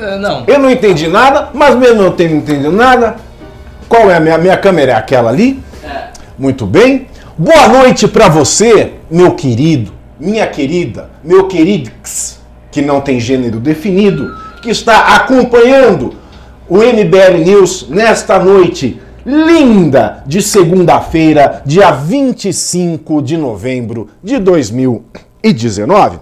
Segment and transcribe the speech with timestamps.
[0.00, 0.44] É, não.
[0.46, 3.16] Eu não entendi nada, mas mesmo não tendo entendido nada,
[3.88, 4.92] qual é a minha, minha câmera?
[4.92, 5.60] É aquela ali?
[5.84, 6.08] É.
[6.38, 7.08] Muito bem.
[7.36, 12.40] Boa noite pra você, meu querido, minha querida, meu queridix,
[12.70, 16.14] que não tem gênero definido, que está acompanhando
[16.68, 26.18] o MBL News nesta noite linda de segunda-feira, dia 25 de novembro de 2019.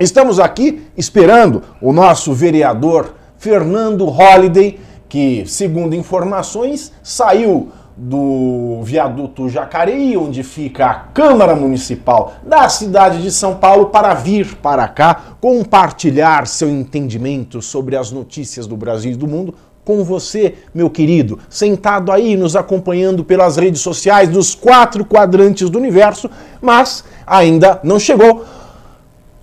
[0.00, 10.16] Estamos aqui esperando o nosso vereador Fernando Holliday, que, segundo informações, saiu do viaduto Jacareí,
[10.16, 16.46] onde fica a Câmara Municipal da cidade de São Paulo, para vir para cá compartilhar
[16.46, 22.10] seu entendimento sobre as notícias do Brasil e do mundo com você, meu querido, sentado
[22.10, 26.30] aí nos acompanhando pelas redes sociais dos quatro quadrantes do universo,
[26.62, 28.46] mas ainda não chegou.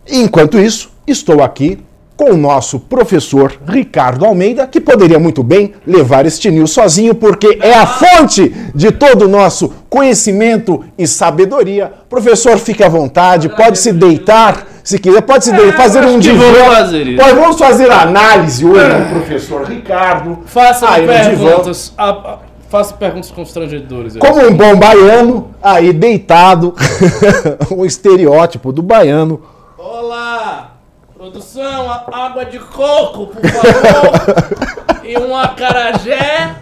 [0.09, 1.79] Enquanto isso, estou aqui
[2.15, 7.59] com o nosso professor Ricardo Almeida, que poderia muito bem levar este news sozinho, porque
[7.61, 11.91] é a fonte de todo o nosso conhecimento e sabedoria.
[12.09, 16.45] Professor, fique à vontade, pode se deitar se quiser, pode se deitar, fazer um divã.
[16.49, 20.39] vou fazer vamos fazer análise hoje com o professor Ricardo.
[20.45, 21.93] Faça Aí perguntas.
[21.97, 22.37] a- a-
[22.69, 24.15] faça perguntas constrangedoras.
[24.17, 26.73] Como um bom baiano, aí deitado,
[27.69, 29.39] o estereótipo do baiano.
[31.27, 35.03] Produção, água de coco, por favor!
[35.03, 36.55] e um acarajé.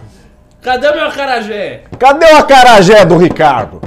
[0.60, 1.84] Cadê meu acarajé?
[1.96, 3.80] Cadê o acarajé do Ricardo?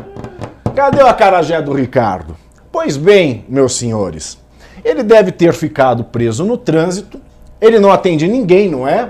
[0.73, 2.37] Cadê o acarajé do Ricardo?
[2.71, 4.37] Pois bem, meus senhores,
[4.81, 7.19] ele deve ter ficado preso no trânsito.
[7.59, 9.09] Ele não atende ninguém, não é?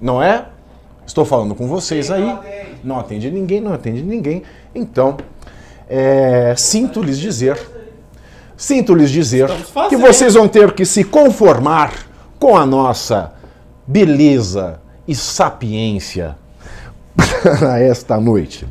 [0.00, 0.46] Não é?
[1.06, 2.36] Estou falando com vocês aí.
[2.82, 4.42] Não atende ninguém, não atende ninguém.
[4.74, 5.16] Então,
[5.88, 7.56] é, sinto lhes dizer,
[8.56, 9.48] sinto lhes dizer
[9.88, 11.92] que vocês vão ter que se conformar
[12.38, 13.32] com a nossa
[13.86, 16.36] beleza e sapiência
[17.16, 18.66] para esta noite.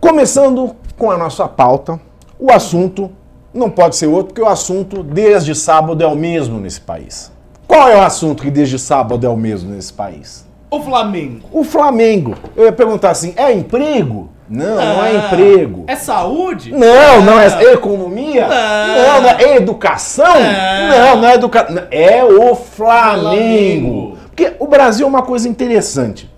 [0.00, 2.00] Começando com a nossa pauta,
[2.38, 3.10] o assunto
[3.52, 7.30] não pode ser outro, porque o assunto desde sábado é o mesmo nesse país.
[7.66, 10.46] Qual é o assunto que desde sábado é o mesmo nesse país?
[10.70, 11.48] O Flamengo.
[11.52, 12.34] O Flamengo.
[12.56, 14.30] Eu ia perguntar assim: é emprego?
[14.50, 15.84] Não, não é Ah, emprego.
[15.86, 16.72] É saúde?
[16.72, 18.48] Não, não é economia?
[18.48, 18.96] Não.
[19.14, 20.26] Não, não é educação?
[20.26, 20.88] Não.
[20.98, 21.82] Não, não é educação.
[21.90, 24.18] É o Flamengo.
[24.26, 26.28] Porque o Brasil é uma coisa interessante.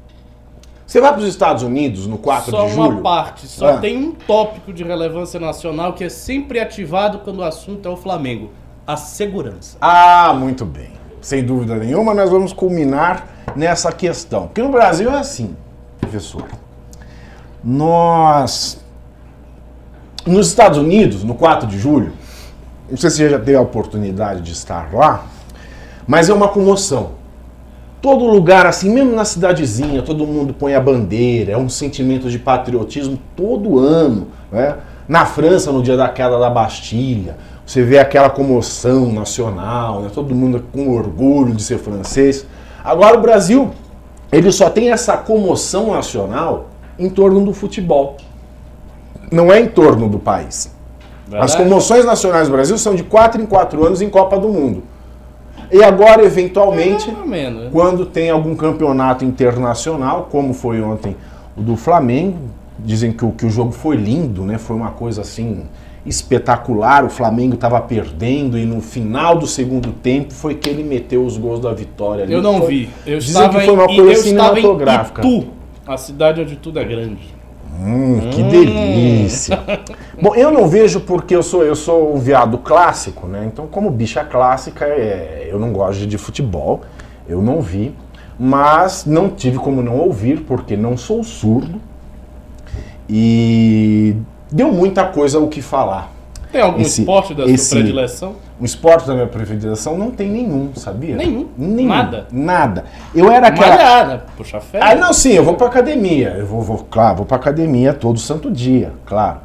[0.87, 3.01] Você vai para os Estados Unidos no 4 Só de uma julho.
[3.03, 3.79] parte, só Ah.
[3.79, 7.97] tem um tópico de relevância nacional que é sempre ativado quando o assunto é o
[7.97, 8.51] Flamengo:
[8.87, 9.79] a segurança.
[9.81, 10.91] Ah, muito bem.
[11.23, 14.49] Sem dúvida nenhuma, nós vamos culminar nessa questão.
[14.49, 15.57] Porque no Brasil é assim,
[15.99, 16.45] professor.
[17.63, 18.81] Nós.
[20.27, 22.13] Nos Estados Unidos, no 4 de julho,
[22.89, 25.25] não sei se você já teve a oportunidade de estar lá,
[26.07, 27.23] mas é uma comoção.
[28.01, 32.39] Todo lugar, assim, mesmo na cidadezinha, todo mundo põe a bandeira, é um sentimento de
[32.39, 34.29] patriotismo todo ano.
[34.51, 34.77] Né?
[35.09, 40.11] Na França, no dia da queda da Bastilha, você vê aquela comoção nacional, né?
[40.13, 42.45] todo mundo com orgulho de ser francês.
[42.85, 43.71] Agora o Brasil,
[44.33, 48.17] ele só tem essa comoção nacional em torno do futebol.
[49.31, 50.75] Não é em torno do país.
[51.27, 51.57] As Verdade?
[51.57, 54.83] comoções nacionais do Brasil são de 4 em 4 anos em Copa do Mundo.
[55.71, 57.63] E agora, eventualmente, menos.
[57.65, 57.69] né?
[57.73, 61.17] quando tem algum campeonato internacional, como foi ontem
[61.57, 62.37] o do Flamengo,
[62.79, 64.59] dizem que o, que o jogo foi lindo, né?
[64.59, 65.63] Foi uma coisa assim
[66.05, 67.05] espetacular.
[67.05, 71.39] O Flamengo estava perdendo e no final do segundo tempo foi que ele meteu os
[71.39, 72.25] gols da vitória.
[72.25, 72.33] ali.
[72.35, 72.91] Eu não Foi- vi.
[73.07, 75.27] Eu Dizem estava que foi uma em, coisa eu estava em cinematográfica.
[75.27, 75.47] Itu,
[75.87, 77.35] a cidade onde tudo é grande.
[77.81, 79.59] Hum, que delícia.
[80.21, 83.45] Bom, eu não vejo porque eu sou eu sou um viado clássico, né?
[83.51, 86.83] Então, como bicha clássica, é, eu não gosto de futebol.
[87.29, 87.95] Eu não vi,
[88.39, 91.81] mas não tive como não ouvir porque não sou surdo.
[93.09, 94.15] E
[94.51, 96.11] deu muita coisa o que falar.
[96.51, 98.35] Tem algum Esse- esporte da esse- sua predileção?
[98.63, 101.17] O esporte da minha predileção não tem nenhum, sabia?
[101.17, 101.49] Nenhum?
[101.59, 101.89] Nenhum.
[101.89, 102.27] Nada?
[102.31, 102.85] Nada.
[103.13, 103.71] Eu era aquela.
[103.75, 104.85] Malhada, puxa ferro.
[104.89, 106.37] Ah, não, sim, eu vou pra academia.
[106.39, 109.41] Eu vou, vou, claro, vou pra academia todo santo dia, claro.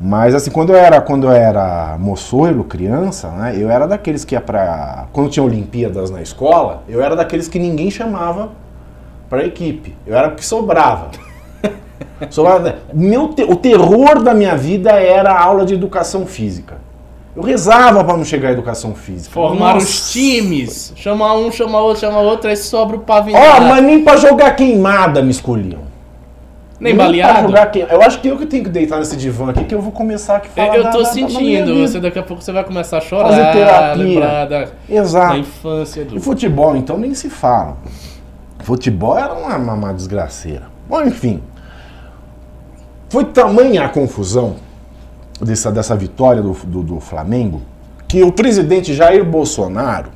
[0.00, 4.34] Mas assim, quando eu era, quando eu era moçoilo, criança, né, eu era daqueles que
[4.34, 5.04] ia pra.
[5.12, 8.52] Quando tinha Olimpíadas na escola, eu era daqueles que ninguém chamava
[9.28, 9.94] pra equipe.
[10.06, 11.10] Eu era porque sobrava.
[12.30, 12.74] sobrava né?
[12.94, 16.76] Meu te- o terror da minha vida era a aula de educação física.
[17.34, 19.32] Eu rezava pra não chegar à educação física.
[19.32, 19.86] Formar Nossa.
[19.86, 20.92] os times.
[20.96, 23.64] Chama um, chama outro, chama outro, aí sobra o Ó, pavinhado.
[23.66, 25.80] mas nem pra jogar queimada me escolhiam.
[26.78, 27.46] Nem pra baleado?
[27.46, 29.80] jogar quem- Eu acho que eu que tenho que deitar nesse divã aqui, que eu
[29.80, 31.86] vou começar aqui falar eu da- tô da- da- da sentindo, vida.
[31.88, 33.94] você daqui a pouco você vai começar a chorar, Fazer terapia.
[34.04, 35.36] lembrar da, da Exato.
[35.36, 36.16] infância do.
[36.16, 37.76] E futebol, então, nem se fala.
[38.64, 40.64] Futebol era uma, uma, uma desgraceira.
[40.88, 41.40] Bom, enfim.
[43.08, 44.56] Foi tamanha a confusão
[45.42, 47.62] dessa, dessa vitória do, do, do Flamengo
[48.06, 50.10] que o presidente Jair Bolsonaro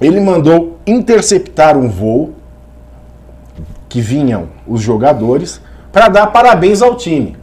[0.00, 2.34] ele mandou interceptar um voo
[3.88, 5.60] que vinham os jogadores
[5.90, 7.36] para dar parabéns ao time.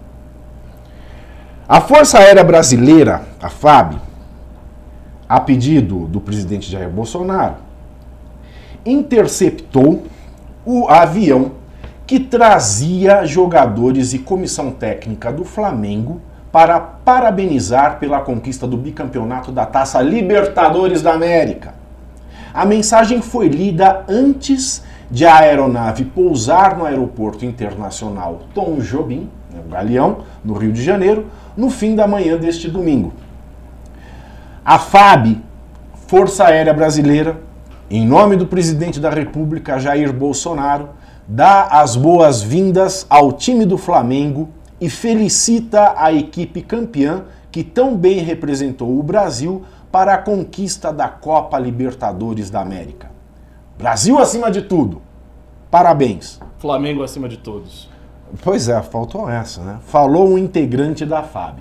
[1.67, 3.95] A Força Aérea Brasileira, a FAB,
[5.27, 7.55] a pedido do presidente Jair Bolsonaro,
[8.85, 10.03] interceptou
[10.63, 11.53] o avião
[12.05, 16.21] que trazia jogadores e comissão técnica do Flamengo
[16.53, 21.73] para parabenizar pela conquista do bicampeonato da Taça Libertadores da América.
[22.53, 29.61] A mensagem foi lida antes de a aeronave pousar no aeroporto internacional Tom Jobim, né,
[29.65, 31.25] o Galeão, no Rio de Janeiro,
[31.57, 33.13] no fim da manhã deste domingo.
[34.63, 35.41] A FAB,
[36.05, 37.41] Força Aérea Brasileira,
[37.89, 40.89] em nome do presidente da República, Jair Bolsonaro,
[41.27, 44.49] dá as boas-vindas ao time do Flamengo
[44.83, 51.07] e felicita a equipe campeã que tão bem representou o Brasil para a conquista da
[51.07, 53.09] Copa Libertadores da América.
[53.77, 55.01] Brasil acima de tudo.
[55.71, 56.37] Parabéns.
[56.59, 57.89] Flamengo acima de todos.
[58.41, 59.79] Pois é, faltou essa, né?
[59.87, 61.59] Falou um integrante da FAB.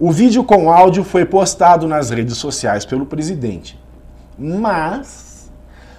[0.00, 3.78] O vídeo com áudio foi postado nas redes sociais pelo presidente,
[4.38, 5.52] mas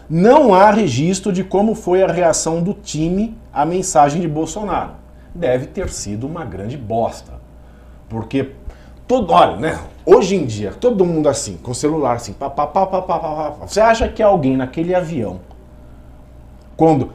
[0.10, 5.03] não há registro de como foi a reação do time à mensagem de Bolsonaro.
[5.34, 7.34] Deve ter sido uma grande bosta.
[8.10, 8.52] Porque
[9.08, 9.80] todo, olha, né?
[10.06, 13.52] Hoje em dia, todo mundo assim, com celular assim, pá, pá, pá, pá, pá, pá,
[13.52, 13.68] pá.
[13.68, 15.40] você acha que alguém naquele avião
[16.76, 17.12] quando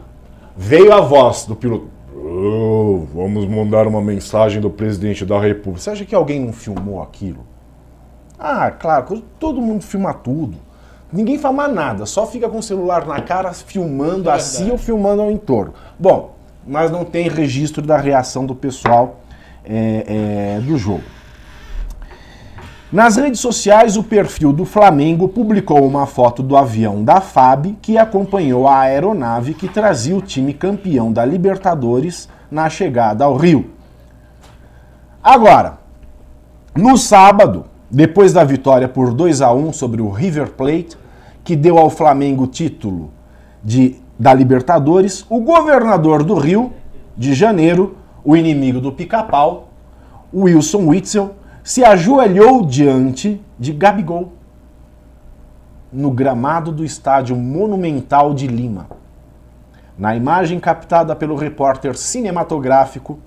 [0.57, 5.81] veio a voz do piloto, "Oh, vamos mandar uma mensagem do presidente da República.
[5.81, 7.47] Você acha que alguém não filmou aquilo?
[8.39, 10.57] Ah, claro, todo mundo filma tudo.
[11.13, 14.77] Ninguém fala nada, só fica com o celular na cara filmando É a si ou
[14.79, 15.73] filmando ao entorno.
[15.99, 16.35] Bom,
[16.69, 19.21] mas não tem registro da reação do pessoal
[19.65, 21.03] é, é, do jogo.
[22.91, 27.99] Nas redes sociais, o perfil do Flamengo publicou uma foto do avião da FAB que
[27.99, 33.71] acompanhou a aeronave que trazia o time campeão da Libertadores na chegada ao Rio.
[35.23, 35.79] Agora,
[36.75, 40.97] no sábado, depois da vitória por 2 a 1 sobre o River Plate,
[41.45, 43.11] que deu ao Flamengo o título
[43.63, 46.73] de, da Libertadores, o governador do Rio
[47.17, 49.69] de Janeiro, o inimigo do pica-pau,
[50.35, 54.33] Wilson Witzel, se ajoelhou diante de Gabigol
[55.93, 58.89] no gramado do estádio Monumental de Lima.
[59.97, 63.19] Na imagem captada pelo repórter cinematográfico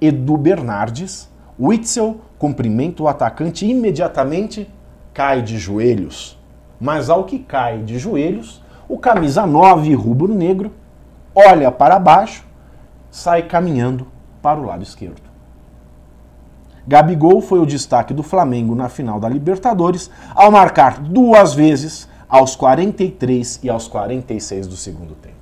[0.00, 4.68] Edu Bernardes, Witzel cumprimenta o atacante e imediatamente
[5.14, 6.38] cai de joelhos.
[6.80, 10.72] Mas ao que cai de joelhos, o camisa 9 rubro-negro
[11.34, 12.44] olha para baixo,
[13.10, 14.06] sai caminhando
[14.40, 15.22] para o lado esquerdo.
[16.86, 22.56] Gabigol foi o destaque do Flamengo na final da Libertadores, ao marcar duas vezes aos
[22.56, 25.36] 43 e aos 46 do segundo tempo.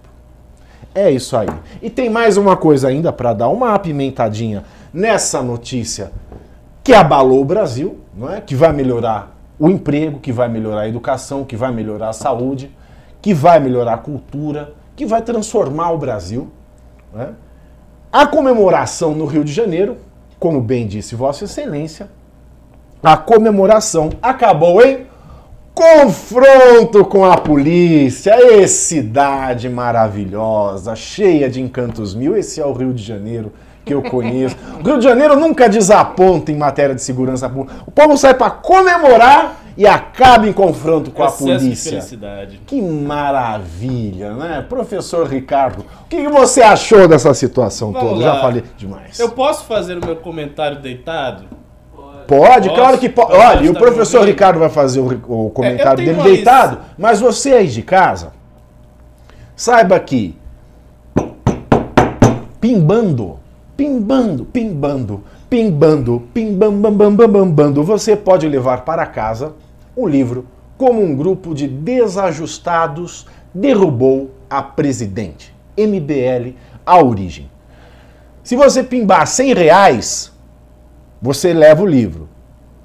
[0.94, 1.48] É isso aí.
[1.80, 6.10] E tem mais uma coisa ainda para dar uma apimentadinha nessa notícia
[6.82, 8.40] que abalou o Brasil, não é?
[8.40, 12.74] Que vai melhorar o emprego, que vai melhorar a educação, que vai melhorar a saúde,
[13.20, 16.48] que vai melhorar a cultura, que vai transformar o Brasil.
[17.12, 17.28] não é?
[18.12, 19.96] A comemoração no Rio de Janeiro,
[20.38, 22.08] como bem disse Vossa Excelência,
[23.02, 25.06] a comemoração acabou em
[25.72, 28.34] confronto com a polícia.
[28.36, 32.36] Ê, cidade maravilhosa, cheia de encantos mil.
[32.36, 33.52] Esse é o Rio de Janeiro
[33.84, 34.56] que eu conheço.
[34.80, 37.82] O Rio de Janeiro nunca desaponta em matéria de segurança pública.
[37.86, 41.90] O povo sai para comemorar e acaba em confronto com a Excesso de polícia.
[41.92, 42.60] felicidade.
[42.66, 44.62] Que maravilha, né?
[44.68, 48.26] Professor Ricardo, o que você achou dessa situação Vamos toda?
[48.26, 48.34] lá.
[48.34, 49.18] Já falei demais.
[49.18, 51.44] Eu posso fazer o meu comentário deitado?
[52.26, 52.78] Pode, Posso?
[52.78, 53.32] claro que pode.
[53.32, 54.22] Olha, e o professor?
[54.26, 58.34] Ricardo vai fazer o, o comentário tenho dele deitado, mas você aí de casa,
[59.56, 60.36] saiba que
[62.60, 63.40] pimbando,
[63.78, 69.54] pimbando, pimbando, pimbando, pimbambambambambando, você pode levar para casa
[69.94, 75.54] o livro Como um grupo de desajustados derrubou a presidente.
[75.76, 76.54] MBL,
[76.84, 77.50] a origem.
[78.42, 80.32] Se você pimbar 100 reais,
[81.20, 82.28] você leva o livro.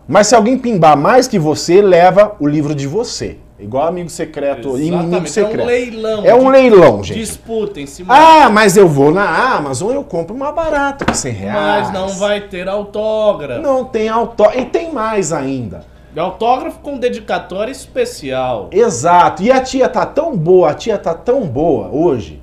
[0.07, 3.37] Mas se alguém pimbar mais que você, leva o livro de você.
[3.57, 5.59] Igual amigo secreto, inimigo Exatamente, secreto.
[5.59, 6.25] É um leilão.
[6.25, 7.19] É um leilão, gente.
[7.19, 11.83] Disputem, se Ah, mas eu vou na Amazon, eu compro mais barato que 100 reais.
[11.85, 13.61] mas não vai ter autógrafo.
[13.61, 14.59] Não tem autógrafo.
[14.59, 15.85] E tem mais ainda.
[16.19, 18.69] Autógrafo com dedicatória especial.
[18.71, 19.43] Exato.
[19.43, 22.41] E a tia tá tão boa, a tia tá tão boa hoje,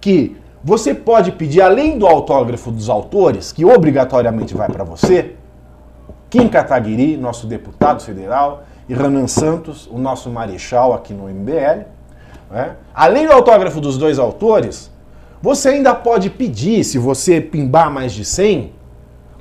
[0.00, 5.34] que você pode pedir, além do autógrafo dos autores, que obrigatoriamente vai para você,
[6.28, 11.84] Kim Kataguiri, nosso deputado federal, e Renan Santos, o nosso marechal aqui no MBL.
[12.50, 12.76] né?
[12.94, 14.90] Além do autógrafo dos dois autores,
[15.40, 18.72] você ainda pode pedir, se você pimbar mais de 100,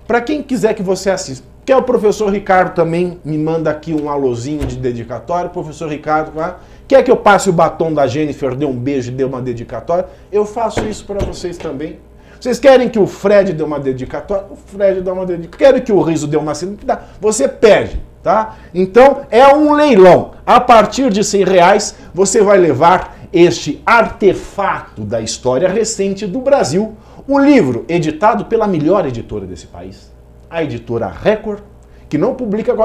[0.07, 1.48] para quem quiser que você assista.
[1.69, 5.51] Que é o professor Ricardo também me manda aqui um alôzinho de dedicatória.
[5.51, 6.55] Professor Ricardo, ah,
[6.87, 10.07] quer que eu passe o batom da Jennifer, dê um beijo dê uma dedicatória?
[10.31, 11.99] Eu faço isso para vocês também.
[12.39, 14.45] Vocês querem que o Fred dê uma dedicatória?
[14.49, 15.59] O Fred dá uma dedicatória.
[15.59, 17.03] Querem que o Riso dê uma dedicatória?
[17.21, 18.57] Você pede, tá?
[18.73, 20.31] Então é um leilão.
[20.47, 26.97] A partir de 100 reais você vai levar este artefato da história recente do Brasil,
[27.27, 30.08] um livro editado pela melhor editora desse país,
[30.49, 31.59] a editora Record,
[32.07, 32.75] que não publica.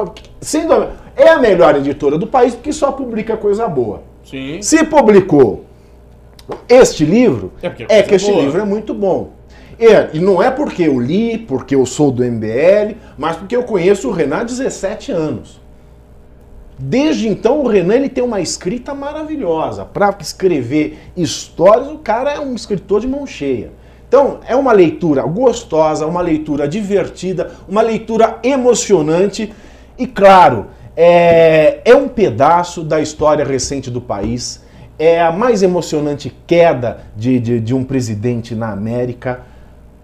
[0.40, 4.02] Sendo é a melhor editora do país porque só publica coisa boa.
[4.24, 4.60] Sim.
[4.60, 5.64] Se publicou
[6.68, 8.42] este livro, É é é, que este boa.
[8.42, 9.30] livro é muito bom.
[9.78, 13.64] E, e não é porque eu li, porque eu sou do MBL, mas porque eu
[13.64, 15.60] conheço o Renan há 17 anos.
[16.78, 19.84] Desde então, o Renan ele tem uma escrita maravilhosa.
[19.84, 23.70] Para escrever histórias, o cara é um escritor de mão cheia.
[24.14, 29.52] Então, é uma leitura gostosa, uma leitura divertida, uma leitura emocionante
[29.98, 30.66] e, claro,
[30.96, 34.62] é, é um pedaço da história recente do país.
[34.96, 39.40] É a mais emocionante queda de, de, de um presidente na América.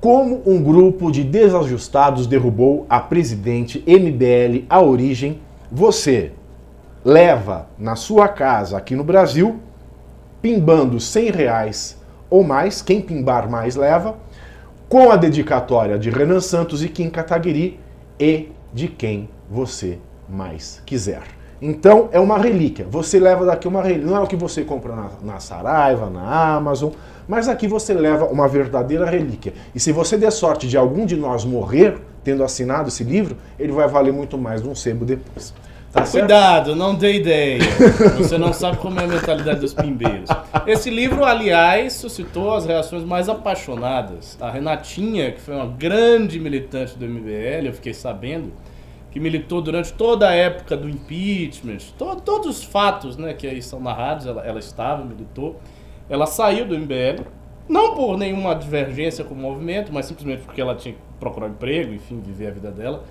[0.01, 5.39] Como um grupo de desajustados derrubou a presidente MBL, a origem.
[5.71, 6.33] Você
[7.05, 9.61] leva na sua casa aqui no Brasil,
[10.43, 12.00] pimbando 100 reais
[12.31, 14.17] ou mais, quem pimbar mais leva,
[14.89, 17.79] com a dedicatória de Renan Santos e Kim Kataguiri
[18.19, 21.23] e de quem você mais quiser.
[21.61, 22.87] Então é uma relíquia.
[22.89, 24.07] Você leva daqui uma relíquia.
[24.07, 26.91] Não é o que você compra na, na Saraiva, na Amazon,
[27.29, 29.53] mas aqui você leva uma verdadeira relíquia.
[29.75, 33.73] E se você der sorte de algum de nós morrer tendo assinado esse livro, ele
[33.73, 35.53] vai valer muito mais de um sebo depois.
[35.93, 36.05] Tá?
[36.07, 37.59] Cuidado, não dê ideia.
[38.17, 40.29] Você não sabe como é a mentalidade dos pimbeiros.
[40.67, 44.39] Esse livro, aliás, suscitou as reações mais apaixonadas.
[44.41, 48.53] A Renatinha, que foi uma grande militante do MBL, eu fiquei sabendo,
[49.11, 53.61] que militou durante toda a época do impeachment, to- todos os fatos né, que aí
[53.61, 55.61] são narrados, ela, ela estava, militou.
[56.09, 57.25] Ela saiu do MBL,
[57.69, 61.51] não por nenhuma divergência com o movimento, mas simplesmente porque ela tinha que procurar um
[61.51, 63.03] emprego, enfim, viver a vida dela.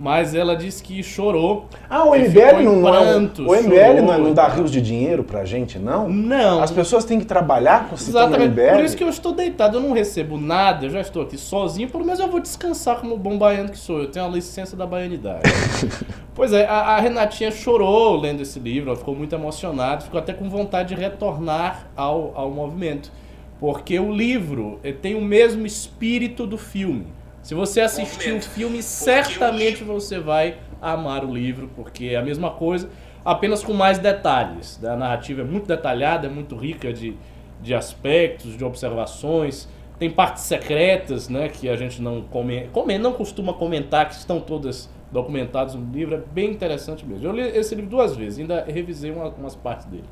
[0.00, 1.66] Mas ela disse que chorou.
[1.88, 4.70] Ah, o MBL não, não é, o MBL chorou não, é- não e dá rios
[4.70, 6.08] de dinheiro pra gente, não?
[6.08, 6.62] Não.
[6.62, 8.50] As pessoas têm que trabalhar com o sistema Exatamente.
[8.52, 8.76] MBL.
[8.76, 11.90] Por isso que eu estou deitado, eu não recebo nada, eu já estou aqui sozinho,
[11.90, 14.00] pelo menos eu vou descansar como bom baiano que sou.
[14.00, 15.42] Eu tenho a licença da baianidade.
[16.34, 20.32] pois é, a, a Renatinha chorou lendo esse livro, ela ficou muito emocionada, ficou até
[20.32, 23.12] com vontade de retornar ao, ao movimento.
[23.60, 27.19] Porque o livro eh, tem o mesmo espírito do filme.
[27.42, 32.50] Se você assistir o filme, certamente você vai amar o livro, porque é a mesma
[32.50, 32.88] coisa,
[33.24, 34.78] apenas com mais detalhes.
[34.80, 34.90] né?
[34.90, 37.16] A narrativa é muito detalhada, é muito rica de,
[37.62, 39.68] de aspectos, de observações.
[39.98, 44.40] Tem partes secretas, né, que a gente não come, come, não costuma comentar, que estão
[44.40, 46.14] todas documentadas no livro.
[46.14, 47.26] É bem interessante mesmo.
[47.26, 50.04] Eu li esse livro duas vezes, ainda revisei uma- umas partes dele.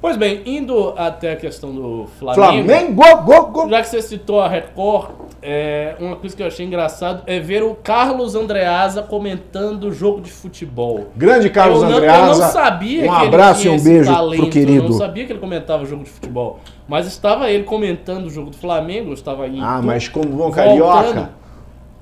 [0.00, 2.68] Pois bem, indo até a questão do Flamengo.
[2.68, 3.68] Flamengo, go, go.
[3.68, 5.10] Já que você citou a Record,
[5.42, 10.20] é, uma coisa que eu achei engraçado é ver o Carlos Andreasa comentando o jogo
[10.20, 11.08] de futebol.
[11.16, 12.32] Grande Carlos eu não, Andreasa.
[12.32, 14.84] Eu não sabia um que abraço ele tinha e um esse beijo talento, pro querido.
[14.84, 16.60] Eu não sabia que ele comentava o jogo de futebol.
[16.86, 20.36] Mas estava ele comentando o jogo do Flamengo, eu estava em Ah, mas como bom
[20.50, 20.54] voltando.
[20.54, 21.30] carioca.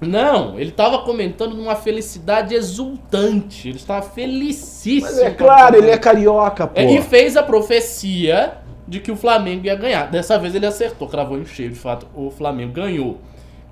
[0.07, 3.69] Não, ele estava comentando numa felicidade exultante.
[3.69, 5.11] Ele estava felicíssimo.
[5.11, 6.79] Mas é claro, ele é carioca, pô.
[6.79, 10.11] É, e fez a profecia de que o Flamengo ia ganhar.
[10.11, 13.19] Dessa vez ele acertou, cravou em cheio, de fato, o Flamengo ganhou.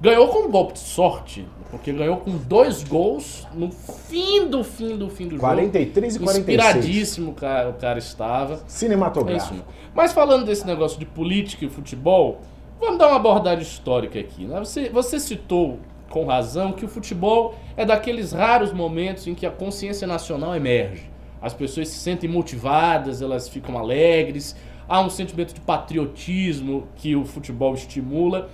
[0.01, 4.97] Ganhou com um golpe de sorte, porque ganhou com dois gols no fim do fim
[4.99, 6.31] do fim do 43 e jogo.
[6.31, 6.39] 46.
[6.39, 8.55] Inspiradíssimo o cara, o cara estava.
[8.55, 9.55] É Cinematográfico.
[9.55, 9.69] mesmo.
[9.95, 12.41] Mas falando desse negócio de política e futebol,
[12.81, 14.45] vamos dar uma abordagem histórica aqui.
[14.45, 14.59] Né?
[14.59, 15.79] Você, você citou
[16.15, 21.11] com razão que o futebol é daqueles raros momentos em que a consciência nacional emerge.
[21.43, 24.55] As pessoas se sentem motivadas, elas ficam alegres,
[24.89, 28.49] há um sentimento de patriotismo que o futebol estimula.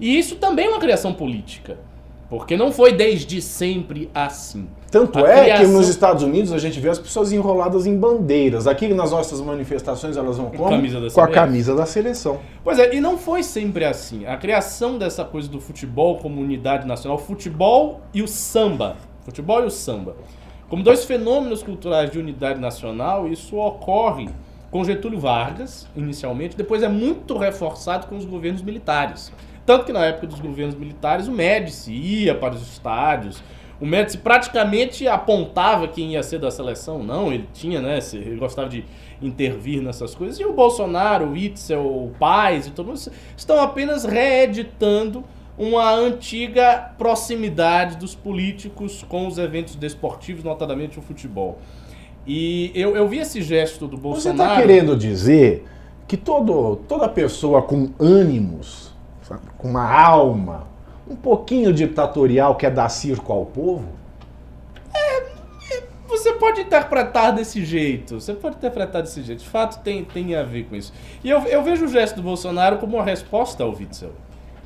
[0.00, 1.78] E isso também é uma criação política.
[2.28, 4.66] Porque não foi desde sempre assim.
[4.94, 7.98] Tanto A é criação- que nos Estados Unidos a gente vê as pessoas enroladas em
[7.98, 8.68] bandeiras.
[8.68, 10.50] Aqui nas nossas manifestações elas vão
[11.00, 12.38] da Com a camisa da seleção.
[12.62, 14.24] Pois é, e não foi sempre assim.
[14.24, 18.94] A criação dessa coisa do futebol como unidade nacional, futebol e o samba.
[19.24, 20.14] Futebol e o samba.
[20.68, 24.28] Como dois fenômenos culturais de unidade nacional, isso ocorre
[24.70, 29.32] com Getúlio Vargas, inicialmente, depois é muito reforçado com os governos militares.
[29.66, 33.42] Tanto que na época dos governos militares, o Médici ia para os estádios,
[33.80, 38.68] o Médici praticamente apontava quem ia ser da seleção, não, ele tinha, né, ele gostava
[38.68, 38.84] de
[39.20, 40.38] intervir nessas coisas.
[40.38, 43.00] E o Bolsonaro, o Itzel, o Paes e todo mundo
[43.36, 45.24] estão apenas reeditando
[45.56, 51.58] uma antiga proximidade dos políticos com os eventos desportivos, notadamente o futebol.
[52.26, 54.50] E eu, eu vi esse gesto do Você Bolsonaro.
[54.52, 55.64] está querendo dizer
[56.08, 60.66] que todo, toda pessoa com ânimos, sabe, com uma alma,
[61.08, 63.88] um pouquinho ditatorial quer dar circo ao povo?
[66.08, 68.20] Você pode interpretar desse jeito.
[68.20, 69.40] Você pode interpretar desse jeito.
[69.40, 70.92] De fato, tem, tem a ver com isso.
[71.22, 74.12] E eu, eu vejo o gesto do Bolsonaro como uma resposta ao Witzel.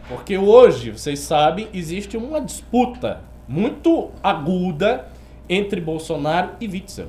[0.09, 5.07] Porque hoje, vocês sabem, existe uma disputa muito aguda
[5.49, 7.09] entre Bolsonaro e Witzel.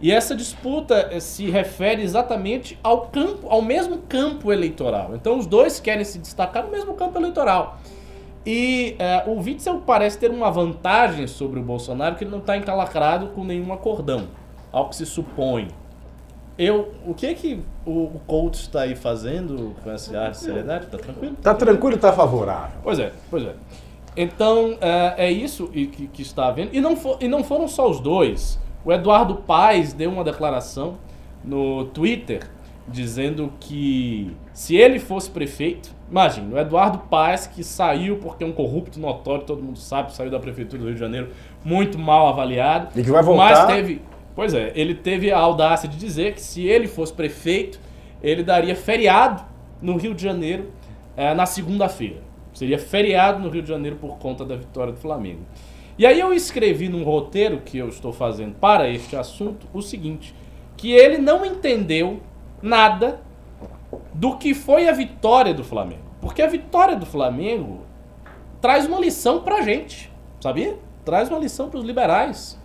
[0.00, 5.12] E essa disputa eh, se refere exatamente ao campo, ao mesmo campo eleitoral.
[5.14, 7.78] Então os dois querem se destacar no mesmo campo eleitoral.
[8.46, 12.56] E eh, o Witzel parece ter uma vantagem sobre o Bolsonaro que ele não está
[12.56, 14.28] encalacrado com nenhum acordão,
[14.70, 15.68] ao que se supõe.
[16.56, 20.38] Eu, o que é que o, o Couto está aí fazendo com essa ar de
[20.38, 20.86] seriedade?
[20.86, 21.36] Tá tranquilo?
[21.42, 22.78] Tá tranquilo, tá favorável.
[22.82, 23.54] Pois é, pois é.
[24.16, 26.70] Então, é, é isso e que, que está havendo.
[26.72, 28.58] E não, fo- e não foram só os dois.
[28.84, 30.96] O Eduardo Paes deu uma declaração
[31.44, 32.48] no Twitter
[32.88, 38.52] dizendo que se ele fosse prefeito, imagine, o Eduardo Paes que saiu porque é um
[38.52, 41.28] corrupto notório, todo mundo sabe, saiu da prefeitura do Rio de Janeiro
[41.64, 42.98] muito mal avaliado.
[42.98, 43.26] E que vai Mas
[43.58, 43.66] voltar.
[43.66, 44.02] teve,
[44.34, 47.80] pois é, ele teve a audácia de dizer que se ele fosse prefeito,
[48.22, 49.44] ele daria feriado
[49.80, 50.70] no Rio de Janeiro
[51.16, 52.22] eh, na segunda-feira.
[52.52, 55.42] Seria feriado no Rio de Janeiro por conta da vitória do Flamengo.
[55.98, 60.34] E aí eu escrevi num roteiro que eu estou fazendo para este assunto o seguinte,
[60.76, 62.20] que ele não entendeu
[62.62, 63.20] nada
[64.12, 66.02] do que foi a vitória do Flamengo.
[66.20, 67.80] Porque a vitória do Flamengo
[68.60, 70.76] traz uma lição pra gente, sabia?
[71.04, 72.58] Traz uma lição pros liberais.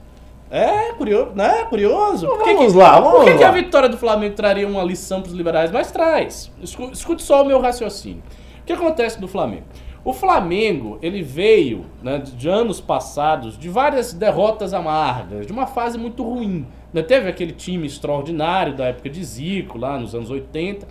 [0.49, 1.63] É curioso, né?
[1.65, 2.27] Curioso.
[2.27, 3.49] Por que Vamos que- lá, vamos Por que, que lá.
[3.49, 5.71] a vitória do Flamengo traria uma lição pros liberais?
[5.71, 6.51] Mas traz.
[6.61, 8.21] Escu- Escute só o meu raciocínio.
[8.61, 9.63] O que acontece do Flamengo?
[10.03, 15.97] O Flamengo, ele veio né, de anos passados de várias derrotas amargas, de uma fase
[15.97, 16.65] muito ruim.
[16.91, 17.01] Né?
[17.03, 20.87] Teve aquele time extraordinário da época de Zico, lá nos anos 80.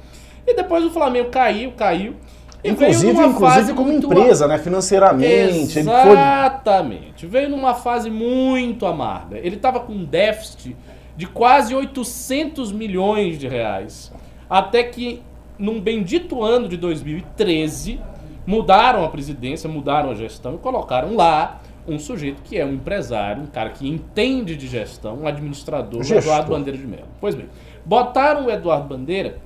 [0.51, 2.17] E depois o Flamengo caiu, caiu.
[2.63, 4.59] E Inclusive, veio numa inclusive fase como muito empresa, né?
[4.59, 5.79] Financeiramente.
[5.79, 6.11] Ele foi.
[6.11, 7.27] Exatamente.
[7.27, 9.39] Veio numa fase muito amarga.
[9.39, 10.77] Ele estava com um déficit
[11.17, 14.13] de quase 800 milhões de reais.
[14.49, 15.23] Até que,
[15.59, 18.01] num bendito ano de 2013,
[18.45, 23.45] mudaram a presidência, mudaram a gestão e colocaram lá um sujeito que é um empresário,
[23.45, 26.19] um cara que entende de gestão, um administrador, Gestor.
[26.19, 27.09] Eduardo Bandeira de Mello.
[27.21, 27.47] Pois bem,
[27.85, 29.39] botaram o Eduardo Bandeira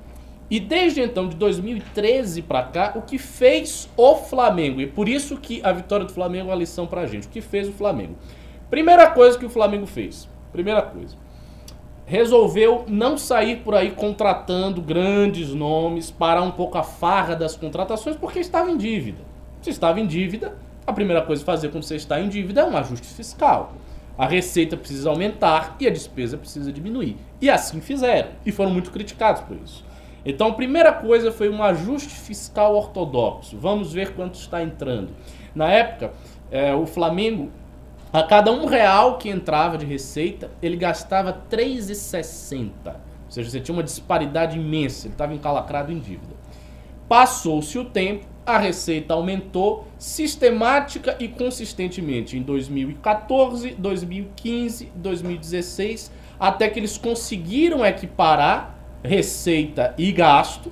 [0.49, 5.37] e desde então, de 2013 pra cá, o que fez o Flamengo, e por isso
[5.37, 8.15] que a vitória do Flamengo é uma lição pra gente, o que fez o Flamengo.
[8.69, 11.15] Primeira coisa que o Flamengo fez, primeira coisa,
[12.05, 18.15] resolveu não sair por aí contratando grandes nomes, parar um pouco a farra das contratações,
[18.15, 19.23] porque estava em dívida.
[19.61, 20.55] Se estava em dívida,
[20.85, 23.73] a primeira coisa a fazer quando você está em dívida é um ajuste fiscal.
[24.17, 27.17] A receita precisa aumentar e a despesa precisa diminuir.
[27.41, 29.84] E assim fizeram, e foram muito criticados por isso.
[30.25, 33.57] Então, a primeira coisa foi um ajuste fiscal ortodoxo.
[33.57, 35.09] Vamos ver quanto está entrando.
[35.53, 36.13] Na época,
[36.51, 37.51] eh, o Flamengo,
[38.11, 42.95] a cada um real que entrava de receita, ele gastava R$ 3,60.
[43.25, 46.35] Ou seja, você tinha uma disparidade imensa, ele estava encalacrado em dívida.
[47.07, 56.79] Passou-se o tempo, a receita aumentou sistemática e consistentemente em 2014, 2015, 2016, até que
[56.79, 58.74] eles conseguiram equiparar
[59.05, 60.71] receita e gasto,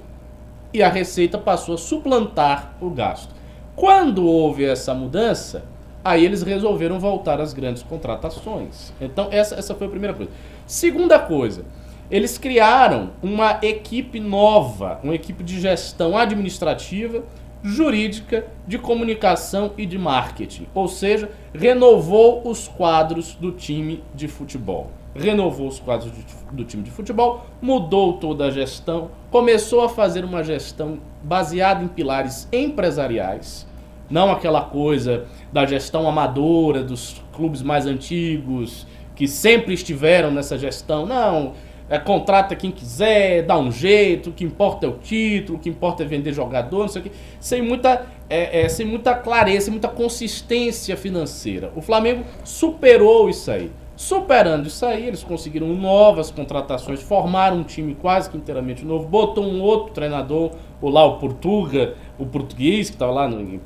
[0.74, 3.34] e a receita passou a suplantar o gasto.
[3.76, 5.64] Quando houve essa mudança,
[6.04, 8.92] aí eles resolveram voltar às grandes contratações.
[9.00, 10.32] Então, essa, essa foi a primeira coisa.
[10.66, 11.64] Segunda coisa,
[12.10, 17.24] eles criaram uma equipe nova, uma equipe de gestão administrativa,
[17.64, 20.68] jurídica, de comunicação e de marketing.
[20.74, 24.92] Ou seja, renovou os quadros do time de futebol.
[25.16, 30.26] Renovou os quadros de- do time de futebol, mudou toda a gestão, começou a fazer
[30.26, 33.68] uma gestão baseada em pilares empresariais.
[34.10, 41.06] não aquela coisa da gestão amadora dos clubes mais antigos que sempre estiveram nessa gestão.
[41.06, 41.54] Não,
[41.90, 45.70] é, contrata quem quiser, dá um jeito, o que importa é o título, o que
[45.70, 47.12] importa é vender jogador, não sei o quê.
[47.40, 51.72] Sem muita, é, é, sem muita clareza, sem muita consistência financeira.
[51.76, 53.72] O Flamengo superou isso aí.
[54.04, 59.46] Superando isso aí, eles conseguiram novas contratações, formaram um time quase que inteiramente novo, botou
[59.46, 63.62] um outro treinador, o lá o Portuga, o português que estava lá no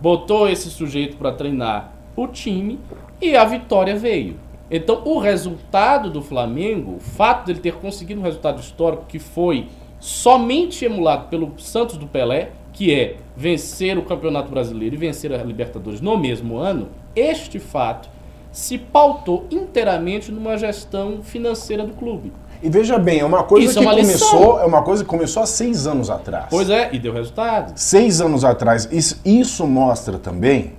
[0.00, 2.78] botou esse sujeito para treinar o time
[3.20, 4.40] e a vitória veio.
[4.70, 9.68] Então, o resultado do Flamengo, o fato dele ter conseguido um resultado histórico que foi
[10.00, 15.44] somente emulado pelo Santos do Pelé, que é vencer o Campeonato Brasileiro e vencer a
[15.44, 18.13] Libertadores no mesmo ano, este fato
[18.54, 22.32] se pautou inteiramente numa gestão financeira do clube.
[22.62, 25.10] E veja bem, é uma coisa Isso que é uma começou, é uma coisa que
[25.10, 26.46] começou há seis anos atrás.
[26.48, 27.72] Pois é, e deu resultado.
[27.74, 28.88] Seis anos atrás.
[28.92, 30.74] Isso, isso mostra também,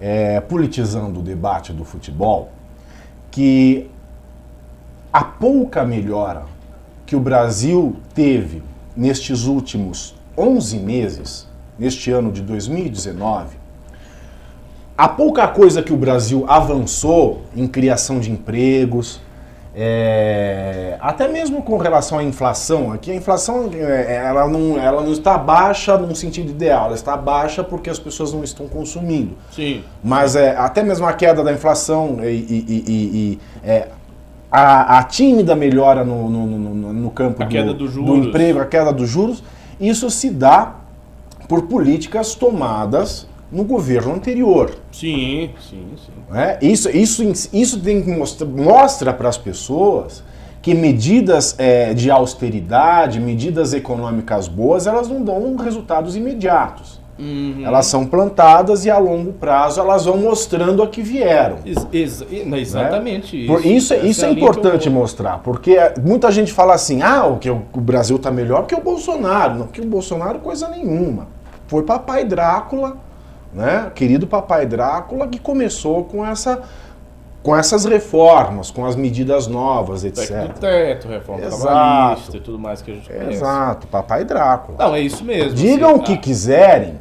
[0.00, 2.50] é, politizando o debate do futebol,
[3.30, 3.88] que
[5.12, 6.42] a pouca melhora
[7.06, 8.64] que o Brasil teve
[8.96, 13.61] nestes últimos 11 meses, neste ano de 2019,
[14.96, 19.20] a pouca coisa que o Brasil avançou em criação de empregos,
[19.74, 25.12] é, até mesmo com relação à inflação, aqui a inflação é, ela não, ela não
[25.12, 29.34] está baixa num sentido ideal, ela está baixa porque as pessoas não estão consumindo.
[29.50, 29.82] Sim.
[30.04, 33.88] Mas é, até mesmo a queda da inflação e, e, e, e é,
[34.50, 38.92] a, a, tímida melhora no, no, no, no campo do, do, do emprego, a queda
[38.92, 39.42] dos juros,
[39.80, 40.74] isso se dá
[41.48, 44.70] por políticas tomadas no governo anterior.
[44.90, 46.36] Sim, sim, sim.
[46.36, 46.58] É?
[46.62, 50.24] Isso, isso, isso tem que mostra, mostra para as pessoas
[50.62, 57.02] que medidas é, de austeridade, medidas econômicas boas, elas não dão resultados imediatos.
[57.18, 57.62] Uhum.
[57.64, 61.58] Elas são plantadas e a longo prazo elas vão mostrando a que vieram.
[61.64, 62.24] Ex ex
[62.56, 63.42] exatamente né?
[63.42, 63.68] isso.
[63.68, 64.92] Isso, é, isso é importante eu...
[64.92, 68.80] mostrar, porque muita gente fala assim, ah, o, que o Brasil está melhor porque o
[68.80, 69.58] Bolsonaro.
[69.58, 71.28] Não, porque o Bolsonaro coisa nenhuma.
[71.66, 72.96] Foi papai Drácula
[73.52, 73.90] né?
[73.94, 76.62] Querido papai Drácula que começou com essa
[77.42, 80.28] com essas reformas, com as medidas novas, etc.
[80.28, 81.62] Teto, teto reforma Exato.
[81.62, 83.30] trabalhista e tudo mais que a gente conhece.
[83.30, 84.78] Exato, papai Drácula.
[84.78, 85.54] Não, é isso mesmo.
[85.54, 86.18] Digam assim, o que ah.
[86.18, 86.98] quiserem,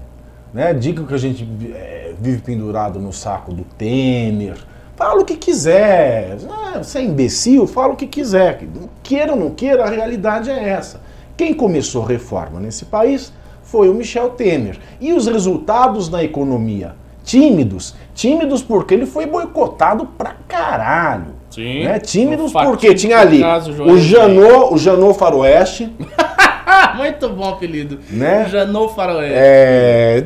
[0.51, 0.73] né?
[0.73, 4.57] Digam que a gente é, vive pendurado no saco do Temer.
[4.95, 6.37] Fala o que quiser.
[6.49, 7.67] Ah, você é imbecil?
[7.67, 8.63] Fala o que quiser.
[9.03, 11.01] Queira ou não queira, a realidade é essa.
[11.37, 13.31] Quem começou reforma nesse país
[13.71, 14.77] foi o Michel Temer.
[14.99, 16.93] E os resultados na economia?
[17.23, 17.95] Tímidos.
[18.13, 21.27] Tímidos porque ele foi boicotado pra caralho.
[21.49, 21.85] Sim.
[21.85, 21.99] Né?
[21.99, 23.41] Tímidos porque tinha ali
[23.87, 25.91] o Janot, o Janot Faroeste.
[26.97, 27.99] Muito bom apelido.
[28.09, 28.47] Né?
[28.49, 29.33] Janot Faroeste.
[29.37, 30.21] É,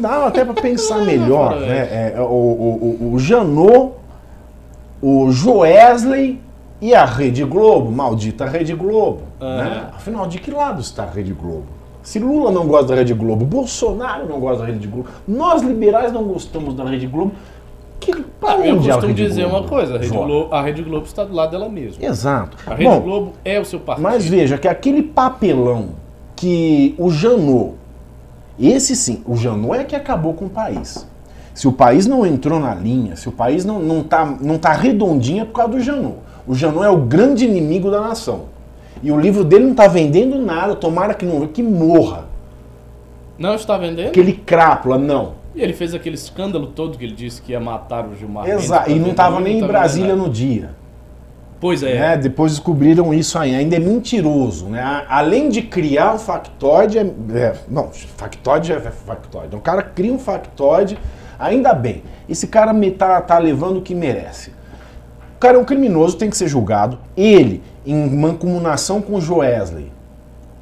[0.00, 1.60] dá até pra pensar melhor.
[1.60, 2.12] né?
[2.14, 3.92] É, o, o, o Janot,
[5.02, 6.40] o Joesley
[6.80, 9.22] e a Rede Globo, maldita Rede Globo.
[9.40, 9.88] Né?
[9.94, 11.76] Afinal, de que lado está a Rede Globo?
[12.06, 16.12] Se Lula não gosta da Rede Globo, Bolsonaro não gosta da Rede Globo, nós liberais
[16.12, 17.32] não gostamos da Rede Globo,
[17.98, 21.24] que, ah, eu costumo dizer Globo, uma coisa, a Rede, Globo, a Rede, Globo, está
[21.24, 22.06] do lado dela mesma.
[22.06, 22.58] Exato.
[22.64, 24.04] A Rede Bom, Globo é o seu partido.
[24.04, 25.96] Mas veja que aquele papelão
[26.36, 27.72] que o Janot,
[28.56, 31.08] esse sim, o Janot é que acabou com o país.
[31.52, 34.72] Se o país não entrou na linha, se o país não, não, tá, não tá
[34.72, 36.18] redondinho é por causa do Janot.
[36.46, 38.54] O Janot é o grande inimigo da nação.
[39.02, 42.26] E o livro dele não está vendendo nada, tomara que não que morra.
[43.38, 44.08] Não está vendendo?
[44.08, 45.34] Aquele crápula, não.
[45.54, 48.90] E ele fez aquele escândalo todo que ele disse que ia matar o Gilmar Exato,
[48.90, 50.70] e não estava nem em Brasília no dia.
[51.58, 51.98] Pois é.
[51.98, 52.16] Né?
[52.18, 53.54] Depois descobriram isso aí.
[53.54, 54.66] Ainda é mentiroso.
[54.66, 55.04] Né?
[55.08, 56.98] Além de criar um factoide.
[56.98, 59.56] É, é, não, factoide é factoide.
[59.56, 60.98] Um cara cria um factoide,
[61.38, 62.02] ainda bem.
[62.28, 64.50] Esse cara tá, tá levando o que merece.
[65.36, 66.98] O cara é um criminoso, tem que ser julgado.
[67.16, 69.92] Ele em mancomunação com Joesley.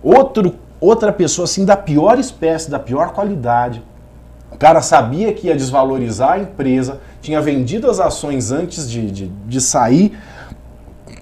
[0.02, 3.82] Outro, outra pessoa assim da pior espécie, da pior qualidade.
[4.52, 9.26] O cara sabia que ia desvalorizar a empresa, tinha vendido as ações antes de, de,
[9.26, 10.16] de sair,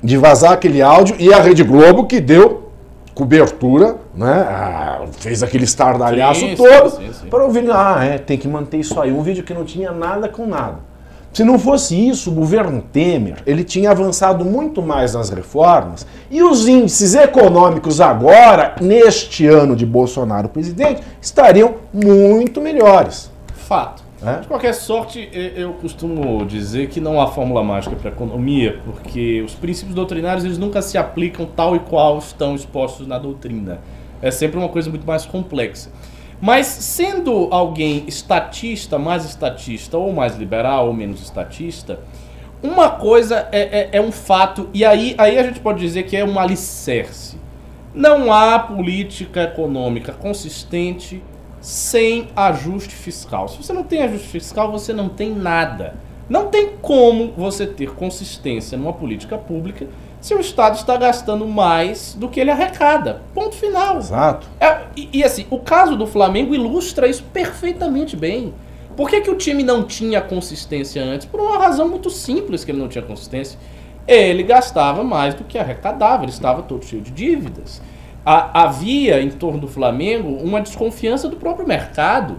[0.02, 2.70] de vazar aquele áudio, e a Rede Globo que deu
[3.14, 4.46] cobertura, né?
[4.48, 9.12] Ah, fez aquele estardalhaço sim, todo para ouvir, ah, é, tem que manter isso aí.
[9.12, 10.78] Um vídeo que não tinha nada com nada.
[11.32, 16.42] Se não fosse isso, o governo Temer ele tinha avançado muito mais nas reformas e
[16.42, 23.30] os índices econômicos agora, neste ano de Bolsonaro presidente, estariam muito melhores.
[23.54, 24.02] Fato.
[24.24, 24.40] É?
[24.40, 29.42] De qualquer sorte, eu costumo dizer que não há fórmula mágica para a economia, porque
[29.42, 33.80] os princípios doutrinários eles nunca se aplicam tal e qual estão expostos na doutrina.
[34.20, 35.90] É sempre uma coisa muito mais complexa.
[36.42, 42.00] Mas sendo alguém estatista, mais estatista, ou mais liberal, ou menos estatista,
[42.60, 46.16] uma coisa é, é, é, um fato, e aí, aí a gente pode dizer que
[46.16, 47.38] é um alicerce.
[47.94, 51.22] Não há política econômica consistente
[51.60, 53.46] sem ajuste fiscal.
[53.46, 55.94] Se você não tem ajuste fiscal, você não tem nada.
[56.28, 59.86] Não tem como você ter consistência numa política pública
[60.22, 63.22] se o Estado está gastando mais do que ele arrecada.
[63.34, 63.98] Ponto final.
[63.98, 64.46] Exato.
[64.60, 68.54] É, e, e, assim, o caso do Flamengo ilustra isso perfeitamente bem.
[68.96, 71.26] Por que, que o time não tinha consistência antes?
[71.26, 73.58] Por uma razão muito simples que ele não tinha consistência.
[74.06, 77.82] Ele gastava mais do que arrecadava, ele estava todo cheio de dívidas.
[78.24, 82.38] A, havia em torno do Flamengo uma desconfiança do próprio mercado.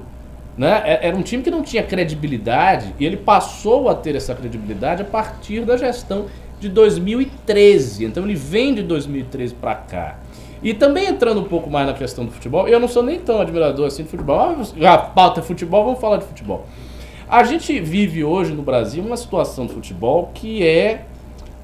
[0.57, 0.81] Né?
[0.85, 5.01] É, era um time que não tinha credibilidade e ele passou a ter essa credibilidade
[5.01, 6.27] a partir da gestão
[6.63, 8.05] de 2013.
[8.05, 10.19] Então ele vem de 2013 para cá.
[10.63, 13.41] E também entrando um pouco mais na questão do futebol, eu não sou nem tão
[13.41, 14.39] admirador assim de futebol.
[14.81, 16.65] Ah, a pauta é futebol, vamos falar de futebol.
[17.27, 21.05] A gente vive hoje no Brasil uma situação de futebol que é,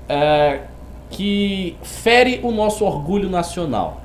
[0.09, 0.61] é
[1.09, 4.01] que fere o nosso orgulho nacional.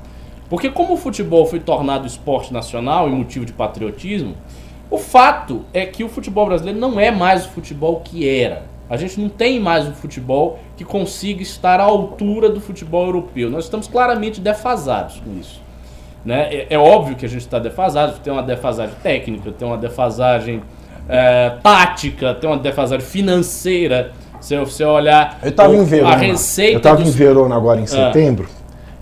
[0.49, 4.37] Porque como o futebol foi tornado esporte nacional e motivo de patriotismo,
[4.89, 8.74] o fato é que o futebol brasileiro não é mais o futebol que era.
[8.89, 13.51] A gente não tem mais um futebol que consiga estar à altura do futebol europeu.
[13.51, 15.63] Nós estamos claramente defasados com isso.
[16.25, 16.49] Né?
[16.55, 20.63] É, é óbvio que a gente está defasado, tem uma defasagem técnica, tem uma defasagem
[21.09, 24.13] é, tática, tem uma defasagem financeira.
[24.41, 26.73] Se você olhar eu tava o, em Verona, a receita.
[26.73, 27.09] Eu estava dos...
[27.09, 27.87] em Verona agora em ah.
[27.87, 28.49] setembro.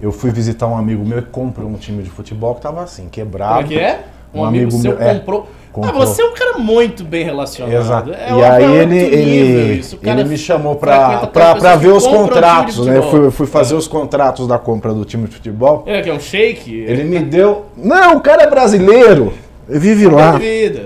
[0.01, 3.09] Eu fui visitar um amigo meu que comprou um time de futebol que estava assim,
[3.09, 3.65] quebrado.
[3.65, 4.05] Como é que é?
[4.35, 5.15] Um, um amigo, amigo, seu meu, é.
[5.15, 5.49] comprou.
[5.59, 6.03] É, Comprou.
[6.03, 7.75] Ah, você é um cara muito bem relacionado.
[7.75, 8.13] Exato.
[8.13, 12.99] É, e aí ele, ele, ele me chamou para ver os contratos, um né?
[12.99, 13.79] Eu fui, fui fazer é.
[13.79, 15.83] os contratos da compra do time de futebol.
[15.87, 16.71] É, que é um shake?
[16.75, 17.65] Ele me deu.
[17.75, 19.33] Não, o cara é brasileiro.
[19.67, 20.39] Vive lá.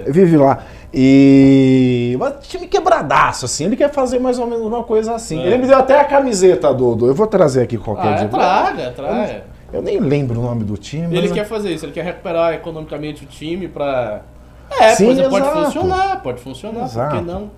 [0.07, 0.61] Vive lá.
[0.95, 2.17] E.
[2.21, 3.65] Mas time quebradaço, assim.
[3.65, 5.43] Ele quer fazer mais ou menos uma coisa assim.
[5.43, 5.47] É.
[5.49, 7.09] Ele me deu até a camiseta do.
[7.09, 8.29] eu vou trazer aqui qualquer ah, dia.
[8.29, 9.45] Traga, traga.
[9.73, 11.17] Eu, eu nem lembro o nome do time.
[11.17, 14.23] Ele quer fazer isso, ele quer recuperar economicamente o time para
[14.71, 17.11] é, Sim, pois é, pode funcionar, pode funcionar, exato.
[17.11, 17.51] por que não?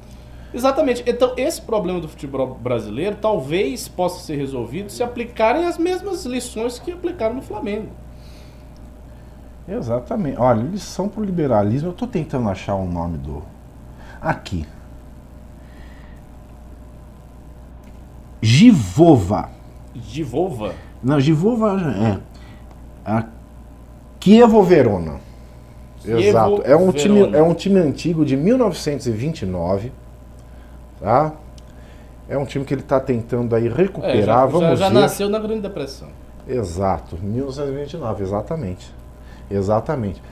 [0.53, 1.05] Exatamente.
[1.07, 6.79] Então, esse problema do futebol brasileiro talvez possa ser resolvido se aplicarem as mesmas lições
[6.79, 7.89] que aplicaram no Flamengo.
[9.69, 10.39] Exatamente.
[10.39, 11.89] Olha, lição para o liberalismo.
[11.89, 13.43] Eu estou tentando achar o nome do.
[14.21, 14.67] Aqui.
[18.41, 19.51] Givova.
[19.95, 20.75] Givova?
[21.03, 22.19] Não, Givova é.
[23.05, 23.25] A
[24.19, 25.21] Kievo Verona.
[26.17, 26.63] Exato.
[26.65, 29.93] É um, time, é um time antigo de 1929,
[31.01, 31.33] tá?
[32.29, 34.17] É um time que ele está tentando aí recuperar.
[34.17, 36.09] É, já, Vamos já, já nasceu na Grande Depressão.
[36.47, 38.95] Exato, 1929, exatamente.
[39.51, 40.23] Exatamente.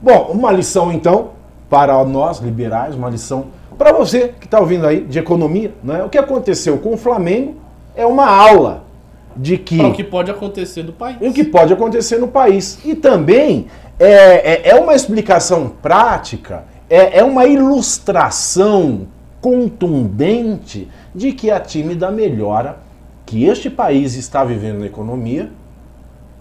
[0.00, 1.30] Bom, uma lição então
[1.68, 6.02] para nós liberais, uma lição para você que está ouvindo aí de economia, né?
[6.02, 7.56] O que aconteceu com o Flamengo
[7.94, 8.87] é uma aula
[9.36, 11.16] de que o que pode acontecer no país.
[11.20, 13.66] O que pode acontecer no país e também
[13.98, 19.06] é, é, é uma explicação prática, é, é uma ilustração
[19.40, 22.78] contundente de que a tímida melhora
[23.24, 25.50] que este país está vivendo na economia,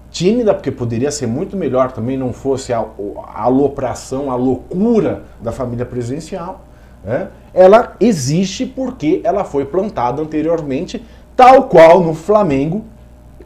[0.09, 5.51] tímida porque poderia ser muito melhor também não fosse a, a alopração, a loucura da
[5.51, 6.61] família presidencial,
[7.03, 7.27] né?
[7.53, 11.03] ela existe porque ela foi plantada anteriormente,
[11.37, 12.83] tal qual no Flamengo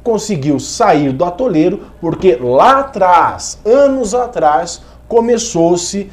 [0.01, 6.09] conseguiu sair do atoleiro porque lá atrás, anos atrás, começou-se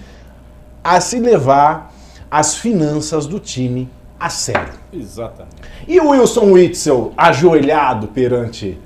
[0.82, 1.92] a se levar
[2.30, 3.88] as finanças do time
[4.18, 4.74] a sério.
[4.92, 5.56] Exatamente.
[5.86, 8.78] E o Wilson Witzel ajoelhado perante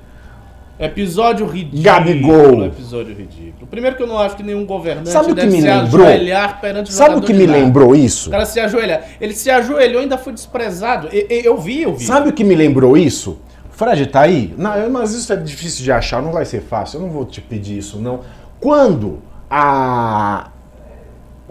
[0.83, 1.81] Episódio ridículo.
[1.81, 2.65] Gabigol.
[2.65, 3.65] Episódio ridículo.
[3.67, 6.05] Primeiro que eu não acho que nenhum governante Sabe o que me se lembrou?
[6.05, 8.27] ajoelhar perante o Sabe o que me lembrou isso?
[8.27, 9.01] O cara se ajoelha.
[9.21, 11.07] Ele se ajoelhou e ainda foi desprezado.
[11.07, 12.03] Eu, eu vi, eu vi.
[12.03, 13.39] Sabe o que me lembrou isso?
[13.71, 14.53] Fred, tá aí?
[14.57, 16.97] Não, mas isso é difícil de achar, não vai ser fácil.
[16.97, 18.19] Eu não vou te pedir isso, não.
[18.59, 19.19] Quando
[19.49, 20.49] a...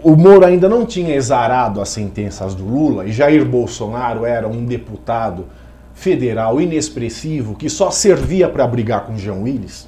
[0.01, 4.63] o Moro ainda não tinha exarado as sentenças do Lula e Jair Bolsonaro era um
[4.63, 5.47] deputado
[5.93, 9.87] federal inexpressivo que só servia para brigar com Jean Willis,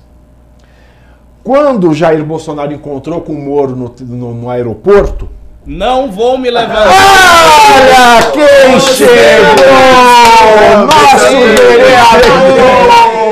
[1.44, 5.30] quando Jair Bolsonaro encontrou com o Moro no, no, no aeroporto,
[5.66, 6.88] não vou me levantar.
[6.88, 9.16] Olha quem chegou!
[10.86, 13.25] Nosso vereador!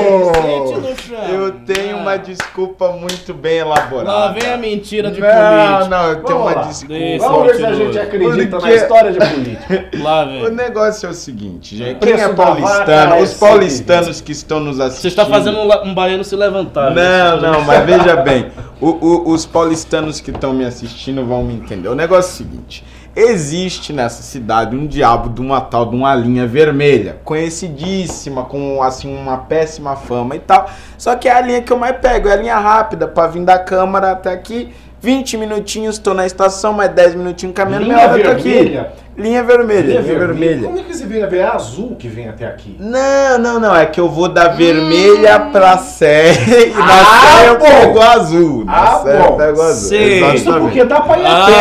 [2.14, 4.12] Uma desculpa muito bem elaborada.
[4.12, 5.90] Lá vem a mentira de não, político.
[5.90, 6.94] Não, eu tenho uma desculpa.
[7.20, 8.66] Vamos ver se a gente acredita Porque...
[8.70, 9.86] na história de política.
[10.04, 10.46] Lá vem.
[10.46, 12.00] O negócio é o seguinte, gente.
[12.00, 15.02] Quem é paulistano, os paulistanos que estão nos assistindo.
[15.02, 16.92] Você está fazendo um, um baiano se levantar.
[16.92, 18.52] Não, não, mas veja bem.
[18.82, 21.88] o- o- os paulistanos que estão me assistindo vão me entender.
[21.90, 22.84] O negócio é o seguinte:
[23.16, 29.16] existe nessa cidade um diabo de uma tal de uma linha vermelha, conhecidíssima, com assim
[29.16, 30.70] uma péssima fama e tal.
[30.98, 33.44] Só que é a linha que eu mais pego, é a linha rápida pra vir
[33.44, 34.74] da Câmara até aqui.
[35.04, 38.82] 20 minutinhos, tô na estação, mais 10 minutinhos caminhando, Linha meia hora eu tô vermelha?
[38.84, 39.04] aqui.
[39.22, 40.64] Linha vermelha, linha, vermelha.
[40.68, 41.40] Como é que esse vem a ver?
[41.40, 42.78] É azul que vem até aqui.
[42.80, 43.76] Não, não, não.
[43.76, 46.32] É que eu vou da vermelha pra Sé
[46.68, 48.66] e na Ah, Sé eu pego azul.
[48.66, 49.26] Na Ah, Sé bom.
[49.26, 49.98] eu pego azul.
[50.00, 50.62] Isso Exatamente.
[50.62, 51.46] porque dá pra ir a Ah.
[51.46, 51.52] pé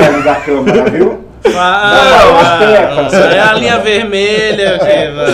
[0.00, 1.18] da série da Câmara, viu?
[1.56, 4.78] Ah, Não, é uma é a linha vermelha.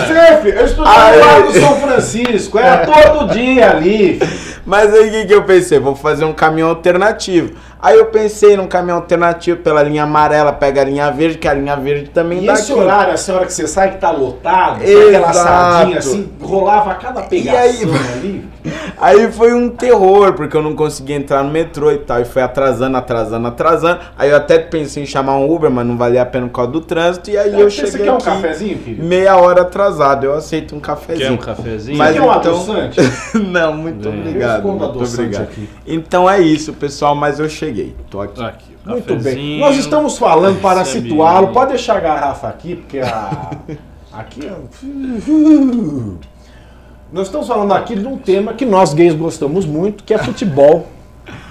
[0.07, 1.41] Chefe, eu estou Ah, lá é.
[1.43, 4.19] do São Francisco, é todo dia ali.
[4.65, 5.79] Mas aí o que, que eu pensei?
[5.79, 7.53] Vou fazer um caminhão alternativo.
[7.81, 11.53] Aí eu pensei num caminhão alternativo pela linha amarela, pega a linha verde, que a
[11.53, 12.81] linha verde também E dá esse aqui.
[12.81, 15.07] horário, essa hora que você sai que tá lotado, Exato.
[15.17, 17.83] aquela sardinha assim, rolava a cada pegação aí-
[18.19, 18.45] ali.
[18.97, 22.21] Aí foi um terror, porque eu não conseguia entrar no metrô e tal.
[22.21, 23.99] E foi atrasando, atrasando, atrasando.
[24.17, 26.71] Aí eu até pensei em chamar um Uber, mas não valia a pena por causa
[26.71, 27.29] do trânsito.
[27.29, 29.03] E aí eu Você cheguei quer um aqui cafezinho, filho?
[29.03, 30.23] meia hora atrasado.
[30.25, 31.27] Eu aceito um cafezinho.
[31.27, 31.97] Quer um cafezinho?
[31.97, 33.01] Mas Você quer um então- adoçante?
[33.37, 34.19] Não, muito Bem.
[34.21, 34.61] obrigado.
[34.63, 35.43] Eu Muito adoçante obrigado.
[35.43, 35.69] aqui.
[35.85, 37.64] Então é isso, pessoal, mas eu cheguei.
[38.09, 38.43] Tô aqui.
[38.43, 39.59] Aqui, Muito bem.
[39.59, 41.47] Nós estamos falando para Esse situá-lo.
[41.49, 43.51] Pode deixar a garrafa aqui, porque a.
[44.13, 44.45] Aqui.
[44.47, 44.51] é-
[47.11, 50.87] Nós estamos falando aqui de um tema que nós gays gostamos muito, que é futebol.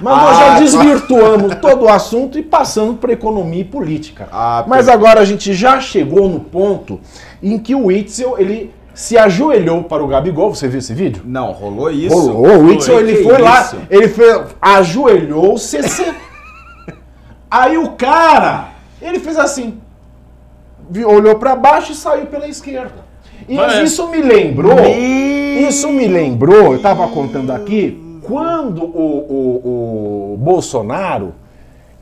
[0.01, 4.29] Mas nós já Ah, desvirtuamos todo o assunto e passando para economia e política.
[4.33, 7.01] Ah, Mas agora a gente já chegou no ponto
[7.43, 10.55] em que o Witzel ele se ajoelhou para o Gabigol.
[10.55, 11.23] Você viu esse vídeo?
[11.27, 12.15] Não, rolou isso?
[12.17, 13.77] Rolou, o Whitson, Foi, ele foi lá, isso?
[13.91, 15.83] ele foi, ajoelhou-se.
[15.83, 16.15] se-
[17.51, 18.69] Aí o cara,
[19.03, 19.79] ele fez assim,
[21.07, 23.05] olhou pra baixo e saiu pela esquerda.
[23.49, 30.33] E Mas- isso me lembrou, isso me lembrou, eu tava contando aqui, quando o, o,
[30.35, 31.35] o Bolsonaro,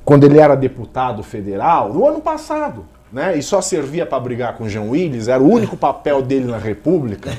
[0.05, 3.37] quando ele era deputado federal, no ano passado, né?
[3.37, 6.59] E só servia para brigar com o Jean Willis, era o único papel dele na
[6.59, 7.31] República,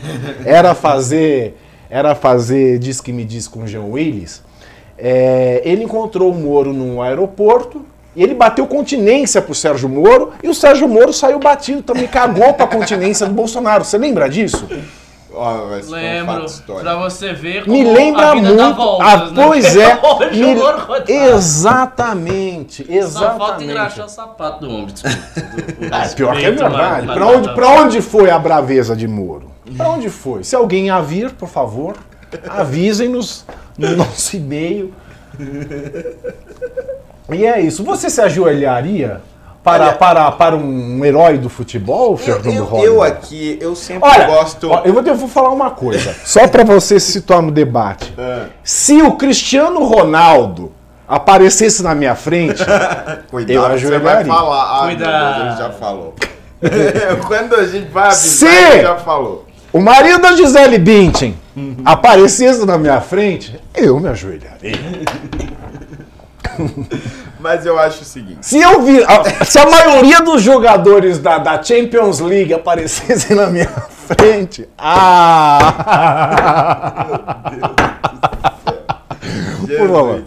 [0.46, 1.58] era fazer,
[1.90, 4.44] era fazer diz que me diz com o Jean Willis.
[4.98, 7.84] É, ele encontrou o Moro num aeroporto
[8.16, 12.54] e ele bateu continência pro Sérgio Moro e o Sérgio Moro saiu batido também, cagou
[12.54, 13.84] pra continência do Bolsonaro.
[13.84, 14.68] Você lembra disso?
[15.36, 16.84] Ó, esse foi um Lembro, histórico.
[16.84, 18.58] pra você ver como Me lembra a vida muito.
[18.62, 19.46] dá voltas, ah, né?
[19.48, 20.00] pois é.
[20.32, 21.12] Me- o Moro coitado.
[21.12, 23.64] Exatamente, Só falta exatamente.
[23.64, 24.86] engraxar o sapato do homem.
[24.88, 25.18] desculpa.
[25.92, 27.08] Ah, pior que é verdade.
[27.08, 29.52] Pra onde, pra onde foi a braveza de Moro?
[29.76, 30.44] Pra onde foi?
[30.44, 31.96] Se alguém a vir, por favor,
[32.50, 33.46] avisem-nos
[33.78, 34.94] no nosso e-mail.
[37.32, 37.84] E é isso.
[37.84, 39.22] Você se ajoelharia
[39.64, 42.88] para, Olha- para, para um herói do futebol, Eu, Fernando eu, Holliday?
[42.96, 44.70] eu aqui, eu sempre Olha, gosto.
[44.70, 48.14] ó, eu, vou, eu vou falar uma coisa, só para você se situar no debate.
[48.18, 50.72] Ah, Se o Cristiano Ronaldo
[51.08, 52.62] aparecesse na minha frente,
[53.32, 54.26] cuidado, Eu que você vai ajoelharia.
[54.34, 54.64] falar.
[54.64, 55.34] Ah, Cuidado.
[55.44, 56.14] Deus, ele já falou.
[57.28, 59.46] Quando a gente vai avisar, Se- ele já falou.
[59.72, 61.36] o marido da Gisele Bündchen
[61.86, 64.74] aparecesse na minha frente, eu me ajoelharia.
[67.40, 68.38] Mas eu acho o seguinte.
[68.42, 73.48] Se eu vir, a- se a maioria dos jogadores da, da Champions League aparecessem na
[73.48, 75.74] minha frente, ah!
[79.78, 80.24] Por favor.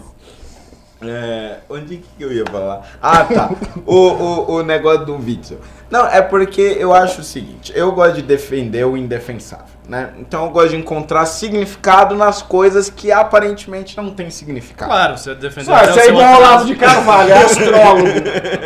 [0.99, 2.81] É, onde que eu ia falar?
[3.01, 3.51] Ah, tá.
[3.85, 5.59] o, o, o negócio do Witzel.
[5.91, 10.09] Não, é porque eu acho o seguinte: eu gosto de defender o indefensável, né?
[10.17, 14.91] Então eu gosto de encontrar significado nas coisas que aparentemente não têm significado.
[14.91, 16.37] Claro, você defendeu Ah, o é igual ao.
[16.39, 18.07] Olavo de Carvalho, é astrólogo.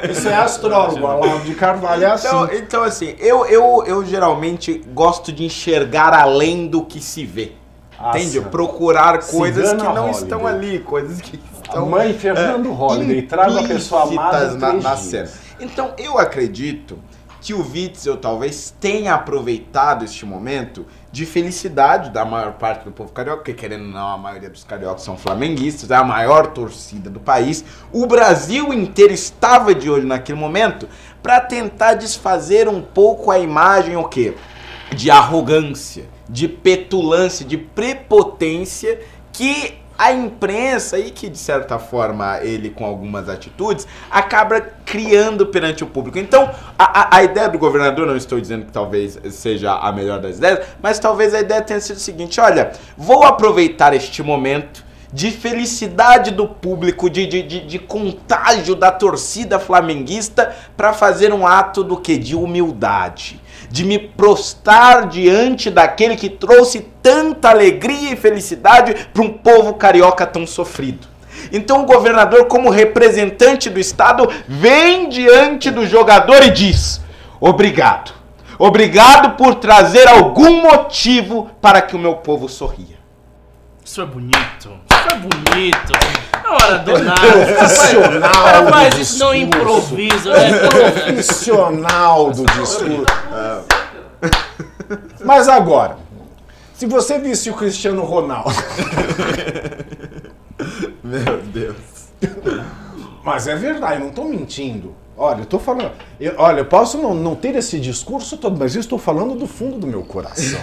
[0.09, 2.27] Isso é astrólogo, o Olavo de Carvalho é assim.
[2.27, 7.51] Então, então assim, eu, eu, eu geralmente gosto de enxergar além do que se vê.
[7.99, 8.17] Nossa.
[8.17, 8.41] Entende?
[8.41, 10.23] Procurar coisas que Cigana não Holiday.
[10.23, 11.37] estão ali, coisas que
[11.71, 15.29] estão Mãe Fernando Holliday, traga a pessoa amada na, na cena.
[15.59, 16.99] Então, eu acredito
[17.39, 23.11] que o Witzel talvez tenha aproveitado este momento de felicidade da maior parte do povo
[23.11, 27.09] carioca, porque querendo ou não, a maioria dos cariocas são flamenguistas, é a maior torcida
[27.09, 27.65] do país.
[27.91, 30.87] O Brasil inteiro estava de olho naquele momento
[31.23, 34.35] para tentar desfazer um pouco a imagem o quê?
[34.95, 38.99] De arrogância, de petulância, de prepotência
[39.33, 45.83] que a imprensa e que de certa forma ele com algumas atitudes acaba criando perante
[45.83, 46.17] o público.
[46.17, 50.37] Então a, a- ideia do governador, não estou dizendo que talvez seja a melhor das
[50.39, 54.83] ideias, mas talvez a ideia tenha sido o seguinte: olha, vou aproveitar este momento
[55.13, 61.45] de felicidade do público, de, de, de, de contágio da torcida flamenguista para fazer um
[61.45, 62.17] ato do que?
[62.17, 63.39] De humildade.
[63.69, 70.25] De me prostrar diante daquele que trouxe tanta alegria e felicidade para um povo carioca
[70.25, 71.07] tão sofrido.
[71.51, 77.01] Então o governador, como representante do Estado, vem diante do jogador e diz:
[77.39, 78.13] Obrigado.
[78.59, 83.01] Obrigado por trazer algum motivo para que o meu povo sorria.
[83.83, 84.37] Isso é bonito.
[84.91, 85.93] Isso é bonito.
[86.43, 87.21] Na hora do nada.
[87.57, 89.57] Profissional cara faz isso não discurso.
[89.57, 90.59] improvisa, né?
[90.69, 93.05] Profissional do discurso.
[95.25, 95.97] Mas agora,
[96.81, 98.49] se você visse o Cristiano Ronaldo.
[101.03, 101.75] Meu Deus.
[103.23, 104.95] Mas é verdade, eu não estou mentindo.
[105.15, 105.91] Olha, eu tô falando.
[106.19, 109.45] eu- olha, eu posso não, não ter esse discurso todo, mas eu estou falando do
[109.45, 110.59] fundo do meu coração.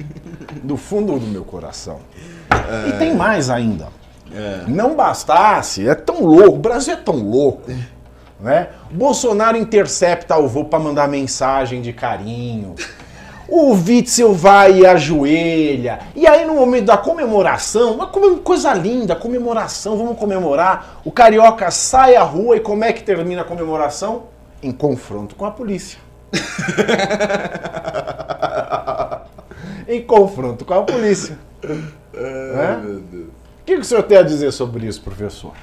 [0.64, 2.00] do fundo do meu coração.
[2.88, 3.88] E tem mais ainda.
[4.66, 7.70] Não bastasse, é tão louco, o Brasil é tão louco.
[8.40, 8.68] Né?
[8.90, 12.74] O Bolsonaro intercepta o voo para mandar mensagem de carinho.
[13.50, 15.98] O Witzel vai e ajoelha.
[16.14, 21.00] E aí, no momento da comemoração, uma coisa linda, comemoração, vamos comemorar.
[21.04, 24.26] O carioca sai à rua e como é que termina a comemoração?
[24.62, 25.98] Em confronto com a polícia.
[29.88, 31.36] em confronto com a polícia.
[33.10, 33.26] Deus.
[33.26, 35.54] O que, que o senhor tem a dizer sobre isso, professor?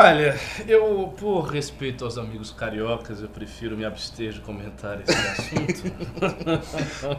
[0.00, 0.38] Olha,
[0.68, 5.92] eu, por respeito aos amigos cariocas, eu prefiro me abster de comentar esse assunto.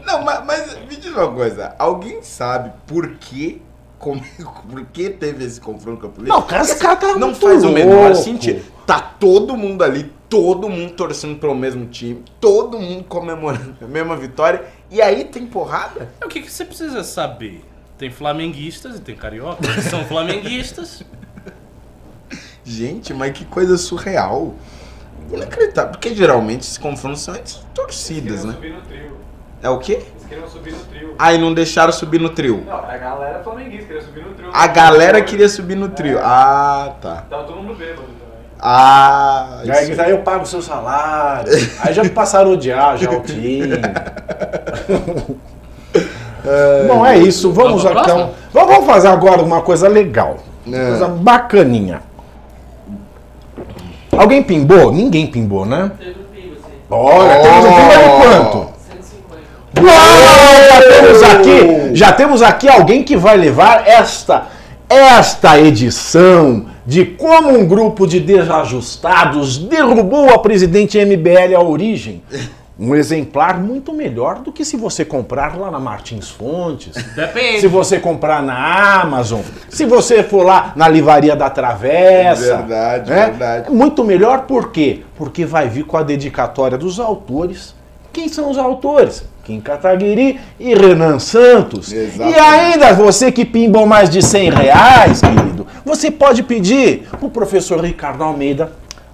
[0.06, 1.74] Não, mas, mas me diz uma coisa.
[1.78, 3.60] Alguém sabe por que,
[3.98, 4.24] como,
[4.66, 6.34] por que teve esse confronto com a polícia?
[6.34, 8.64] Não, cara, esse cara tá Não faz o menor sentido.
[8.86, 14.16] Tá todo mundo ali, todo mundo torcendo pelo mesmo time, todo mundo comemorando a mesma
[14.16, 14.64] vitória.
[14.90, 16.08] E aí tem porrada?
[16.18, 17.62] É, o que, que você precisa saber?
[17.98, 21.04] Tem flamenguistas e tem cariocas que são flamenguistas.
[22.64, 24.54] Gente, mas que coisa surreal.
[25.32, 25.92] Inacreditável.
[25.92, 28.52] Porque geralmente esses confrontos são entre torcidas, né?
[28.54, 29.10] subir no trio.
[29.62, 29.92] É o quê?
[29.92, 31.14] Eles queriam subir no trio.
[31.18, 32.64] Aí não deixaram subir no trio.
[32.66, 34.50] Não, a galera flamenguista queria subir no trio.
[34.52, 36.18] A galera queria subir no trio.
[36.22, 37.24] Ah, tá.
[37.28, 38.20] Tava todo mundo bêbado também.
[38.58, 40.00] Ah, E aí, isso.
[40.02, 41.50] aí eu pago o seu salário.
[41.80, 43.70] Aí já me passaram a odiar já o time.
[46.88, 47.52] Bom, é isso.
[47.52, 48.32] Vamos então.
[48.52, 50.38] vamos fazer agora uma coisa legal.
[50.66, 50.88] Uma É.
[50.88, 52.02] coisa bacaninha.
[54.20, 54.92] Alguém pimbou?
[54.92, 55.92] Ninguém pimbou, né?
[56.90, 58.70] Olha, temos um pimba de quanto?
[59.80, 64.48] Uau, já temos aqui, já temos aqui alguém que vai levar esta
[64.90, 72.22] esta edição de como um grupo de desajustados derrubou a presidente MBL à origem.
[72.80, 76.94] Um exemplar muito melhor do que se você comprar lá na Martins Fontes.
[77.14, 77.60] Depende.
[77.60, 82.56] Se você comprar na Amazon, se você for lá na Livraria da Travessa.
[82.56, 83.26] Verdade, né?
[83.26, 83.70] verdade.
[83.70, 85.02] Muito melhor por quê?
[85.14, 87.74] Porque vai vir com a dedicatória dos autores.
[88.14, 89.24] Quem são os autores?
[89.44, 91.92] Kim Kataguiri e Renan Santos.
[91.92, 92.36] Exatamente.
[92.36, 97.84] E ainda você que pimbou mais de 100 reais, querido, você pode pedir pro professor
[97.84, 98.72] Ricardo Almeida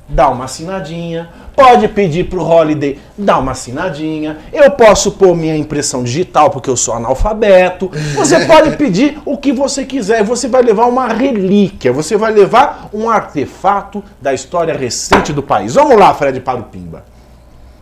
[0.09, 1.29] dar uma assinadinha.
[1.57, 4.37] Pode pedir pro Holiday dar uma assinadinha.
[4.53, 7.91] Eu posso pôr minha impressão digital porque eu sou analfabeto.
[8.15, 10.23] Você pode pedir o que você quiser.
[10.23, 11.91] Você vai levar uma relíquia.
[11.95, 15.75] Você vai levar um artefato da história recente do país.
[15.75, 17.05] Vamos lá, Fred, para o Pimba.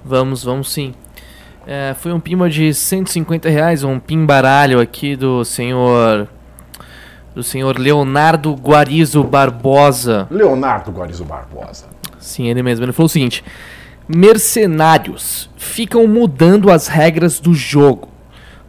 [0.05, 0.95] Vamos, vamos sim.
[1.67, 6.29] É, foi um pimba de 150 reais, um pimbaralho aqui do senhor.
[7.35, 10.29] Do senhor Leonardo Guarizo Barbosa.
[10.31, 11.94] Leonardo Guarizo Barbosa.
[12.25, 12.85] Sim, ele mesmo.
[12.85, 13.45] Ele falou o seguinte:
[14.09, 18.09] Mercenários ficam mudando as regras do jogo.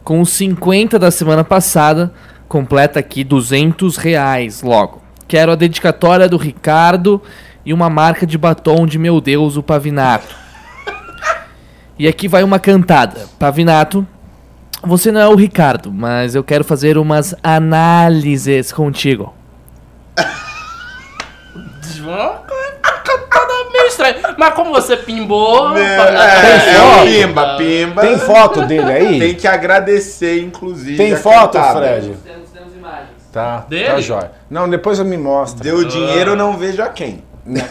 [0.04, 2.12] Com os 50 da semana passada,
[2.46, 5.02] completa aqui 200 reais logo.
[5.26, 7.20] Quero a dedicatória do Ricardo
[7.64, 10.36] e uma marca de batom de meu Deus, o Pavinato.
[11.98, 13.26] E aqui vai uma cantada.
[13.38, 14.06] Pavinato,
[14.82, 19.34] você não é o Ricardo, mas eu quero fazer umas análises contigo.
[22.06, 22.38] Uma
[23.96, 24.34] estranha.
[24.38, 25.76] Mas como você pimbou.
[25.76, 25.96] É,
[26.78, 27.06] foto?
[27.06, 28.02] pimba, pimba.
[28.02, 29.18] Tem foto dele aí?
[29.18, 30.96] Tem que agradecer, inclusive.
[30.96, 31.80] Tem foto, cantada.
[31.80, 32.12] Fred?
[32.24, 33.08] Temos, temos imagens.
[33.32, 33.84] Tá, Dele?
[33.86, 34.30] tá jóia.
[34.50, 35.62] Não, depois eu me mostra.
[35.62, 37.22] Deu dinheiro, não vejo a quem.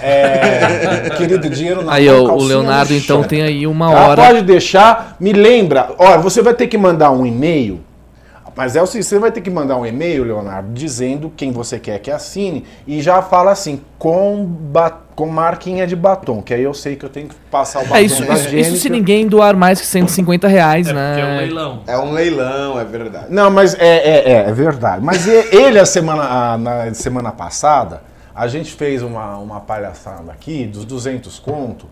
[0.02, 4.08] É, querido, dinheiro na Aí, ó, o Leonardo então tem aí uma Tá?
[4.08, 4.22] hora.
[4.22, 5.90] Pode deixar, me lembra.
[5.98, 7.82] Olha, você vai ter que mandar um e-mail.
[8.56, 11.78] Mas é o seguinte, você vai ter que mandar um e-mail, Leonardo, dizendo quem você
[11.78, 14.50] quer que assine e já fala assim, com,
[15.14, 17.96] com marquinha de batom, que aí eu sei que eu tenho que passar o batom
[17.98, 21.26] É isso, da isso, isso se ninguém doar mais que 150 reais, É porque é
[21.26, 21.38] um né?
[21.42, 21.82] leilão.
[21.86, 23.26] É um leilão, é verdade.
[23.30, 25.04] Não, mas é, é, é, é verdade.
[25.04, 28.02] Mas ele, a semana, a- na semana passada,
[28.34, 31.88] a gente fez uma, uma palhaçada aqui dos 200 conto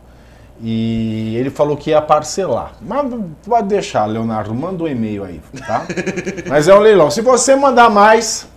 [0.62, 2.74] e ele falou que ia parcelar.
[2.82, 3.14] Mas
[3.46, 5.86] pode deixar, Leonardo, manda um e-mail aí, tá?
[6.48, 7.10] mas é um leilão.
[7.12, 8.48] Se você mandar mais,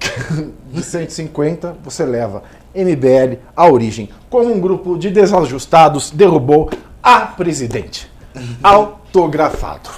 [0.72, 2.42] de 150, você leva
[2.74, 4.08] MBL à origem.
[4.28, 6.70] Como um grupo de desajustados derrubou
[7.02, 8.10] a presidente.
[8.62, 9.90] Autografado.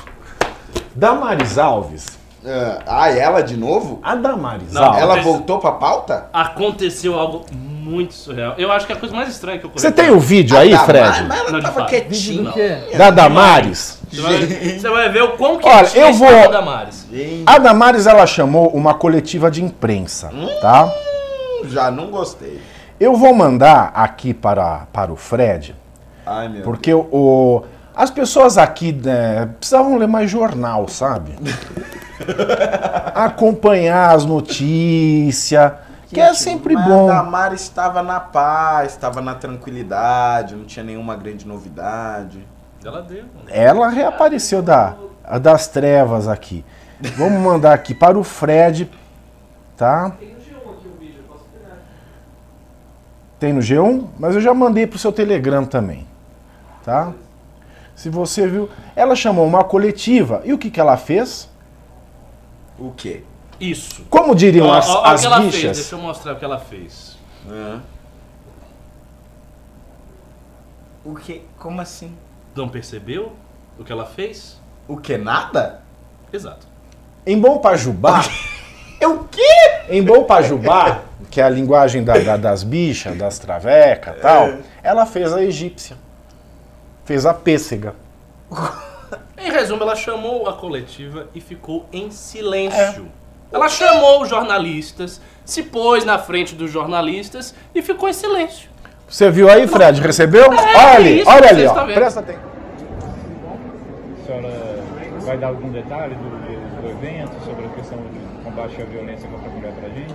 [0.95, 2.22] Damares Alves.
[2.45, 4.01] Ah, ah, ela de novo?
[4.03, 4.95] A Damares Não.
[4.99, 6.27] Ela mas- voltou pra pauta?
[6.33, 8.55] Aconteceu algo muito surreal.
[8.59, 9.81] Eu acho que é a coisa mais estranha que ocorreu.
[9.81, 11.05] Você tem o vídeo aí, Ah, tá, Fred?
[11.09, 12.53] Mas, mas ela Não, tava quietinha.
[12.97, 14.01] Da Damares.
[14.11, 14.39] Você vai,
[14.79, 17.07] você vai ver o quão Olha, quietinha eu vou- a Damares.
[17.11, 20.31] Gente, A Damares ela chamou uma coletiva de imprensa,
[20.61, 20.93] tá?
[21.67, 22.61] já não gostei.
[22.99, 25.75] Eu vou mandar aqui para, para o Fred,
[26.27, 27.63] Ai, meu porque o, o-
[27.95, 31.33] as pessoas aqui né, precisavam ler mais jornal, sabe?
[33.15, 35.73] Acompanhar as notícias,
[36.09, 37.11] que é sempre Mas bom.
[37.11, 42.47] A Damara estava na paz, estava na tranquilidade, não tinha nenhuma grande novidade.
[42.85, 43.25] Ela deu.
[43.49, 44.95] Ela reapareceu da,
[45.41, 46.65] das trevas aqui.
[47.17, 48.91] Vamos mandar aqui para o Fred,
[49.77, 50.13] tá?
[50.19, 51.79] Tem no G1 aqui o vídeo, eu posso pegar.
[53.41, 56.07] Tem no G1, mas eu já mandei pro seu Telegram também,
[56.85, 57.13] tá?
[57.95, 61.49] Se você viu, ela chamou uma coletiva e o que que ela fez?
[62.79, 63.23] O quê?
[63.61, 64.05] Isso.
[64.11, 65.55] Como diriam Ó, as, ó, ó o as que ela fez.
[65.55, 65.77] bichas?
[65.77, 67.17] Deixa eu mostrar o que ela fez.
[71.05, 71.43] O que?
[71.59, 72.15] Como assim?
[72.55, 73.33] Não percebeu
[73.79, 74.61] o que ela fez?
[74.87, 75.17] O que?
[75.17, 75.81] Nada?
[76.33, 76.67] Exato.
[77.27, 78.23] Em Bom Pajubá,
[79.01, 79.43] Eu quê?
[79.89, 84.45] em Bom Pajubá, que é a linguagem da- da- das bichas, das travecas e tal,
[84.47, 84.59] É.
[84.83, 85.97] ela fez a egípcia.
[87.05, 87.95] Fez a pêssega.
[89.39, 93.07] Em resumo, ela chamou a coletiva e ficou em silêncio.
[93.51, 98.71] Ela chamou os jornalistas, se pôs na frente dos jornalistas e ficou em silêncio.
[99.09, 100.01] Você viu aí, Fred?
[100.01, 100.49] Recebeu?
[100.49, 101.85] olha ali, isso olha ali, ó.
[101.85, 102.43] Presta atenção.
[104.23, 104.83] A senhora
[105.21, 109.29] vai dar algum detalhe do, do- do evento, sobre a questão de combate à violência
[109.29, 110.15] contra a mulher pra gente?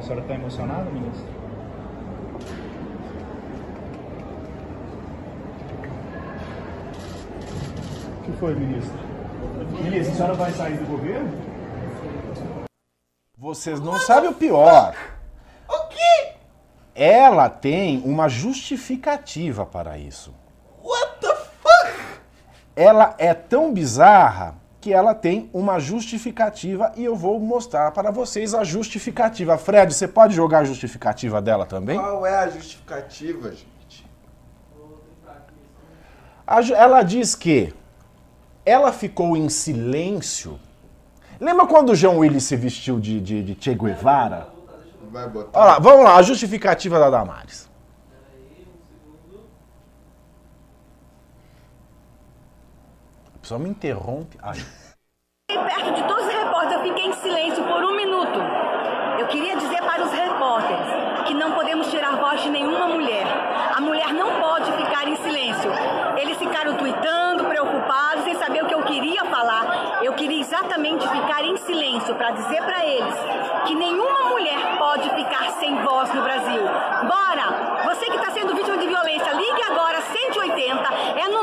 [0.00, 1.28] A senhora está emocionada, ministro?
[8.16, 8.98] O que foi, ministro?
[9.82, 11.30] Ministro, a senhora vai sair do governo?
[13.36, 14.96] Vocês não sabem o pior.
[15.68, 16.32] O quê?
[16.94, 20.34] Ela tem uma justificativa para isso.
[20.82, 22.20] What the fuck?
[22.74, 28.54] Ela é tão bizarra que ela tem uma justificativa e eu vou mostrar para vocês
[28.54, 29.58] a justificativa.
[29.58, 31.98] Fred, você pode jogar a justificativa dela também?
[31.98, 34.06] Qual é a justificativa, gente?
[36.46, 37.72] A ela diz que
[38.66, 40.58] ela ficou em silêncio.
[41.38, 44.48] Lembra quando o João Willis se vestiu de, de, de Che Guevara?
[45.10, 45.58] Vai botar.
[45.58, 47.69] Olha lá, vamos lá, a justificativa da Damares.
[53.50, 54.38] Pessoa me interrompe.
[54.40, 54.58] Ai.
[55.48, 58.38] Perto de todos os repórteres, eu fiquei em silêncio por um minuto.
[59.18, 60.86] Eu queria dizer para os repórteres
[61.26, 63.26] que não podemos tirar voz de nenhuma mulher.
[63.74, 65.68] A mulher não pode ficar em silêncio.
[66.16, 69.98] Eles ficaram tweetando, preocupados, sem saber o que eu queria falar.
[70.00, 73.14] Eu queria exatamente ficar em silêncio para dizer para eles
[73.66, 76.62] que nenhuma mulher pode ficar sem voz no Brasil.
[77.02, 77.80] Bora!
[77.86, 80.94] Você que está sendo vítima de violência, ligue agora 180.
[81.18, 81.39] É no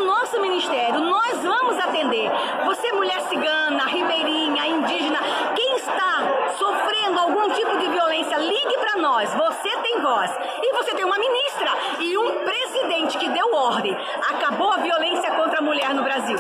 [2.08, 2.32] vamos atender.
[2.66, 5.20] Você, mulher cigana, ribeirinha, indígena,
[5.56, 9.30] quem está sofrendo algum tipo de violência, ligue para nós.
[9.34, 10.32] Você tem voz.
[10.62, 13.96] E você tem uma ministra e um presidente que deu ordem.
[14.30, 16.38] Acabou a violência contra a mulher no Brasil.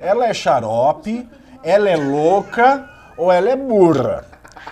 [0.00, 1.28] Ela é xarope,
[1.62, 4.24] ela é louca ou ela é burra?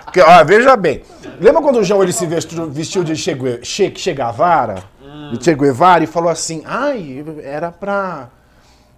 [0.04, 1.02] Porque, ó, veja bem,
[1.40, 4.84] lembra quando o João ele se vestiu, vestiu de Che, che, che Guevara?
[5.32, 8.30] De Che Guevara e falou assim, ai, era pra...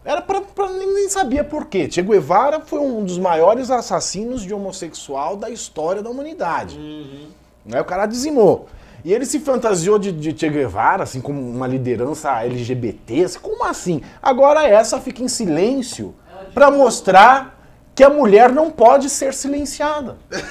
[0.08, 1.86] Era pra, pra- nem, nem sabia por quê.
[1.90, 6.78] Che Guevara foi um dos maiores assassinos de homossexual da história da humanidade.
[7.62, 8.68] Né, o cara dizimou.
[9.04, 13.24] E ele se fantasiou de, de Che Guevara, assim, como uma liderança LGBT.
[13.24, 14.00] assim, Como assim?
[14.22, 16.14] Agora essa fica em silêncio
[16.54, 17.60] pra mostrar
[17.94, 20.16] que a mulher não pode ser silenciada.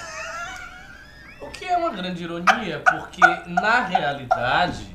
[1.42, 4.86] O que é uma grande ironia, porque na realidade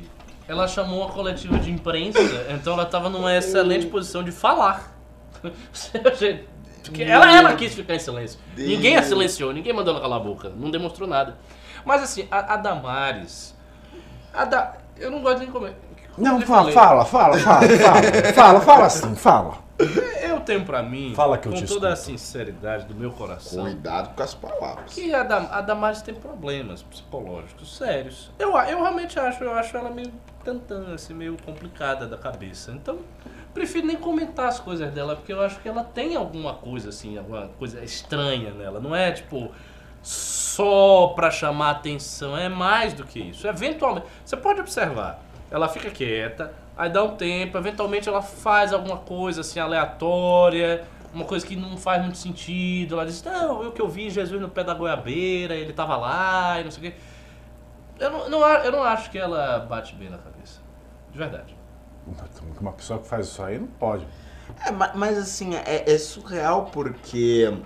[0.53, 2.19] ela chamou uma coletiva de imprensa,
[2.51, 4.93] então ela estava numa excelente posição de falar.
[6.85, 8.39] Porque ela, ela quis ficar em silêncio.
[8.57, 11.37] Ninguém a silenciou, ninguém mandou ela calar a boca, não demonstrou nada.
[11.85, 13.55] Mas assim, a, a Damares.
[14.35, 15.75] A da, eu não gosto nem de comer.
[16.15, 19.63] Como Não, fala, fala, fala, fala, fala, fala, fala assim, fala.
[20.23, 22.11] Eu tenho pra mim, Fala que eu com te toda a escuto.
[22.19, 24.93] sinceridade do meu coração, Cuidado com as palavras.
[24.93, 28.31] que a, Dam a Damares tem problemas psicológicos sérios.
[28.39, 30.13] Eu, a- eu realmente acho, eu acho ela meio
[30.43, 32.73] tantã, assim, meio complicada da cabeça.
[32.73, 32.99] Então,
[33.55, 37.19] prefiro nem comentar as coisas dela, porque eu acho que ela tem alguma coisa, assim,
[37.19, 38.81] alguma coisa estranha nela.
[38.81, 39.51] Não é, tipo,
[40.03, 43.47] só pra chamar atenção, é mais do que isso.
[43.47, 48.97] Eventualmente, você pode observar, ela fica quieta, aí dá um tempo, eventualmente ela faz alguma
[48.99, 50.85] coisa, assim, aleatória,
[51.15, 52.95] uma coisa que não faz muito sentido.
[52.95, 56.61] Ela diz, não, eu que eu vi Jesus no pé da goiabeira, ele tava lá
[56.61, 56.99] e não sei o quê.
[58.03, 60.61] Eu não, não eu não acho que ela bate bem na cabeça.
[61.13, 61.57] De verdade.
[62.61, 64.07] Uma pessoa que faz isso aí não pode.
[64.67, 67.57] É, ma- mas assim, é, é surreal porque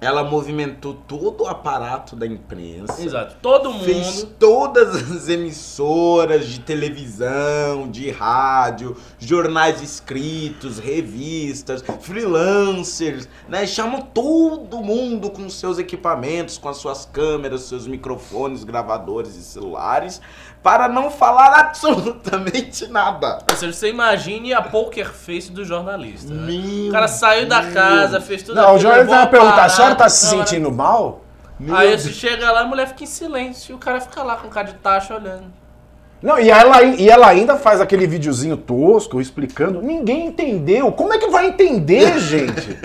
[0.00, 3.02] ela movimentou todo o aparato da imprensa.
[3.02, 3.36] Exato.
[3.42, 3.84] Todo mundo.
[3.84, 13.66] Fez todas as emissoras de televisão, de rádio, jornais escritos, revistas, freelancers, né?
[13.66, 20.20] Chamam todo mundo com seus equipamentos, com as suas câmeras, seus microfones, gravadores e celulares,
[20.62, 23.38] para não falar absolutamente nada.
[23.50, 26.32] Ou seja, você imagine a poker face do jornalista.
[26.32, 26.52] né?
[26.52, 29.68] Meu O cara saiu da casa, fez tudo Não, o levou vai uma perguntar, a
[29.68, 31.24] senhora tá se sentindo mal?
[31.72, 34.48] Aí você chega lá, a mulher fica em silêncio e o cara fica lá com
[34.48, 35.44] cara de taxa olhando.
[36.22, 39.80] Não, e ela, e ela ainda faz aquele videozinho tosco explicando.
[39.80, 40.92] Ninguém entendeu.
[40.92, 42.78] Como é que vai entender, gente?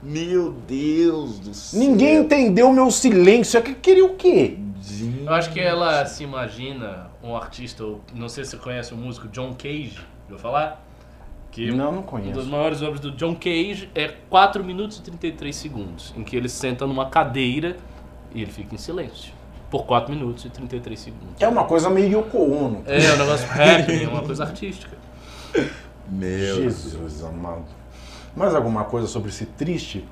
[0.00, 1.80] Meu Deus do céu.
[1.80, 3.58] Ninguém entendeu o meu silêncio.
[3.58, 4.56] É que Queria o quê?
[5.24, 9.28] Eu acho que ela se imagina um artista, não sei se você conhece o músico
[9.28, 10.84] John Cage, vou falar?
[11.50, 12.48] Que Não, não uma das conheço.
[12.48, 16.86] maiores obras do John Cage é 4 minutos e 33 segundos, em que ele senta
[16.86, 17.76] numa cadeira
[18.34, 19.32] e ele fica em silêncio.
[19.70, 21.40] Por 4 minutos e 33 segundos.
[21.40, 22.82] É uma coisa meio Yoko Ono.
[22.86, 24.96] É, é um negócio rap, é uma coisa artística.
[26.08, 27.64] Meu Jesus amado.
[28.34, 30.06] Mais alguma coisa sobre esse triste?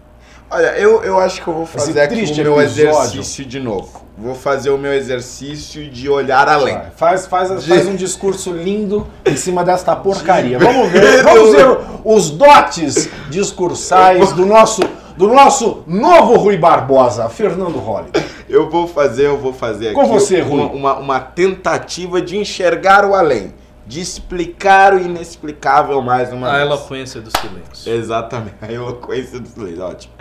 [0.51, 2.91] Olha, eu, eu acho que eu vou fazer Esse aqui o meu episódio.
[3.21, 4.05] exercício de novo.
[4.19, 6.75] Vou fazer o meu exercício de olhar além.
[6.75, 10.59] Vai, Faz, faz, faz um discurso lindo em cima desta porcaria.
[10.59, 14.83] Vamos ver, vamos ver os dotes discursais do nosso,
[15.17, 18.23] do nosso novo Rui Barbosa, Fernando Holliday.
[18.49, 20.77] Eu vou fazer, eu vou fazer Com aqui você, uma, Rui.
[20.79, 23.55] uma, uma tentativa de enxergar o além.
[23.87, 26.63] De explicar o inexplicável mais uma A vez.
[26.67, 27.93] eloquência do silêncio.
[27.93, 30.13] Exatamente, a eloquência dos leis, ótimo.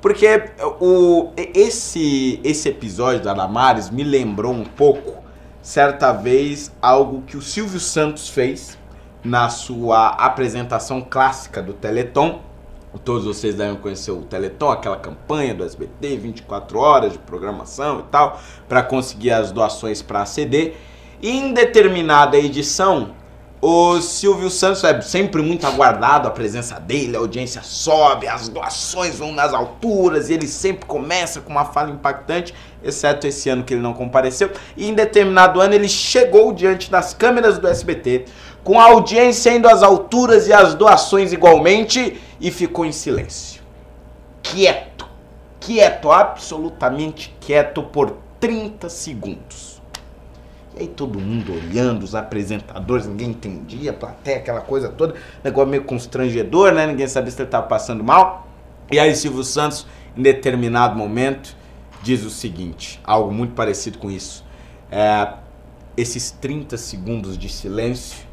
[0.00, 0.26] Porque
[0.80, 5.22] o, esse, esse episódio da Damares me lembrou um pouco,
[5.60, 8.78] certa vez, algo que o Silvio Santos fez
[9.24, 12.40] na sua apresentação clássica do Teleton.
[13.04, 18.02] Todos vocês devem conhecer o Teleton, aquela campanha do SBT, 24 horas de programação e
[18.04, 20.72] tal, para conseguir as doações para a CD.
[21.20, 23.10] E em determinada edição,
[23.60, 29.18] o Silvio Santos é sempre muito aguardado a presença dele, a audiência sobe, as doações
[29.18, 32.54] vão nas alturas, e ele sempre começa com uma fala impactante,
[32.84, 34.52] exceto esse ano que ele não compareceu.
[34.76, 38.26] E em determinado ano ele chegou diante das câmeras do SBT,
[38.62, 43.60] com a audiência indo às alturas e as doações igualmente, e ficou em silêncio.
[44.40, 45.04] Quieto,
[45.58, 49.67] quieto, absolutamente quieto por 30 segundos.
[50.78, 55.68] E aí todo mundo olhando, os apresentadores, ninguém entendia, a plateia, aquela coisa toda, negócio
[55.68, 56.86] meio constrangedor, né?
[56.86, 58.46] Ninguém sabia se ele estava passando mal.
[58.88, 61.56] E aí Silvio Santos, em determinado momento,
[62.00, 64.44] diz o seguinte, algo muito parecido com isso.
[64.88, 65.32] É,
[65.96, 68.24] esses 30 segundos de silêncio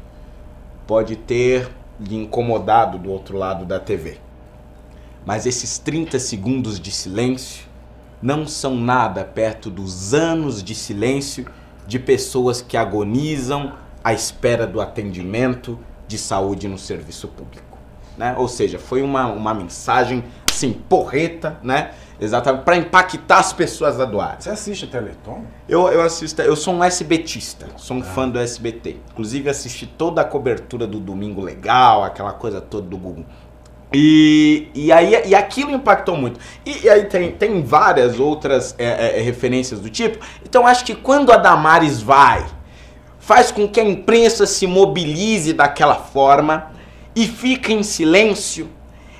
[0.86, 1.68] pode ter
[1.98, 4.18] lhe incomodado do outro lado da TV.
[5.24, 7.64] Mas esses 30 segundos de silêncio
[8.22, 11.44] não são nada perto dos anos de silêncio
[11.86, 17.78] de pessoas que agonizam à espera do atendimento de saúde no serviço público.
[18.16, 18.34] Né?
[18.38, 21.90] Ou seja, foi uma, uma mensagem assim, porreta, né?
[22.18, 24.40] Exatamente, para impactar as pessoas a doarem.
[24.40, 25.44] Você assiste Teleton?
[25.68, 28.96] Eu, eu assisto, eu sou um SBTista, sou um fã do SBT.
[29.12, 33.26] Inclusive assisti toda a cobertura do Domingo Legal, aquela coisa toda do Google.
[33.92, 36.40] E, e aí e aquilo impactou muito.
[36.64, 40.24] E, e aí tem, tem várias outras é, é, referências do tipo.
[40.44, 42.44] Então acho que quando a Damares vai,
[43.18, 46.72] faz com que a imprensa se mobilize daquela forma
[47.14, 48.68] e fica em silêncio,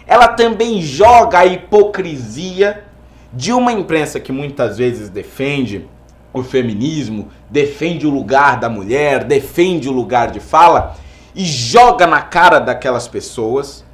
[0.07, 2.85] ela também joga a hipocrisia
[3.33, 5.89] de uma imprensa que muitas vezes defende
[6.33, 10.97] o feminismo, defende o lugar da mulher, defende o lugar de fala
[11.35, 13.86] e joga na cara daquelas pessoas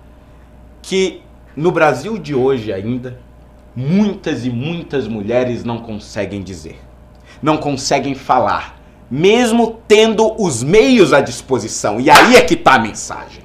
[0.82, 1.22] que
[1.56, 3.18] no Brasil de hoje ainda
[3.74, 6.78] muitas e muitas mulheres não conseguem dizer,
[7.42, 8.78] não conseguem falar,
[9.10, 12.00] mesmo tendo os meios à disposição.
[12.00, 13.42] E aí é que tá a mensagem.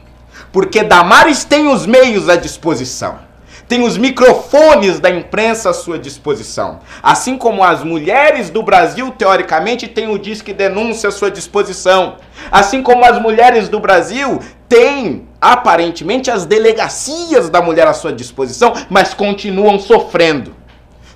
[0.51, 3.19] Porque Damares tem os meios à disposição.
[3.67, 6.79] tem os microfones da imprensa à sua disposição.
[7.03, 12.15] Assim como as mulheres do Brasil, teoricamente, têm o Disque Denúncia à sua disposição.
[12.49, 18.73] Assim como as mulheres do Brasil têm, aparentemente, as delegacias da mulher à sua disposição,
[18.89, 20.55] mas continuam sofrendo.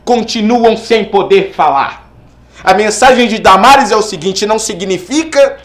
[0.03, 2.11] Continuam sem poder falar.
[2.63, 5.57] A mensagem de Damares é o seguinte: não significa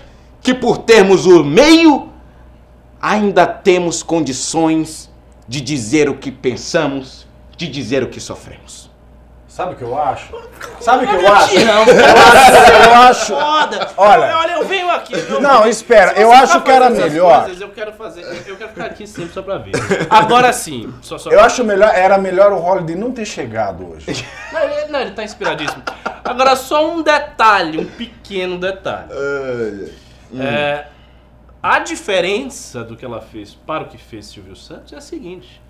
[0.43, 2.11] que por termos o meio,
[3.01, 5.11] ainda temos condições
[5.49, 7.27] de dizer o que pensamos,
[7.57, 8.86] de dizer o que sofremos.
[9.57, 10.35] Sabe o que eu acho?
[10.83, 11.55] Sabe o que eu acho?
[11.65, 13.35] Não, Eu acho.
[13.35, 13.89] foda.
[13.97, 14.37] Olha.
[14.37, 15.15] olha, eu venho aqui.
[15.15, 15.71] eu Não, venho.
[15.71, 17.45] espera, eu acho que era melhor.
[17.45, 19.73] coisas, eu quero fazer, eu quero ficar aqui sempre só pra ver.
[20.11, 21.31] Agora sim, só só.
[21.31, 24.29] Eu acho melhor, era melhor o Holiday não ter chegado hoje.
[24.53, 25.83] Não, ele, não, ele tá inspiradíssimo.
[26.23, 29.09] Agora só um detalhe, um pequeno detalhe.
[30.39, 30.85] É,
[31.63, 35.63] a diferença do que ela fez para o que fez Silvio Santos é a seguinte: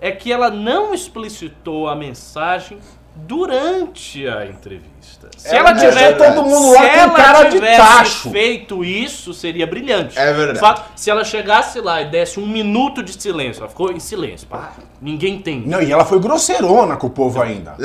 [0.00, 2.78] é que ela não explicitou a mensagem
[3.16, 5.28] durante a entrevista.
[5.36, 8.30] Se Ela ela, tivesse todo mundo lá se com ela cara de tacho.
[8.30, 10.18] feito isso, seria brilhante.
[10.18, 10.54] É verdade.
[10.54, 13.98] De fato, se ela chegasse lá e desse um minuto de silêncio, ela ficou em
[13.98, 15.60] silêncio, pá, ninguém tem.
[15.60, 17.76] Não, e ela foi grosseirona com o povo ainda.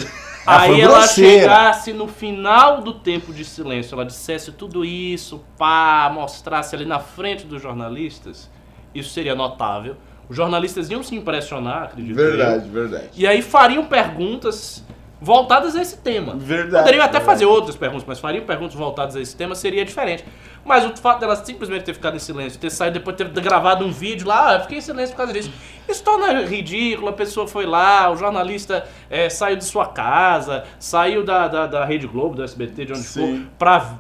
[0.46, 6.12] Ela Aí ela chegasse no final do tempo de silêncio, ela dissesse tudo isso, pá,
[6.14, 8.50] mostrasse ali na frente dos jornalistas,
[8.94, 9.96] isso seria notável.
[10.28, 12.26] Os jornalistas iam se impressionar, acredito eu.
[12.32, 13.10] Verdade, verdade.
[13.16, 14.84] E aí fariam perguntas
[15.22, 16.34] voltadas a esse tema.
[16.36, 17.26] Verdade, Poderiam até verdade.
[17.26, 20.26] fazer outras perguntas, mas fariam perguntas voltadas a esse tema seria diferente.
[20.66, 23.92] Mas o fato dela simplesmente ter ficado em silêncio, ter saído depois ter gravado um
[23.92, 25.52] vídeo lá, ah, eu fiquei em silêncio por causa disso.
[25.88, 31.24] Isso torna ridículo, a pessoa foi lá, o jornalista eh, saiu de sua casa, saiu
[31.24, 33.46] da, da, da Rede Globo, do SBT, de onde Sim.
[33.46, 33.94] for, pra,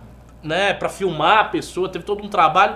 [0.44, 2.76] né, pra filmar a pessoa, teve todo um trabalho.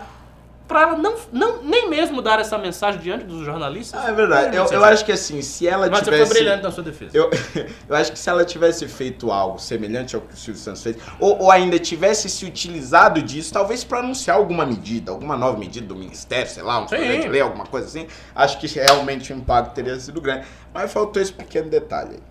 [0.67, 4.03] Pra ela não, não, nem mesmo dar essa mensagem diante dos jornalistas.
[4.03, 4.57] Ah, é verdade.
[4.57, 6.25] Eu, eu acho que assim, se ela Mas você tivesse.
[6.25, 7.15] foi brilhante na sua defesa.
[7.15, 7.29] Eu,
[7.87, 10.97] eu acho que se ela tivesse feito algo semelhante ao que o Silvio Santos fez,
[11.19, 15.85] ou, ou ainda tivesse se utilizado disso, talvez para anunciar alguma medida, alguma nova medida
[15.85, 19.35] do Ministério, sei lá, um projeto de lei, alguma coisa assim, acho que realmente o
[19.35, 20.47] impacto teria sido grande.
[20.73, 22.23] Mas faltou esse pequeno detalhe aí.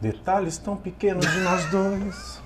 [0.00, 2.41] Detalhes tão pequenos de nós dois.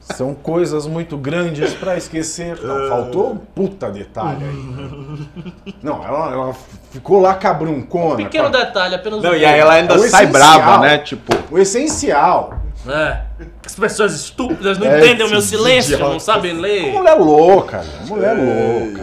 [0.00, 2.58] São coisas muito grandes pra esquecer.
[2.60, 5.74] Não, faltou um puta detalhe aí.
[5.82, 6.56] Não, ela, ela
[6.90, 8.16] ficou lá cabruncona.
[8.16, 10.78] Pequeno com a- detalhe, apenas Não, um e aí ela ainda É o sai brava,
[10.78, 10.98] né?
[10.98, 12.54] Tipo, O essencial.
[12.86, 13.20] É.
[13.64, 16.24] As pessoas estúpidas não É, entendem o meu silêncio, não idiotas.
[16.24, 16.92] sabem ler.
[16.92, 18.00] Mulher louca, né?
[18.08, 19.02] mulher louca.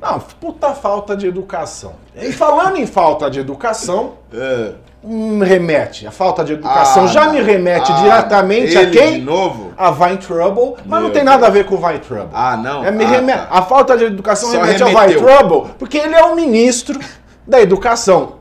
[0.00, 1.92] Não, puta falta de educação.
[2.16, 4.72] E falando em falta de educação, é.
[5.02, 6.06] Hum, remete.
[6.06, 7.32] A falta de educação Ah, já não.
[7.34, 9.14] me remete Ah, diretamente a quem?
[9.14, 9.72] De novo?
[9.76, 12.28] A Vine Trouble, mas não Meu tem nada a ver com o Vine Trouble.
[12.32, 12.84] Ah, não?
[12.84, 13.48] É, me Ah, reme- tá.
[13.50, 15.24] A falta de educação Só remete ao Vine remeteu.
[15.26, 16.98] Trouble, porque ele é o ministro
[17.46, 18.34] da educação.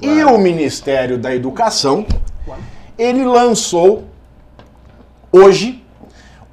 [0.00, 2.06] E o Ministério da Educação,
[2.96, 4.04] ele lançou
[5.32, 5.84] hoje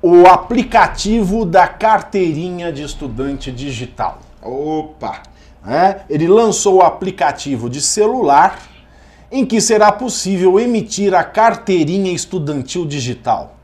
[0.01, 4.19] o aplicativo da carteirinha de estudante digital.
[4.41, 5.21] Opa!
[5.63, 6.01] né?
[6.09, 8.59] Ele lançou o aplicativo de celular
[9.35, 13.57] em que será possível emitir a carteirinha estudantil digital.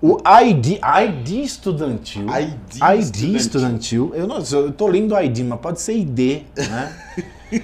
[0.00, 2.26] O ID, ID estudantil.
[2.28, 3.36] ID ID estudantil.
[3.36, 4.12] estudantil.
[4.14, 6.92] Eu não eu tô lendo ID, mas pode ser ID, né?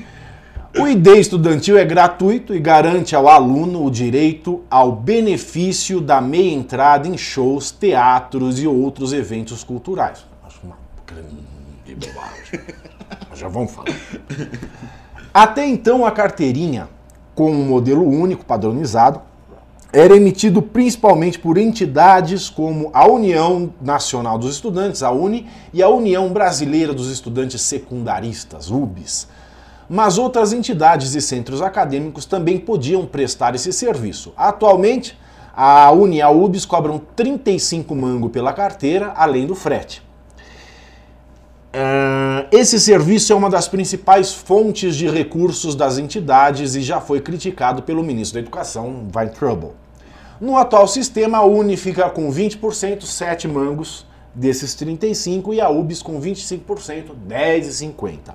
[0.78, 6.52] O ID estudantil é gratuito e garante ao aluno o direito ao benefício da meia
[6.52, 10.24] entrada em shows, teatros e outros eventos culturais.
[10.46, 10.76] Acho uma
[11.06, 11.34] grande
[11.96, 12.60] bobagem.
[13.34, 13.96] Já vamos falar.
[15.32, 16.88] Até então, a carteirinha,
[17.38, 19.20] com um modelo único padronizado,
[19.92, 25.88] era emitido principalmente por entidades como a União Nacional dos Estudantes, a UNE, e a
[25.88, 29.28] União Brasileira dos Estudantes Secundaristas, UBS.
[29.88, 34.32] Mas outras entidades e centros acadêmicos também podiam prestar esse serviço.
[34.36, 35.16] Atualmente,
[35.54, 40.07] a UNE e a UBS cobram 35 mango pela carteira, além do frete.
[41.72, 47.20] Ah, Esse serviço é uma das principais fontes de recursos das entidades e já foi
[47.20, 49.72] criticado pelo ministro da Educação, Weintraub.
[50.40, 56.00] No atual sistema, a Uni fica com 20%, 7 mangos desses 35 e a UBS
[56.00, 58.34] com 25%, 10,50.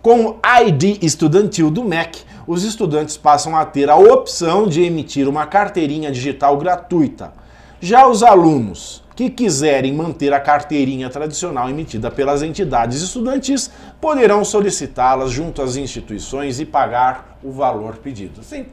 [0.00, 5.28] Com o ID estudantil do MEC, os estudantes passam a ter a opção de emitir
[5.28, 7.32] uma carteirinha digital gratuita.
[7.80, 13.70] Já os alunos que quiserem manter a carteirinha tradicional emitida pelas entidades estudantis
[14.00, 18.40] poderão solicitá-las junto às instituições e pagar o valor pedido.
[18.40, 18.66] Assim,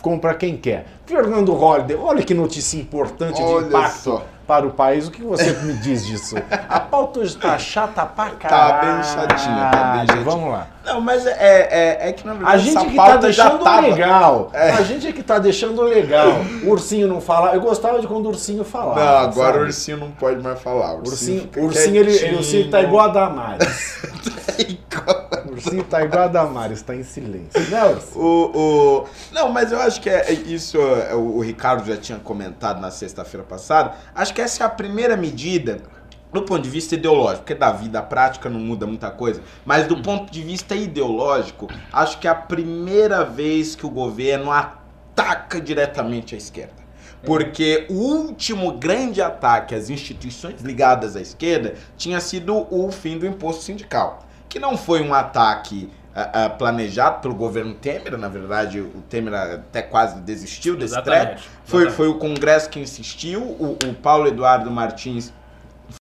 [0.00, 0.86] compra quem quer.
[1.06, 4.26] Fernando Holliday, olha que notícia importante de Olha impacto só.
[4.46, 5.06] Para o país.
[5.08, 6.36] O que você me diz disso?
[6.68, 8.94] A pauta hoje tá chata pra Tá caralho.
[8.94, 10.24] bem chatinha, tá bem chatinha.
[10.24, 10.66] Vamos lá.
[10.84, 11.30] Não, mas é,
[11.70, 13.80] é, é que na verdade A gente essa que tá pauta deixando tava...
[13.86, 14.50] legal.
[14.52, 16.28] A gente é que tá deixando legal.
[16.64, 17.54] O ursinho não fala.
[17.54, 18.98] Eu gostava de quando o ursinho falava.
[19.00, 19.58] Não, agora sabe?
[19.58, 20.94] o ursinho não pode mais falar.
[20.94, 24.02] O ursinho, ursinho, ele, ele- ursinho tá igual a Damares.
[25.46, 27.60] O ursinho tá igual a Damares, tá em silêncio.
[27.70, 28.24] Né, ursinho?
[28.24, 29.04] O, o...
[29.32, 32.80] Não, mas eu acho que é, é isso é, o, o Ricardo já tinha comentado
[32.80, 33.92] na sexta-feira passada.
[34.14, 35.82] Acho que essa é a primeira medida
[36.32, 39.98] do ponto de vista ideológico, porque da vida prática não muda muita coisa, mas do
[39.98, 46.34] ponto de vista ideológico, acho que é a primeira vez que o governo ataca diretamente
[46.34, 46.82] a esquerda.
[47.24, 53.26] Porque o último grande ataque às instituições ligadas à esquerda tinha sido o fim do
[53.26, 55.88] imposto sindical, que não foi um ataque
[56.58, 61.36] planejado pelo governo Temer, na verdade o Temer até quase desistiu desse treco.
[61.64, 65.32] Foi, foi o Congresso que insistiu, o, o Paulo Eduardo Martins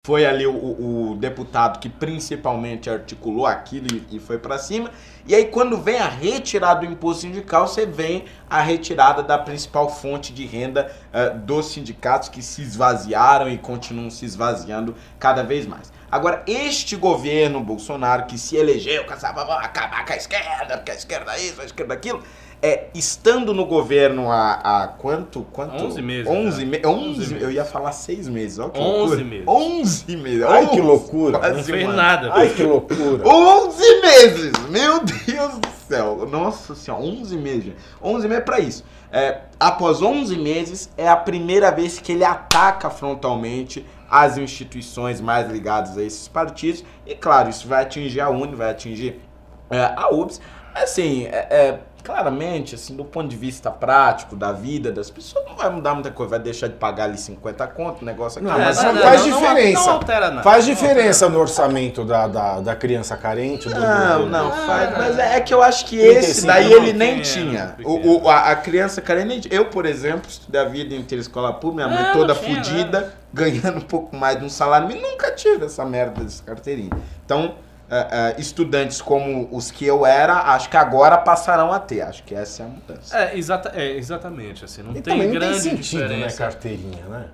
[0.05, 4.91] foi ali o, o- deputado que principalmente articulou aquilo e, e foi pra cima.
[5.27, 9.89] E aí quando vem a retirada do imposto sindical, você vem a retirada da principal
[9.89, 15.65] fonte de renda eh, dos sindicatos que se esvaziaram e continuam se esvaziando cada vez
[15.65, 15.91] mais.
[16.11, 20.95] Agora, este governo Bolsonaro que se elegeu essa vamos acabar com a esquerda, porque a
[20.95, 22.23] esquerda é isso, a esquerda é aquilo,
[22.61, 24.53] é, estando no governo há,
[24.83, 25.45] há quanto?
[25.53, 25.75] quanto?
[25.75, 26.71] 11 meses, 11, né?
[26.71, 27.41] me 11 11 meses.
[27.41, 28.59] Eu ia falar 6 meses.
[28.59, 29.23] Ó, que 11 loucura.
[29.23, 29.47] meses.
[29.47, 30.43] 11 meses.
[30.43, 31.39] Ai, que 11, loucura.
[31.39, 32.33] quase Não fez nada.
[32.33, 33.27] Ai, que loucura.
[33.27, 34.51] 11 meses!
[34.69, 36.27] Meu Deus do céu!
[36.29, 37.63] Nossa senhora, 11 meses.
[37.65, 37.77] gente.
[38.01, 38.83] 11 meses pra isso.
[39.11, 45.49] É, após 11 meses, é a primeira vez que ele ataca frontalmente as instituições mais
[45.49, 46.83] ligadas a esses partidos.
[47.05, 49.21] E claro, isso vai atingir a Uni, vai atingir
[49.69, 50.41] é, a UBS.
[50.73, 55.55] Assim, é, é, claramente, assim, do ponto de vista prático da vida das pessoas, não
[55.55, 56.31] vai mudar muita coisa.
[56.31, 58.47] Vai deixar de pagar ali 50 conto, negócio aqui.
[58.49, 59.79] Não, mas não, não, faz não, não, diferença.
[59.85, 60.43] não altera nada.
[60.43, 63.69] Faz Não diferença no orçamento da, da, da criança carente?
[63.69, 64.97] Do, Não, do- não, Ah, faz, não.
[64.97, 67.75] mas é que eu acho que 35 esse daí não, ele nem tinha.
[67.83, 71.53] O, o- a, a criança carente, eu, por exemplo, estudei a vida inteira em escola
[71.53, 74.99] pública, minha mãe Não, toda não fodida, ganhando um pouco mais de um salário, e
[74.99, 76.91] nunca tive essa merda desse carteirinha.
[77.25, 77.55] Então,
[77.89, 82.01] é, é, estudantes como os que eu era, acho que agora passarão a ter.
[82.01, 83.17] Acho que essa é a mudança.
[83.17, 86.37] É, exata, é, exatamente, assim, não E tem também não tem grande sentido, né, diferença.
[86.37, 87.25] carteirinha, né?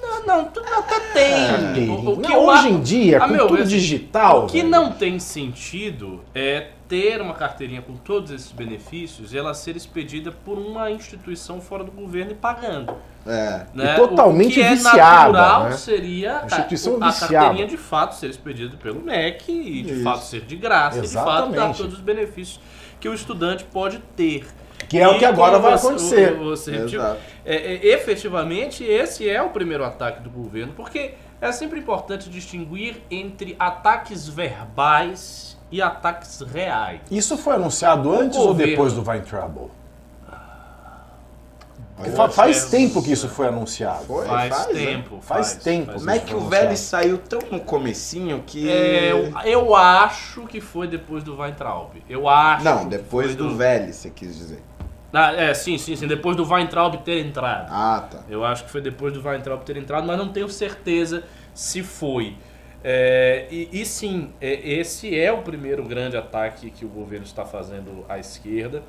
[0.00, 1.46] Não, não, tu- até tem.
[1.48, 1.92] Carteirinha.
[1.92, 4.44] O, o que Não, eu hoje a- em dia, a com meu tudo ver, digital...
[4.44, 4.70] O que velho.
[4.70, 10.32] não tem sentido é ter uma carteirinha com todos esses benefícios e ela ser expedida
[10.32, 12.92] por uma instituição fora do governo e pagando.
[13.24, 13.64] É.
[13.72, 13.94] Né?
[13.94, 15.76] E totalmente o que é viciada, natural né?
[15.76, 17.32] seria a, Instituição a viciada.
[17.34, 20.02] carteirinha de fato ser expedida pelo MEC e de Isso.
[20.02, 21.76] fato ser de graça e de fato dar Exatamente.
[21.78, 22.60] todos os benefícios
[22.98, 24.44] que o estudante pode ter.
[24.88, 26.32] Que é o E que agora vai você- acontecer.
[26.32, 27.20] o- você Exato.
[27.44, 32.96] é, é, efetivamente, esse é o primeiro ataque do governo, porque é sempre importante distinguir
[33.10, 37.00] entre ataques verbais e ataques reais.
[37.10, 39.70] Isso foi anunciado antes ou depois do Weintraub?
[42.16, 44.04] Fa- faz é- tempo que isso foi anunciado.
[44.04, 44.86] Foi, Faz, faz, né?
[44.86, 45.18] tempo.
[45.20, 45.92] Faz tempo.
[45.92, 48.70] Como é que o velho saiu tão no comecinho que...
[48.70, 51.90] É, eu, eu acho que foi depois do Weintraub.
[52.08, 52.64] Eu acho.
[52.64, 54.62] Não, depois foi do velho, você quis dizer.
[55.12, 56.06] Ah, é, sim, sim, sim.
[56.06, 57.68] Depois do Weintraub ter entrado.
[57.70, 58.20] Ah, tá.
[58.30, 62.36] Eu acho que foi depois do Weintraub ter entrado, mas não tenho certeza se foi.
[62.82, 67.44] É, e, e sim, é, esse é o primeiro grande ataque que o governo está
[67.44, 68.82] fazendo à esquerda,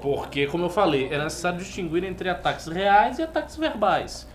[0.00, 4.28] porque, como eu falei, é necessário distinguir entre ataques reais e ataques verbais.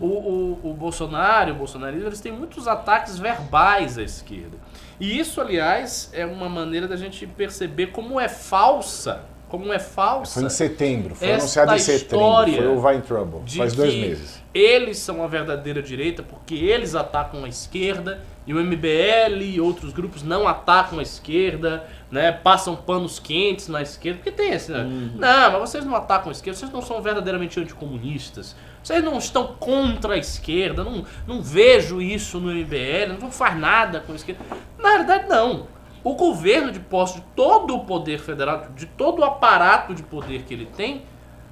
[0.00, 4.56] O, o, o Bolsonaro e o bolsonarismo eles têm muitos ataques verbais à esquerda.
[4.98, 10.40] E isso, aliás, é uma maneira da gente perceber como é falsa, como é falsa
[10.40, 12.52] Foi em setembro, foi anunciado em setembro.
[12.54, 13.44] Foi o Weintraub.
[13.44, 14.42] de Faz dois meses.
[14.54, 19.92] Eles são a verdadeira direita porque eles atacam a esquerda e o MBL e outros
[19.92, 22.32] grupos não atacam a esquerda, né?
[22.32, 24.82] Passam panos quentes na esquerda, porque tem esse, né?
[24.82, 28.56] Não, mas vocês não atacam a esquerda, vocês não são verdadeiramente anticomunistas.
[28.82, 34.00] Vocês não estão contra a esquerda, não, não vejo isso no MBL, não faz nada
[34.00, 34.42] com a esquerda.
[34.78, 35.66] Na verdade, não.
[36.02, 40.44] O governo de posse de todo o poder federal, de todo o aparato de poder
[40.44, 41.02] que ele tem,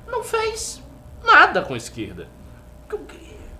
[0.07, 0.83] não fez
[1.23, 2.27] nada com a esquerda.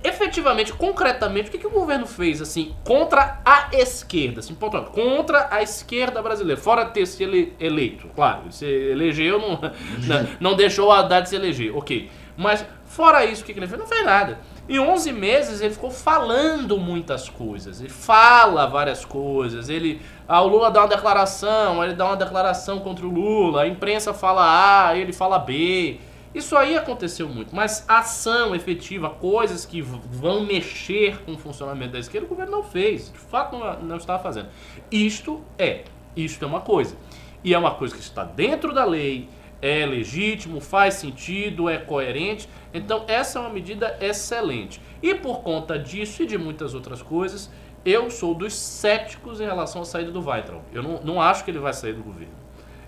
[0.03, 4.39] Efetivamente, concretamente, o que, que o governo fez assim contra a esquerda?
[4.39, 9.61] Assim, ponto, contra a esquerda brasileira, fora ter se ele, eleito, claro, se elegeu, não,
[10.07, 12.09] não, não deixou o Haddad se eleger, ok.
[12.37, 13.81] Mas fora isso, o que, que ele fez?
[13.81, 14.39] Não fez nada.
[14.69, 20.47] Em 11 meses ele ficou falando muitas coisas, ele fala várias coisas, ele, ah, o
[20.47, 24.97] Lula dá uma declaração, ele dá uma declaração contra o Lula, a imprensa fala A,
[24.97, 25.99] ele fala B.
[26.35, 31.99] Isso aí aconteceu muito, mas ação efetiva, coisas que vão mexer com o funcionamento da
[31.99, 33.11] esquerda, o governo não fez.
[33.11, 34.49] De fato, não, não estava fazendo.
[34.91, 36.97] Isto é, isto é uma coisa.
[37.43, 39.29] E é uma coisa que está dentro da lei,
[39.63, 42.49] é legítimo, faz sentido, é coerente.
[42.75, 44.81] Então, essa é uma medida excelente.
[45.03, 47.51] E por conta disso e de muitas outras coisas,
[47.85, 50.63] eu sou dos céticos em relação à saída do Weintraub.
[50.73, 52.35] Eu não, não acho que ele vai sair do governo.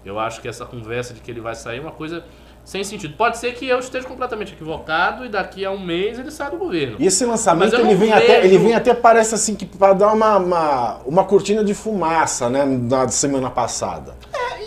[0.04, 2.24] Eu acho que essa conversa de que ele vai sair é uma coisa
[2.70, 3.14] sem sentido.
[3.16, 6.56] Pode ser que eu esteja completamente equivocado e daqui a um mês ele saia do
[6.56, 6.94] governo.
[7.00, 10.12] E esse lançamento ele vem, até, vejo- ele vem até parece assim que para dar
[10.12, 14.14] uma, uma, uma cortina de fumaça, né, na semana passada.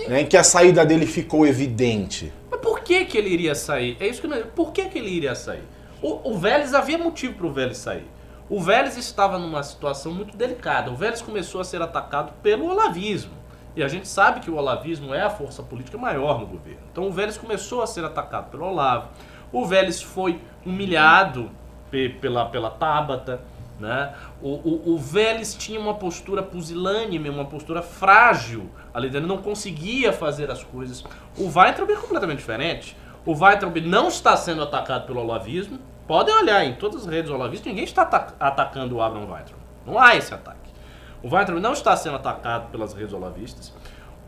[0.09, 2.33] né, em que a saída dele ficou evidente.
[2.51, 3.95] Mas por que, que ele iria sair?
[4.01, 4.37] É isso que não...
[4.53, 5.63] Por que, que ele iria sair?
[6.01, 8.05] O, o Vélez havia motivo para o Vélez sair.
[8.49, 10.91] O Vélez estava numa situação muito delicada.
[10.91, 13.31] O Vélez começou a ser atacado pelo olavismo.
[13.75, 16.81] E a gente sabe que o olavismo é a força política maior no governo.
[16.91, 19.07] Então o Vélez começou a ser atacado pelo Olavo.
[19.51, 21.49] O Vélez foi humilhado
[21.89, 23.41] pe- pela, pela Tabata.
[23.79, 24.13] Né?
[24.41, 30.13] O, o, o Vélez tinha uma postura pusilânime, uma postura frágil ali dentro, não conseguia
[30.13, 31.03] fazer as coisas.
[31.35, 32.95] O Weintraub é completamente diferente.
[33.25, 35.79] O Weintraub não está sendo atacado pelo olavismo.
[36.07, 39.59] Podem olhar em todas as redes olavistas, ninguém está ata- atacando o Abraham Weintraub.
[39.85, 40.62] Não há esse ataque.
[41.23, 43.73] O Weintraub não está sendo atacado pelas redes olavistas.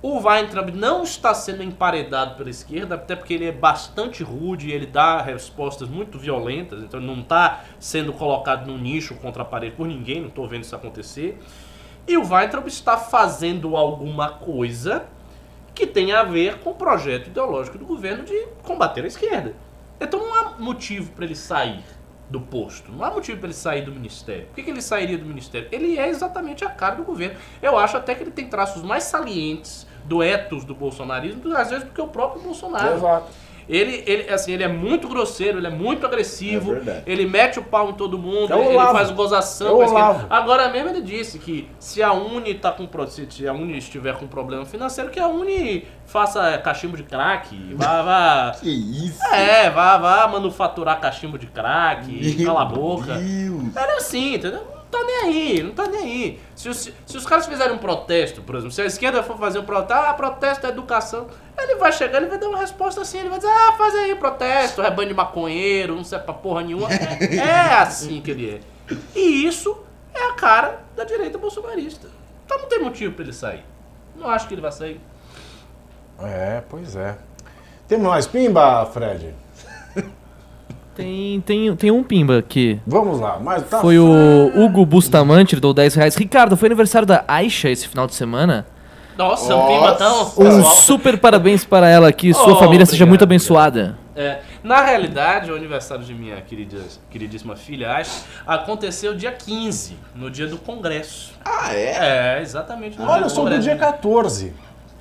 [0.02, 4.86] O Weintraub não está sendo emparedado pela esquerda, até porque ele é bastante rude, ele
[4.86, 9.76] dá respostas muito violentas, então ele não está sendo colocado no nicho contra a parede
[9.76, 11.38] por ninguém, não estou vendo isso acontecer.
[12.08, 15.06] E o Weintraub está fazendo alguma coisa
[15.74, 19.54] que tem a ver com o projeto ideológico do governo de combater a esquerda.
[20.00, 21.84] Então não há motivo para ele sair
[22.30, 24.48] do posto, não há motivo para ele sair do ministério.
[24.48, 25.68] Por que, que ele sairia do ministério?
[25.72, 27.36] Ele é exatamente a cara do governo.
[27.62, 31.86] Eu acho até que ele tem traços mais salientes do ethos do bolsonarismo, às vezes
[31.86, 32.96] do que o próprio Bolsonaro.
[32.96, 33.28] Exato.
[33.68, 37.64] Ele, ele, assim, ele é muito grosseiro, ele é muito agressivo, É ele mete o
[37.64, 40.26] pau em todo mundo, É ele faz gozação É.
[40.30, 44.16] Agora mesmo ele disse que se a Uni tá com se se a Uni estiver
[44.16, 49.24] com problema financeiro, que a Uni faça cachimbo de crack, vá, vá Que isso?
[49.34, 53.16] é, vá, vá manufaturar cachimbo de crack, cala a boca.
[53.16, 53.76] Deus.
[53.76, 54.64] Era assim, entendeu?
[54.96, 56.40] Tá nem aí, não tá nem aí.
[56.56, 59.60] Se os, se os caras fizerem um protesto, por exemplo, se a esquerda for fazer
[59.60, 61.28] um protesto, ah, protesto da educação,
[61.58, 64.16] ele vai chegar, ele vai dar uma resposta assim, ele vai dizer, ah, faz aí
[64.16, 66.88] protesto, rebanho de maconheiro, não serve pra porra nenhuma.
[66.90, 68.96] É, é assim que ele é.
[69.14, 69.84] E isso
[70.14, 72.08] é a cara da direita bolsonarista.
[72.46, 73.66] Então não tem motivo pra ele sair.
[74.16, 75.02] Não acho que ele vai sair.
[76.22, 77.18] É, pois é.
[77.86, 79.36] Tem mais pimba, Fred?
[80.96, 82.80] Tem, tem, tem um pimba aqui.
[82.88, 86.16] Vamos lá, mas tá Foi o Hugo Bustamante, ele deu 10 reais.
[86.16, 88.66] Ricardo, foi aniversário da Aisha esse final de semana?
[89.18, 90.24] Nossa, um pimba tão...
[90.24, 90.76] Um pessoal.
[90.76, 92.34] super parabéns para ela aqui.
[92.34, 93.98] Sua Oh, família seja obrigado, muito abençoada.
[94.16, 96.78] É, na realidade, o aniversário de minha querida,
[97.10, 101.34] queridíssima filha Ash aconteceu dia 15, no dia do congresso.
[101.44, 102.38] Ah, é?
[102.38, 103.64] É, exatamente no Olha, dia eu do sou do congresso.
[103.64, 104.54] dia 14.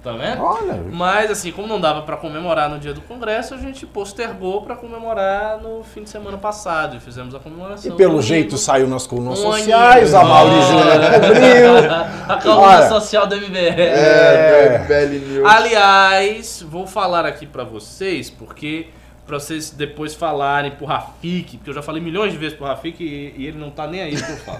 [0.05, 0.43] Tá vendo?
[0.43, 0.83] Olha.
[0.93, 4.77] Mas assim, como não dava pra comemorar no dia do congresso, a gente postergou pra
[4.77, 7.97] comemorar no fim de semana passado e fizemos a E comemoração.
[7.97, 10.31] pelo no- jeito saiu nas colunas um sociais, aninho.
[10.31, 11.93] a Maurício cobriu.
[12.29, 12.89] a coluna Olha.
[12.91, 13.81] social do MBL.
[13.81, 15.47] É, do MBL News.
[15.51, 18.89] Aliás, vou falar aqui pra vocês, porque
[19.27, 23.03] pra vocês depois falarem pro Rafik, porque eu já falei milhões de vezes pro Rafik
[23.03, 24.59] e, e ele não tá nem aí que eu falo.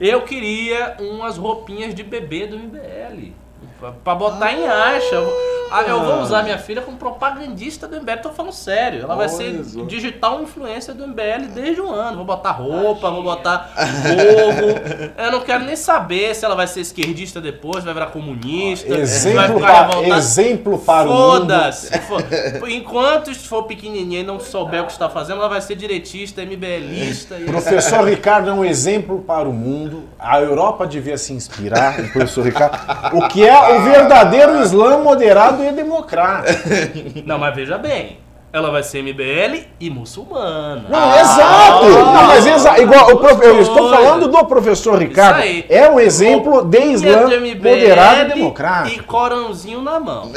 [0.00, 3.32] eu queria umas roupinhas de bebê do MBL.
[3.78, 5.20] Pra, botar em acha.
[5.66, 9.02] Eu vou- Ah, eu vou usar minha filha como propagandista do MBL, tô falando sério.
[9.02, 12.16] Ela vai ser digital influencer do MBL desde um ano.
[12.16, 15.14] Vou botar roupa, vou botar gorro.
[15.26, 18.88] Eu não quero nem saber se ela vai ser esquerdista depois, vai virar comunista.
[18.88, 20.16] vai Exemplo, ficar para, revoltada.
[20.18, 21.40] exemplo para o mundo.
[21.40, 21.98] Foda-se.
[22.00, 26.42] Fo- Enquanto for pequenininha e não souber o que está fazendo, ela vai ser direitista,
[26.42, 27.36] MBLista.
[27.36, 27.44] E...
[27.44, 30.04] Professor Ricardo é um exemplo para o mundo.
[30.18, 32.76] A Europa devia se inspirar no professor Ricardo.
[33.16, 36.68] O que é o verdadeiro Islã moderado e democrático.
[37.26, 38.18] Não, mas veja bem.
[38.52, 40.84] Ela vai ser MBL e muçulmana.
[40.88, 41.84] Não, exato!
[41.88, 45.40] Não, mas exa igual, o prof- eu estou falando do professor Ricardo.
[45.40, 45.66] Isso aí.
[45.68, 47.28] É um exemplo de Islã
[47.62, 49.00] moderado e democrático.
[49.00, 50.30] E corãozinho na mão.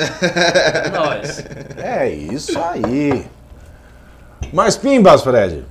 [0.93, 1.45] Nós.
[1.77, 3.25] É isso aí.
[4.51, 5.63] Mais pimbas, Fred?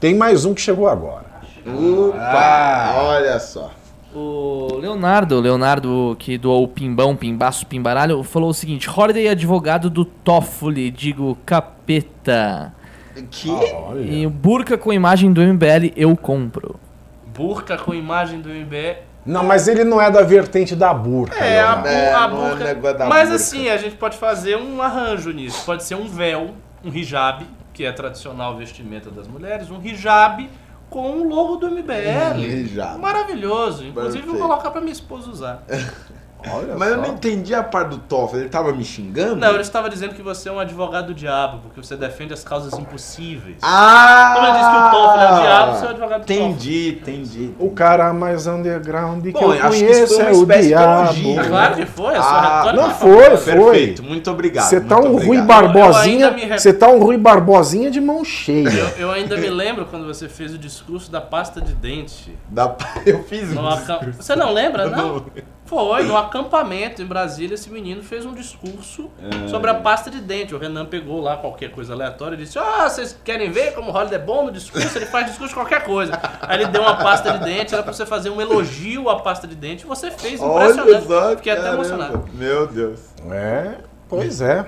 [0.00, 1.26] Tem mais um que chegou agora.
[1.64, 3.70] Opa, olha só.
[4.14, 9.88] O Leonardo, Leonardo que doou o pimbão, pimbaço, pimbaralho, falou o seguinte: Holiday é advogado
[9.88, 12.74] do Toffoli, digo capeta.
[13.30, 13.50] Que?
[13.50, 14.00] Olha.
[14.00, 16.78] E burca com imagem do MBL eu compro.
[17.34, 19.02] Burca com imagem do MBL.
[19.24, 21.36] Não, mas ele não é da vertente da burca.
[21.36, 21.88] É, a, Leonardo.
[21.88, 22.94] É, a é burca.
[22.94, 23.34] da Mas burca.
[23.36, 25.64] assim, a gente pode fazer um arranjo nisso.
[25.64, 26.50] Pode ser um véu
[26.84, 30.48] um hijab, que é a tradicional vestimenta das mulheres, um hijab
[30.92, 32.36] com o logo do MBL.
[32.36, 33.00] Um hijab.
[33.00, 33.84] Maravilhoso.
[33.84, 34.38] Inclusive, vou Perfeito.
[34.38, 35.64] colocar pra minha esposa usar.
[36.50, 37.02] Olha Mas eu só.
[37.02, 38.42] não entendi a parte do Toffoli.
[38.42, 39.36] Ele tava me xingando?
[39.36, 42.42] Não, ele estava dizendo que você é um advogado do diabo, porque você defende as
[42.42, 43.56] causas impossíveis.
[43.62, 44.32] Ah!
[44.34, 46.40] Como eu disse que o Toffoli é o diabo, você é o advogado do Toffoli.
[46.44, 47.54] Entendi, entendi.
[47.58, 50.40] O cara mais underground que Bom, eu acho que isso conheço foi uma é o
[50.42, 51.02] espécie de diabo.
[51.02, 51.40] elogio.
[51.40, 53.54] É claro que foi, a sua Ah, retórica não foi, foi.
[53.54, 54.64] Perfeito, muito obrigado.
[54.68, 55.46] Você tá muito um Rui obrigado.
[55.46, 58.68] Barbosinha, Eu me rep- você tá um Rui Barbosinha de mão cheia.
[58.68, 62.36] Eu, eu ainda me lembro quando você fez o discurso da pasta de dente.
[62.48, 62.74] Dá-
[63.06, 65.24] Eu fiz um acam- Você não lembra, não?
[65.72, 69.10] Foi, no acampamento em Brasília, esse menino fez um discurso
[69.48, 70.54] sobre a pasta de dente.
[70.54, 73.90] O Renan pegou lá qualquer coisa aleatória e disse: Ah, vocês querem ver como o
[73.90, 74.98] Holliday é bom no discurso?
[74.98, 76.12] Ele faz discurso de qualquer coisa.
[76.42, 79.46] Aí ele deu uma pasta de dente, era pra você fazer um elogio à pasta
[79.46, 79.84] de dente.
[79.84, 81.06] e Você fez Olha impressionante.
[81.06, 82.24] só, Fiquei até emocionado.
[82.34, 83.00] Meu Deus.
[83.30, 83.76] É,
[84.10, 84.66] pois é.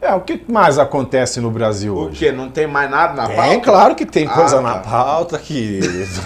[0.00, 2.18] É, o que mais acontece no Brasil O hoje?
[2.18, 2.30] quê?
[2.32, 3.60] Não tem mais nada na Tem, pauta?
[3.60, 4.80] claro que tem coisa Ah, na tá.
[4.90, 6.20] pauta, querido.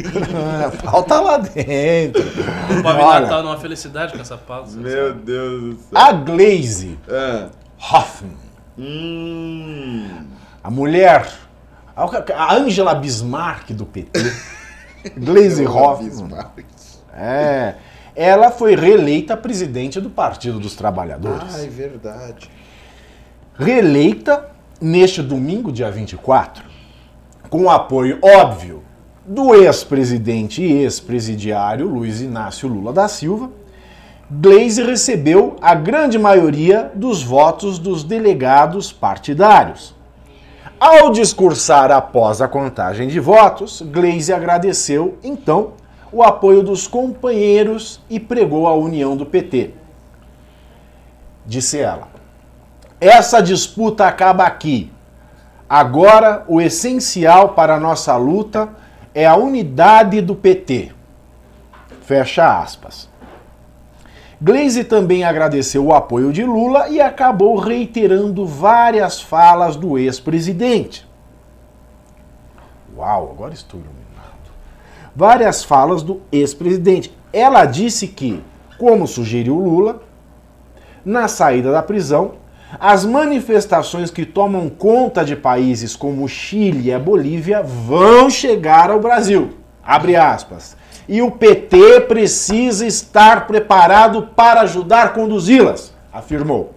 [0.66, 2.22] a pauta lá dentro.
[2.22, 4.80] O Pobre Olha, Natal numa felicidade com essa pausa.
[4.80, 5.88] Meu Deus do céu.
[5.92, 7.48] a Glaze Ah.
[7.92, 8.32] Hoffman,
[8.78, 10.06] Hum.
[10.64, 11.28] a mulher,
[11.94, 14.20] a Angela Bismarck do PT,
[15.18, 16.30] Glaze Hoffman,
[17.12, 17.74] é,
[18.16, 21.54] ela foi reeleita presidente do Partido dos Trabalhadores.
[21.56, 22.50] Ah, é verdade.
[23.58, 24.50] Reeleita
[24.80, 26.62] neste domingo, dia 24,
[27.50, 28.84] com o apoio óbvio
[29.26, 33.50] do ex-presidente e ex-presidiário Luiz Inácio Lula da Silva,
[34.30, 39.92] Gleisi recebeu a grande maioria dos votos dos delegados partidários.
[40.78, 45.72] Ao discursar após a contagem de votos, Gleisi agradeceu, então,
[46.12, 49.72] o apoio dos companheiros e pregou a união do PT.
[51.44, 52.17] Disse ela:
[53.00, 54.90] essa disputa acaba aqui.
[55.68, 58.70] Agora, o essencial para a nossa luta
[59.14, 60.92] é a unidade do PT.
[62.02, 63.08] Fecha aspas.
[64.40, 71.06] Glaze também agradeceu o apoio de Lula e acabou reiterando várias falas do ex-presidente.
[72.96, 73.98] Uau, agora estou iluminado.
[75.14, 77.12] Várias falas do ex-presidente.
[77.32, 78.42] Ela disse que,
[78.78, 80.02] como sugeriu Lula,
[81.04, 82.34] na saída da prisão,
[82.78, 89.00] as manifestações que tomam conta de países como Chile e a Bolívia vão chegar ao
[89.00, 89.54] Brasil.
[89.82, 90.76] Abre aspas.
[91.08, 96.74] E o PT precisa estar preparado para ajudar a conduzi-las, afirmou.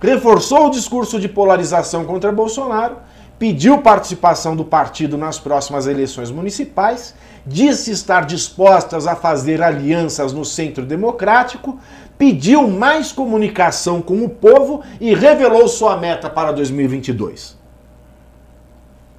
[0.00, 2.96] Reforçou o discurso de polarização contra Bolsonaro,
[3.38, 7.14] pediu participação do partido nas próximas eleições municipais,
[7.46, 11.78] disse estar dispostas a fazer alianças no centro democrático,
[12.18, 17.56] pediu mais comunicação com o povo e revelou sua meta para 2022.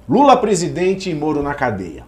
[0.08, 2.04] Lula presidente e Moro na cadeia.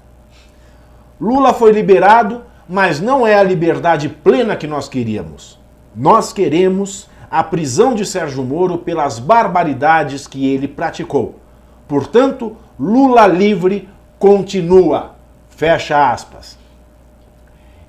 [1.20, 5.58] Lula foi liberado, mas não é a liberdade plena que nós queríamos.
[5.94, 11.36] Nós queremos a prisão de Sérgio Moro pelas barbaridades que ele praticou.
[11.86, 13.88] Portanto, Lula livre
[14.18, 15.14] continua.
[15.50, 16.58] Fecha aspas.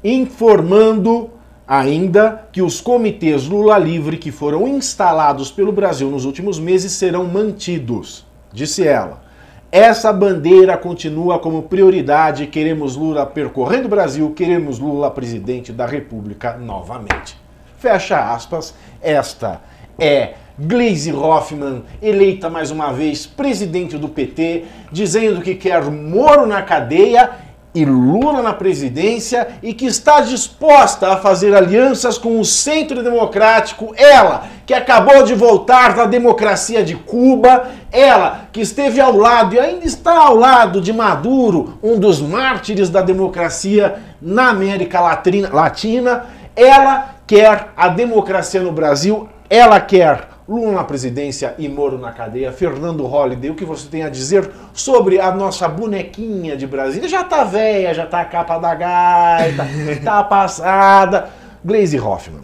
[0.03, 1.29] Informando
[1.71, 7.23] ainda que os comitês Lula livre que foram instalados pelo Brasil nos últimos meses serão
[7.23, 9.23] mantidos, disse ela.
[9.71, 12.47] Essa bandeira continua como prioridade.
[12.47, 17.37] Queremos Lula percorrendo o Brasil, queremos Lula presidente da República novamente.
[17.79, 18.75] Fecha aspas.
[19.01, 19.61] Esta
[19.97, 26.61] é Gleisi Hoffmann, eleita mais uma vez presidente do PT, dizendo que quer Moro na
[26.63, 27.31] cadeia
[27.73, 33.93] e Lula na presidência e que está disposta a fazer alianças com o Centro Democrático.
[33.97, 39.59] Ela, que acabou de voltar da democracia de Cuba, ela, que esteve ao lado e
[39.59, 47.15] ainda está ao lado de Maduro, um dos mártires da democracia na América Latina, ela
[47.25, 52.51] quer a democracia no Brasil, ela quer Lula na presidência e Moro na cadeia.
[52.51, 57.07] Fernando Holliday, o que você tem a dizer sobre a nossa bonequinha de Brasília?
[57.07, 59.65] Já tá velha, já tá a capa da gaita,
[60.03, 61.29] tá passada.
[61.63, 62.41] Glaze Hoffman.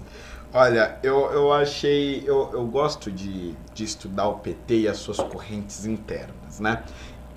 [0.53, 2.23] Olha, eu, eu achei.
[2.25, 6.83] Eu, eu gosto de, de estudar o PT e as suas correntes internas, né?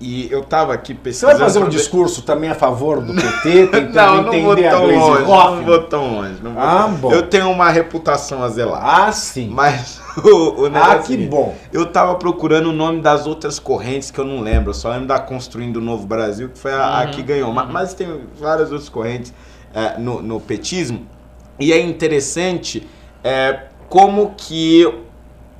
[0.03, 1.33] E eu tava aqui Você pesquisando.
[1.37, 4.95] vai fazer um discurso também a favor do PT, tentando Não, não entender a Glaze
[4.95, 5.21] longe.
[5.25, 6.35] Não vou tão longe.
[6.41, 7.11] Não vou Ah, tão- bom.
[7.13, 8.81] Eu tenho uma reputação a zelar.
[8.83, 9.47] Ah, sim.
[9.49, 11.55] Mas o, o negócio Ah, é o que seguinte, bom.
[11.71, 14.71] Eu tava procurando o nome das outras correntes que eu não lembro.
[14.71, 17.53] Eu só lembro da Construindo o Novo Brasil, que foi a, a que ganhou.
[17.53, 19.31] Ma- Mas, tem várias outras correntes
[19.73, 21.05] é, no, no petismo.
[21.59, 22.87] E é interessante
[23.23, 24.91] é, como que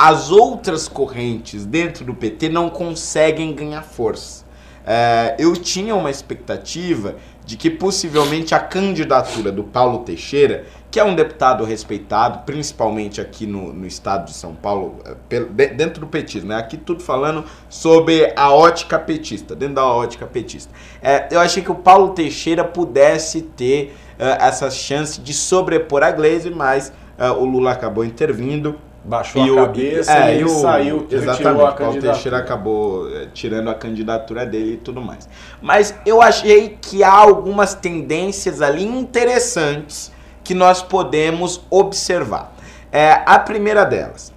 [0.01, 4.43] as outras correntes dentro do PT não conseguem ganhar força.
[4.83, 11.03] É, eu tinha uma expectativa de que possivelmente a candidatura do Paulo Teixeira, que é
[11.03, 16.49] um deputado respeitado, principalmente aqui no, no estado de São Paulo, é, dentro do petismo,
[16.49, 16.55] né?
[16.55, 20.73] aqui tudo falando sobre a ótica petista, dentro da ótica petista.
[20.99, 26.09] É, eu achei que o Paulo Teixeira pudesse ter é, essa chance de sobrepor a
[26.09, 28.79] Glaze, mas é, o Lula acabou intervindo.
[29.03, 31.99] Baixou E a o- cabeça é, e ele o- saiu, Exatamente, a o Paulo.
[32.01, 35.27] Teixeira acabou eh, tirando a candidatura dele e tudo mais.
[35.61, 40.11] Mas eu achei que há algumas tendências ali interessantes
[40.43, 42.53] que nós podemos observar.
[42.91, 44.31] É, a primeira delas,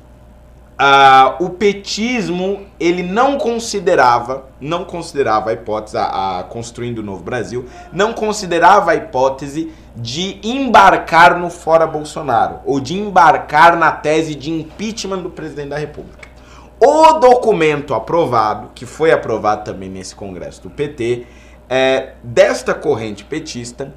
[0.77, 7.23] ah, o petismo ele não considerava, não considerava a hipótese, a, a construindo o novo
[7.23, 14.35] Brasil, não considerava a hipótese de embarcar no fora Bolsonaro ou de embarcar na tese
[14.35, 16.29] de impeachment do presidente da República.
[16.81, 21.25] O documento aprovado, que foi aprovado também nesse congresso do PT,
[21.69, 23.93] é, desta corrente petista,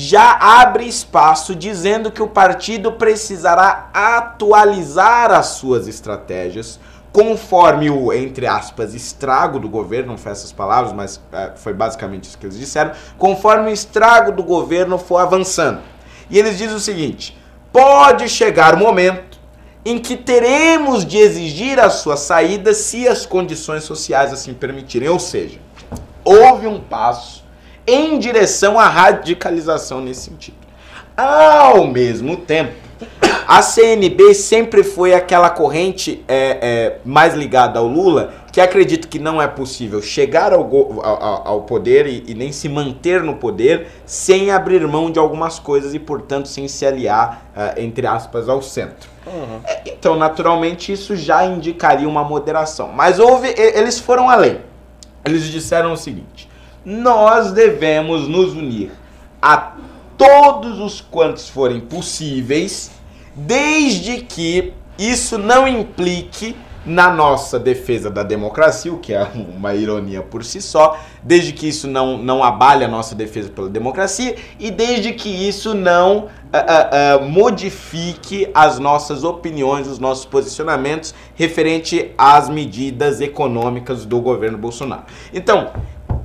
[0.00, 6.80] já abre espaço dizendo que o partido precisará atualizar as suas estratégias
[7.12, 12.24] conforme o, entre aspas, estrago do governo, não foi essas palavras, mas é, foi basicamente
[12.24, 15.80] isso que eles disseram, conforme o estrago do governo for avançando.
[16.30, 17.36] E eles dizem o seguinte:
[17.70, 19.38] pode chegar o momento
[19.84, 25.08] em que teremos de exigir a sua saída se as condições sociais assim permitirem.
[25.08, 25.58] Ou seja,
[26.24, 27.39] houve um passo
[27.92, 30.56] em direção à radicalização nesse sentido.
[31.16, 32.72] Ao mesmo tempo,
[33.46, 39.18] a CNB sempre foi aquela corrente é, é, mais ligada ao Lula, que acredita que
[39.18, 40.62] não é possível chegar ao,
[41.04, 45.58] ao- ao- poder e, e nem se manter no poder sem abrir mão de algumas
[45.58, 49.08] coisas e, portanto, sem se aliar, é, entre aspas, ao centro.
[49.64, 52.88] É, Então, naturalmente, isso já indicaria uma moderação.
[52.94, 54.58] Mas houve, eles foram além.
[55.24, 56.48] Eles disseram o seguinte:
[56.90, 58.90] nós devemos nos unir
[59.40, 59.74] a
[60.18, 62.90] todos os quantos forem possíveis,
[63.34, 69.22] desde que isso não implique na nossa defesa da democracia, o que é
[69.56, 73.68] uma ironia por si só, desde que isso não, não abale a nossa defesa pela
[73.68, 81.14] democracia e desde que isso não ah, ah, modifique as nossas opiniões, os nossos posicionamentos
[81.36, 85.04] referente às medidas econômicas do governo Bolsonaro.
[85.32, 85.70] Então,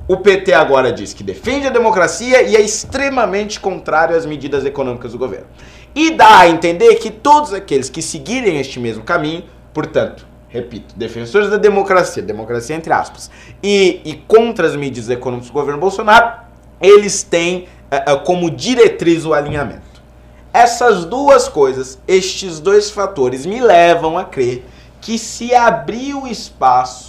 [0.08, 5.12] o PT agora diz que defende a democracia e é extremamente contrário às medidas econômicas
[5.12, 5.46] do governo.
[5.94, 11.50] E dá a entender que todos aqueles que seguirem este mesmo caminho, portanto, repito, defensores
[11.50, 13.30] da democracia, democracia entre aspas,
[13.62, 16.40] e, e contra as medidas econômicas do governo Bolsonaro,
[16.80, 20.02] eles têm eh, como diretriz o alinhamento.
[20.52, 24.64] Essas duas coisas, estes dois fatores, me levam a crer
[25.00, 27.05] que se abriu espaço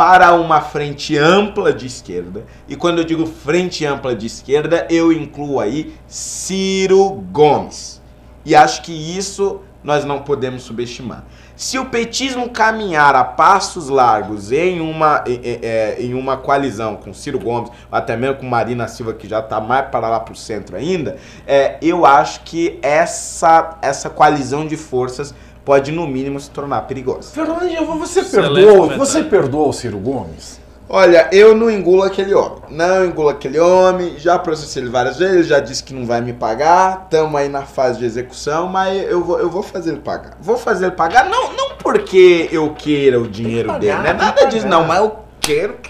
[0.00, 5.12] para uma frente ampla de esquerda, e quando eu digo frente ampla de esquerda, eu
[5.12, 8.00] incluo aí Ciro Gomes.
[8.42, 11.24] E acho que isso nós não podemos subestimar.
[11.54, 17.12] Se o petismo caminhar a passos largos em uma, em, em- é, uma coalizão com
[17.12, 20.36] Ciro Gomes, até mesmo com Marina Silva, que já está mais para lá para o
[20.36, 25.34] centro ainda, é, eu acho que essa, essa coalizão de forças
[25.64, 27.30] pode, no mínimo, se tornar perigosa.
[27.30, 28.98] Fernandinho, você Excelente perdoou, comentário.
[28.98, 30.60] você perdoou o Ciro Gomes?
[30.92, 32.58] Olha, eu não engulo aquele homem.
[32.68, 34.18] Não engulo aquele homem.
[34.18, 37.02] Já processei ele várias vezes, já disse que não vai me pagar.
[37.04, 40.36] Estamos aí na fase de execução, mas eu vou, eu vou fazer ele pagar.
[40.40, 44.08] Vou fazer ele pagar, não, não porque eu queira o dinheiro pagar, dele, né?
[44.08, 45.89] tem que Nada disso, não, mas eu quero que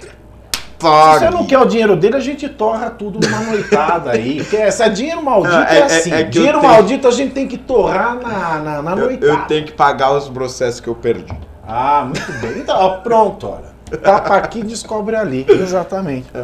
[0.87, 1.19] ele Se pague.
[1.25, 4.37] você não quer o dinheiro dele, a gente torra tudo numa noitada aí.
[4.39, 6.13] Porque essa dinheiro maldito Ah, é, é- é- assim.
[6.13, 9.33] é dinheiro tenho- maldito a gente tem que torrar na, na, na Eu, noitada.
[9.33, 11.33] eu tenho que pagar os processos que eu perdi.
[11.67, 12.59] Ah, muito bem.
[12.61, 13.71] Então, ó, pronto, olha.
[14.03, 15.45] Tapa aqui, descobre ali.
[15.49, 16.29] Exatamente.
[16.33, 16.39] É,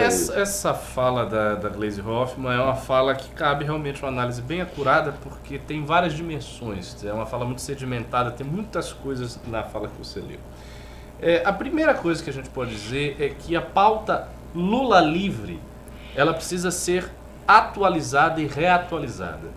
[0.00, 4.08] é, essa, essa fala da, da Glaze Hoffman é uma fala que cabe realmente uma
[4.12, 6.96] análise bem acurada, porque tem várias dimensões.
[7.04, 10.38] É uma fala muito sedimentada, tem muitas coisas na fala que você leu.
[11.26, 15.58] É, a primeira coisa que a gente pode dizer é que a pauta Lula livre
[16.14, 17.10] ela precisa ser
[17.48, 19.48] atualizada e reatualizada.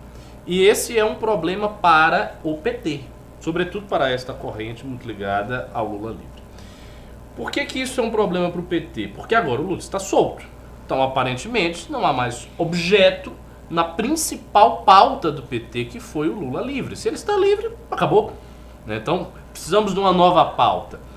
[0.46, 3.02] E esse é um problema para o PT,
[3.38, 6.42] sobretudo para esta corrente muito ligada ao Lula livre.
[7.36, 9.08] Por que, que isso é um problema para o PT?
[9.08, 10.42] Porque agora o Lula está solto.
[10.86, 13.30] Então, aparentemente, não há mais objeto
[13.68, 16.96] na principal pauta do PT, que foi o Lula livre.
[16.96, 18.32] Se ele está livre, acabou.
[18.86, 18.96] né?
[18.96, 21.07] Então, precisamos de uma nova pauta.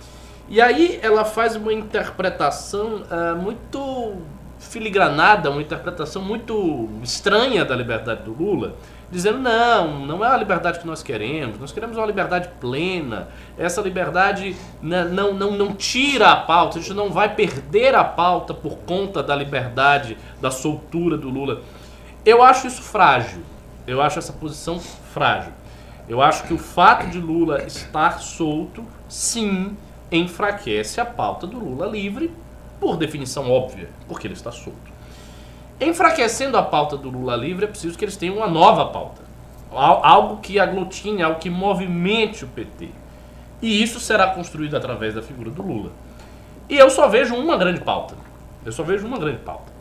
[0.51, 4.15] E aí ela faz uma interpretação ah, muito
[4.59, 8.75] filigranada, uma interpretação muito estranha da liberdade do Lula,
[9.09, 13.29] dizendo não, não é a liberdade que nós queremos, nós queremos uma liberdade plena.
[13.57, 14.53] Essa liberdade
[14.83, 18.77] n- não, não, não tira a pauta, a gente não vai perder a pauta por
[18.79, 21.61] conta da liberdade, da soltura do Lula.
[22.25, 23.39] Eu acho isso frágil.
[23.87, 24.79] Eu acho essa posição
[25.13, 25.53] frágil.
[26.09, 29.77] Eu acho que o fato de Lula estar solto, sim,
[30.11, 32.31] enfraquece a pauta do Lula livre,
[32.79, 34.91] por definição óbvia, porque ele está solto.
[35.79, 39.21] Enfraquecendo a pauta do Lula livre, é preciso que eles tenham uma nova pauta.
[39.71, 42.89] Al- Algo que aglutine, algo que movimente o PT.
[43.61, 45.91] E isso será construído através da figura do Lula.
[46.69, 48.15] E eu só vejo uma grande pauta.
[48.65, 49.71] Eu só vejo uma grande pauta.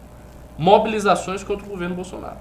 [0.56, 2.36] Mobilizações contra o governo Bolsonaro.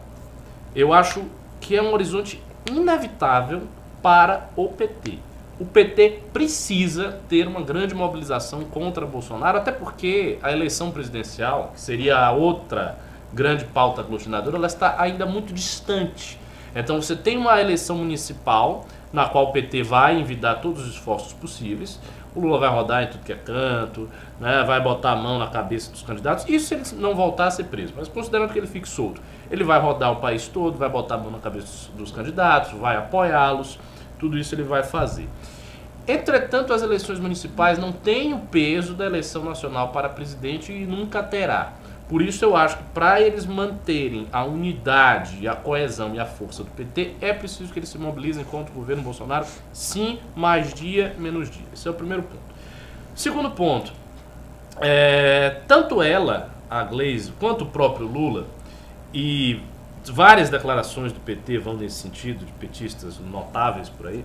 [0.76, 1.24] Eu acho
[1.60, 3.64] que é um horizonte inevitável
[4.02, 5.20] para o PT.
[5.60, 11.81] O PT precisa ter uma grande mobilização contra Bolsonaro, até porque a eleição presidencial, que
[11.81, 12.98] seria a outra
[13.34, 16.40] grande pauta aglutinadora, ela está ainda muito distante.
[16.73, 21.34] Então você tem uma eleição municipal, na qual o PT vai envidar todos os esforços
[21.34, 21.99] possíveis.
[22.36, 24.07] O Lula vai rodar em tudo que é canto,
[24.40, 26.48] né, vai botar a mão na cabeça dos candidatos.
[26.48, 27.91] Isso se ele não voltar a ser preso.
[27.98, 29.19] Mas considerando que ele fique solto,
[29.52, 32.72] ele vai rodar o país todo, vai botar a mão na cabeça dos- dos candidatos,
[32.80, 33.77] vai apoiá-los.
[34.20, 35.28] Tudo isso ele vai fazer.
[36.08, 41.24] Entretanto, as eleições municipais não têm o peso da eleição nacional para presidente e nunca
[41.24, 41.74] terá.
[42.10, 46.64] Por isso eu acho que para eles manterem a unidade, a coesão e a força
[46.64, 51.16] do PT, é preciso que eles se mobilizem contra o governo Bolsonaro, sim, mais dia,
[51.20, 51.66] menos dia.
[51.72, 52.41] Esse é o primeiro ponto.
[53.14, 53.94] Segundo ponto,
[54.82, 58.48] é, tanto ela, a Glaze, quanto o próprio Lula,
[59.14, 59.62] e
[60.10, 64.23] várias declarações do PT vão nesse sentido, de petistas notáveis por aí,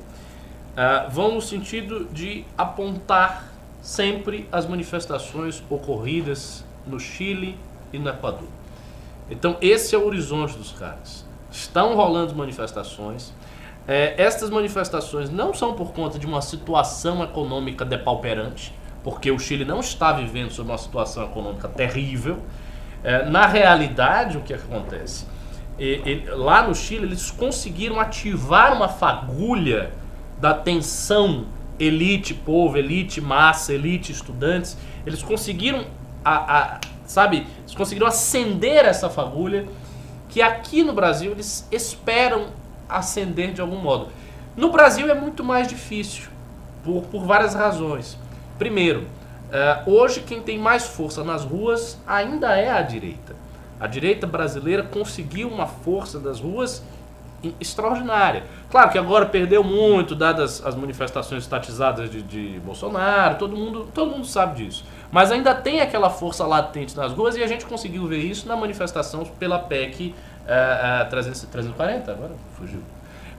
[0.77, 3.49] ah, vão no sentido de apontar
[3.81, 7.57] sempre as manifestações ocorridas no Chile
[7.93, 8.49] e no Equador.
[9.31, 11.25] Então, esse é o horizonte dos caras.
[11.51, 13.33] Estão rolando manifestações.
[13.87, 19.65] É, estas manifestações não são por conta de uma situação econômica depauperante, porque o Chile
[19.65, 22.39] não está vivendo sob uma situação econômica terrível.
[23.03, 25.27] É, na realidade, o que acontece?
[26.37, 29.91] Lá no Chile, eles conseguiram ativar uma fagulha
[30.41, 31.47] da tensão
[31.79, 34.77] elite-povo, elite-massa, elite-estudantes.
[35.05, 35.85] Eles conseguiram,
[36.25, 39.67] a, a- sabe, eles conseguiram acender essa fagulha
[40.29, 42.47] que aqui no Brasil eles esperam
[42.89, 44.09] acender de algum modo.
[44.57, 46.29] No Brasil é muito mais difícil,
[46.85, 48.17] por, por várias razões.
[48.59, 49.05] Primeiro,
[49.51, 53.35] eh, hoje quem tem mais força nas ruas ainda é a direita.
[53.79, 56.83] A direita brasileira conseguiu uma força das ruas
[57.61, 58.45] extraordinária.
[58.71, 64.11] Claro que agora perdeu muito, dadas as manifestações estatizadas de, de Bolsonaro, todo mundo, todo
[64.11, 64.85] mundo sabe disso.
[65.13, 68.57] Mas ainda tem aquela força latente nas ruas e a gente conseguiu ver isso na
[68.57, 70.15] manifestação pela PEC
[70.47, 72.81] eh, 300 340, agora fugiu.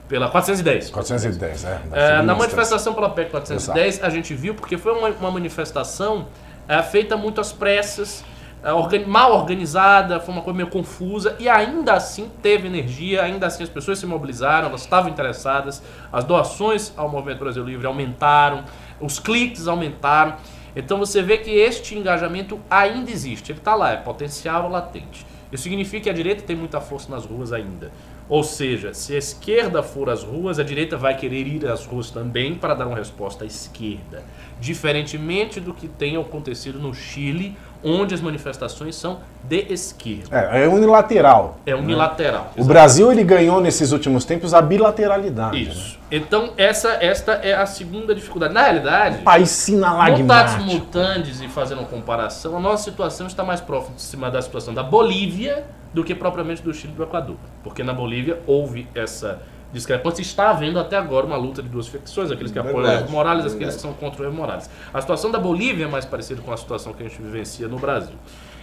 [0.08, 0.90] Pela 410.
[0.90, 1.78] 410, é.
[1.78, 6.26] segunda na manifestação pela PEC 410, a gente viu, porque foi uma, uma manifestação
[6.68, 8.24] é, feita muito às pressas,
[9.06, 13.68] mal organizada, foi uma coisa meio confusa, e ainda assim teve energia, ainda assim as
[13.68, 15.82] pessoas se mobilizaram, elas estavam interessadas,
[16.12, 18.64] as doações ao Movimento Brasil Livre aumentaram,
[19.00, 20.36] os cliques aumentaram.
[20.74, 25.26] Então você vê que este engajamento ainda existe, ele está lá, é potencial latente.
[25.52, 27.92] Isso significa que a direita tem muita força nas ruas ainda.
[28.28, 32.10] Ou seja, se a esquerda for às ruas, a direita vai querer ir às ruas
[32.10, 34.24] também para dar uma resposta à esquerda.
[34.60, 40.50] Diferentemente do que tem acontecido no Chile, onde as manifestações são de esquerda.
[40.52, 41.58] É, é unilateral.
[41.64, 42.52] É unilateral.
[42.56, 45.64] O Brasil ele ganhou nesses últimos tempos a bilateralidade.
[45.64, 45.72] né?
[45.72, 45.98] Isso.
[46.10, 48.54] Então, essa, esta é a segunda dificuldade.
[48.54, 50.62] Na realidade, País Montados sinalagmático.
[50.64, 55.64] multantes e fazendo uma comparação, a nossa situação está mais próxima da situação da Bolívia
[55.92, 57.36] do que propriamente do Chile e do Equador.
[57.64, 59.40] Porque na Bolívia houve essa
[59.76, 62.82] discrepância e está havendo até agora uma luta de duas facções, aqueles que apoiam o
[62.82, 64.68] Verdade, Evo Morales e aqueles que são contra o Evo Morales.
[64.92, 67.78] A situação da Bolívia é mais parecida com a situação que a gente vivencia no
[67.78, 68.16] Brasil.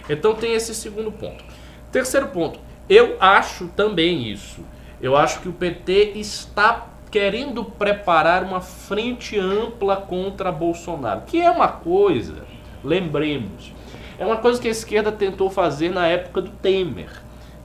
[0.08, 1.44] Então tem esse segundo ponto.
[1.90, 2.58] Terceiro ponto,
[2.88, 4.62] eu acho também isso.
[5.00, 11.50] Eu acho que o PT está querendo preparar uma frente ampla contra Bolsonaro, que é
[11.50, 12.44] uma coisa,
[12.82, 13.72] lembremos,
[14.18, 17.10] é uma coisa que a esquerda tentou fazer na época do Temer,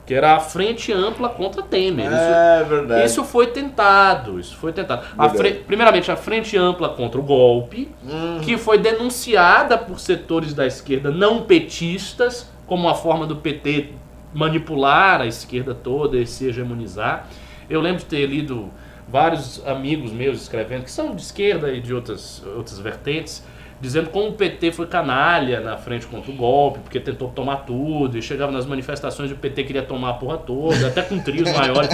[0.09, 2.07] que era a frente ampla contra Temer.
[2.07, 3.05] Isso- É verdade.
[3.05, 5.03] isso foi tentado, isso foi tentado.
[5.15, 8.39] A fre- primeiramente, a frente ampla contra o golpe, Uhum.
[8.41, 13.89] que foi denunciada por setores da esquerda não petistas, como uma forma do PT
[14.33, 17.27] manipular a esquerda toda e se hegemonizar.
[17.69, 18.71] Eu lembro de ter lido
[19.07, 23.43] vários amigos meus escrevendo, que são de esquerda e de outras, outras vertentes,
[23.81, 28.17] dizendo como o PT foi canalha na frente contra o golpe, porque tentou tomar tudo,
[28.17, 31.51] e chegava nas manifestações e o PT queria tomar a porra toda, até com trios
[31.51, 31.89] maiores.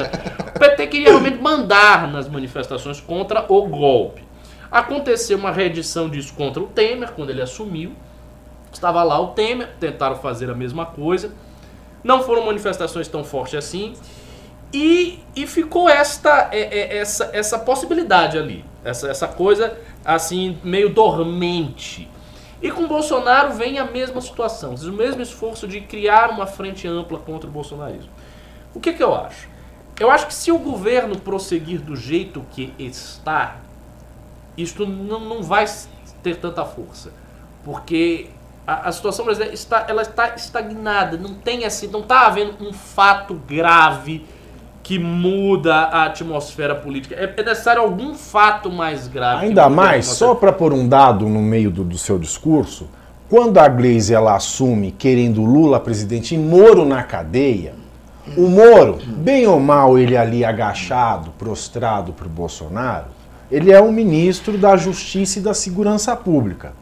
[0.56, 4.24] O PT queria realmente mandar nas manifestações contra o golpe.
[4.72, 7.94] Aconteceu uma reedição disso contra o Temer, quando ele assumiu.
[8.74, 11.32] Estava lá o Temer, tentaram fazer a mesma coisa.
[12.04, 13.94] Não foram manifestações tão fortes assim.
[14.74, 18.66] E, e ficou esta, é, é, essa, essa possibilidade ali.
[18.84, 22.08] Essa, essa coisa assim, meio dormente.
[22.62, 27.20] E com Bolsonaro vem a mesma situação, o mesmo esforço de criar uma frente ampla
[27.20, 28.10] contra o bolsonarismo.
[28.74, 29.48] O que, que eu acho?
[30.00, 33.58] Eu acho que se o governo prosseguir do jeito que está,
[34.58, 35.66] isto não, não vai
[36.22, 37.12] ter tanta força.
[37.64, 38.28] Porque
[38.68, 42.74] a, a situação brasileira está, ela está estagnada, não tem assim, não está havendo um
[42.74, 44.26] fato grave
[44.86, 47.16] que muda a atmosfera política.
[47.16, 49.48] É, é necessário algum fato mais grave.
[49.48, 52.88] Ainda mais, só para pôr um dado no meio do, do seu discurso,
[53.28, 57.74] quando a Gleisi ela assume querendo Lula presidente e Moro na cadeia,
[58.38, 63.08] o Moro, bem ou mal ele ali agachado, prostrado para o Bolsonaro,
[63.50, 66.74] ele é um ministro da Justiça e da Segurança Pública.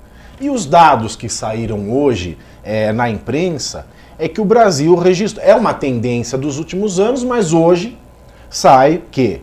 [0.42, 3.86] E os dados que saíram hoje eh, na imprensa
[4.18, 5.46] é que o Brasil registrou.
[5.46, 7.98] É uma tendência dos últimos anos, mas hoje
[8.50, 9.42] sai que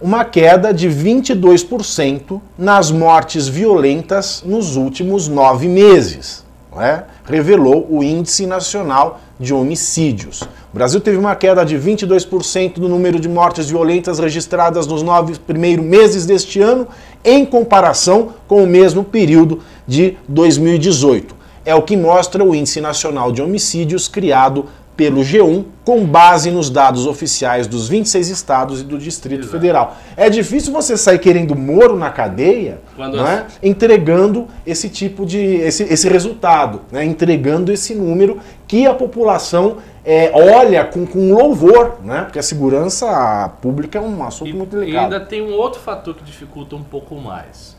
[0.00, 6.44] uma queda de 22% nas mortes violentas nos últimos nove meses.
[6.78, 7.04] é?
[7.24, 10.42] Revelou o Índice Nacional de Homicídios.
[10.42, 15.38] O Brasil teve uma queda de 22% do número de mortes violentas registradas nos nove
[15.38, 16.86] primeiros meses deste ano,
[17.24, 21.39] em comparação com o mesmo período de 2018.
[21.70, 24.66] É o que mostra o Índice Nacional de Homicídios criado
[24.96, 29.52] pelo G1 com base nos dados oficiais dos 26 estados e do Distrito Exato.
[29.52, 29.96] Federal.
[30.16, 33.46] É difícil você sair querendo Moro na cadeia, Quando não as- é?
[33.62, 37.04] entregando esse tipo de esse, esse resultado, né?
[37.04, 42.22] entregando esse número que a população é, olha com, com louvor, né?
[42.24, 45.04] porque a segurança pública é um assunto E, muito e delicado.
[45.14, 47.76] ainda tem um outro fator que dificulta um pouco mais.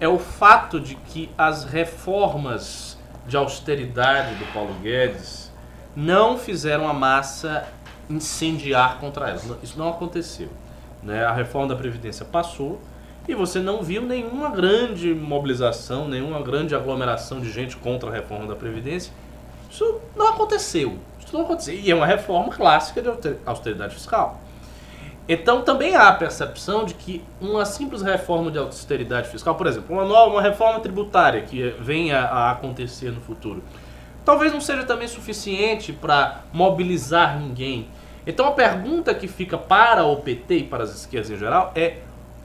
[0.00, 2.93] É o fato de que as reformas
[3.26, 5.50] de austeridade do Paulo Guedes
[5.96, 7.66] não fizeram a massa
[8.10, 9.34] incendiar contra.
[9.44, 10.48] Não- Isso não aconteceu.
[11.02, 11.24] Né?
[11.24, 12.80] A reforma da Previdência passou
[13.28, 18.46] e você não viu nenhuma grande mobilização, nenhuma grande aglomeração de gente contra a reforma
[18.46, 19.12] da Previdência.
[19.70, 20.98] Isso não aconteceu.
[21.18, 21.74] Isso não aconteceu.
[21.74, 24.40] E é uma reforma clássica de auster- austeridade fiscal.
[25.28, 29.94] Então também há a percepção de que uma simples reforma de austeridade fiscal, por exemplo,
[29.96, 33.62] uma nova uma reforma tributária que venha a acontecer no futuro,
[34.24, 37.88] talvez não seja também suficiente para mobilizar ninguém.
[38.26, 41.98] Então a pergunta que fica para o PT e para as esquerdas em geral é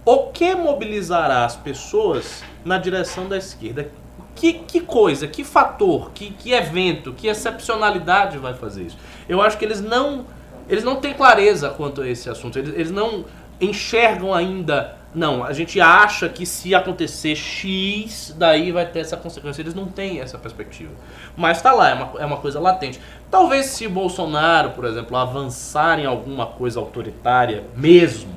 [0.05, 3.91] o que mobilizará as pessoas na direção da esquerda?
[4.35, 8.97] Que, que coisa, que fator, que, que evento, que excepcionalidade vai fazer isso?
[9.27, 10.25] Eu acho que eles não,
[10.69, 12.59] eles não têm clareza quanto a esse assunto.
[12.59, 13.25] Eles, eles não
[13.59, 14.97] enxergam ainda.
[15.13, 19.61] Não, a gente acha que se acontecer X, daí vai ter essa consequência.
[19.61, 20.91] Eles não têm essa perspectiva.
[21.35, 23.01] Mas está lá, é uma, é uma coisa latente.
[23.31, 28.31] Talvez se Bolsonaro, por exemplo, avançar em alguma coisa autoritária mesmo,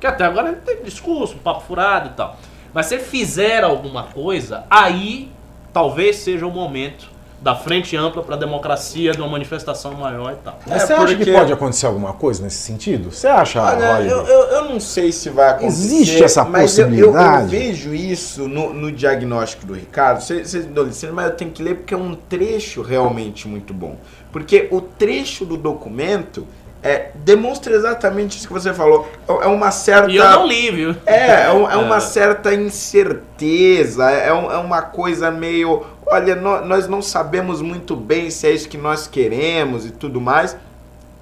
[0.00, 2.36] que até agora ele tem discurso, papo furado e tal.
[2.72, 5.30] Mas se ele fizer alguma coisa, aí
[5.72, 7.11] talvez seja o momento
[7.42, 10.60] da frente ampla para a democracia, de uma manifestação maior e tal.
[10.64, 13.10] Mas É, você acha que porque- pode acontecer alguma coisa nesse sentido?
[13.10, 15.84] Você acha, Olha, eu, eu, eu não sei se vai acontecer.
[15.86, 17.46] Existe essa mas eu- eu- Eu, possibilidade?
[17.50, 20.20] vejo isso no, no diagnóstico do Ricardo.
[20.22, 23.74] Vocês me dão licença, mas eu tenho que ler porque é um trecho realmente muito
[23.74, 23.96] bom.
[24.30, 26.46] Porque o trecho do documento
[26.82, 29.08] é, demonstra exatamente isso que você falou.
[29.28, 30.10] É é uma certa.
[30.10, 30.96] E eu não li, viu?
[31.06, 32.00] É, é, um- é uma É.
[32.00, 35.84] certa incerteza, é, um- é uma coisa meio.
[36.06, 40.20] Olha, nó- nós não sabemos muito bem se é isso que nós queremos e tudo
[40.20, 40.56] mais.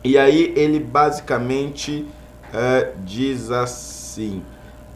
[0.02, 2.06] E aí ele basicamente
[2.52, 4.42] é, diz assim.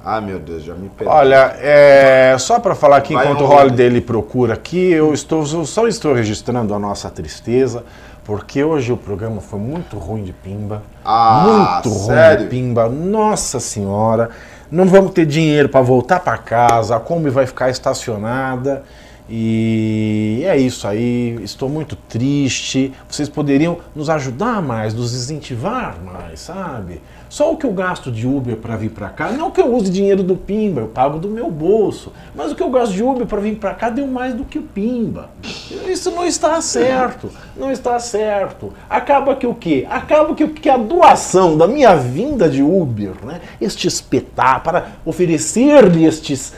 [0.05, 1.11] Ah, meu Deus, já me perdi.
[1.11, 3.87] Olha, é, só para falar aqui, Vai, enquanto o Holiday.
[3.87, 7.85] Ele procura aqui, eu estou eu só estou registrando a nossa tristeza,
[8.25, 10.83] porque hoje o programa foi muito ruim de pimba.
[11.05, 11.43] Ah,
[11.83, 12.45] muito ruim sério?
[12.45, 12.89] de pimba.
[12.89, 14.31] Nossa senhora,
[14.71, 18.83] não vamos ter dinheiro para voltar para casa, a Kombi vai ficar estacionada.
[19.29, 22.93] E é isso aí, estou muito triste.
[23.09, 27.01] Vocês poderiam nos ajudar mais, nos incentivar mais, sabe?
[27.35, 29.91] Só o que eu gasto de Uber para vir para cá, não que eu use
[29.91, 32.13] dinheiro do Pimba, eu pago do meu bolso.
[32.33, 34.59] Mas o que eu gasto de Uber para vir para cá deu mais do que
[34.59, 35.31] o Pimba.
[35.89, 38.73] Isso não está certo, não está certo.
[38.89, 39.87] Acaba que o quê?
[39.91, 43.41] Acaba que, que a doação da minha vinda de Uber, né?
[43.61, 46.53] Este espetáculo, para oferecer-lhe estes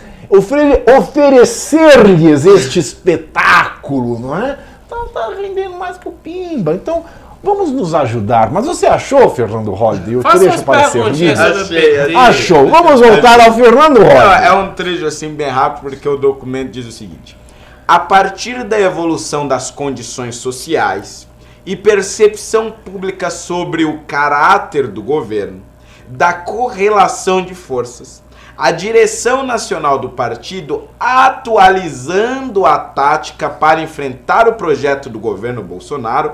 [0.99, 4.59] oferecer-lhes este espetáculo, não é?
[4.89, 6.75] Tá, tá rendendo mais que o Pimba.
[6.75, 7.05] Então,
[7.43, 8.51] vamos nos ajudar.
[8.51, 11.59] Mas você achou, Fernando Holliday, o Faça trecho para ser perguntinhas lido?
[11.59, 12.17] sobre o PT.
[12.17, 12.69] Achou.
[12.69, 14.47] Vamos voltar ao Fernando Holliday.
[14.47, 17.37] é um trecho assim bem rápido, porque o documento diz o seguinte:
[17.87, 21.27] a partir da evolução das condições sociais
[21.65, 25.63] e percepção pública sobre o caráter do governo,
[26.09, 28.23] da correlação de forças,
[28.57, 36.33] a direção nacional do partido atualizando a tática para enfrentar o projeto do governo Bolsonaro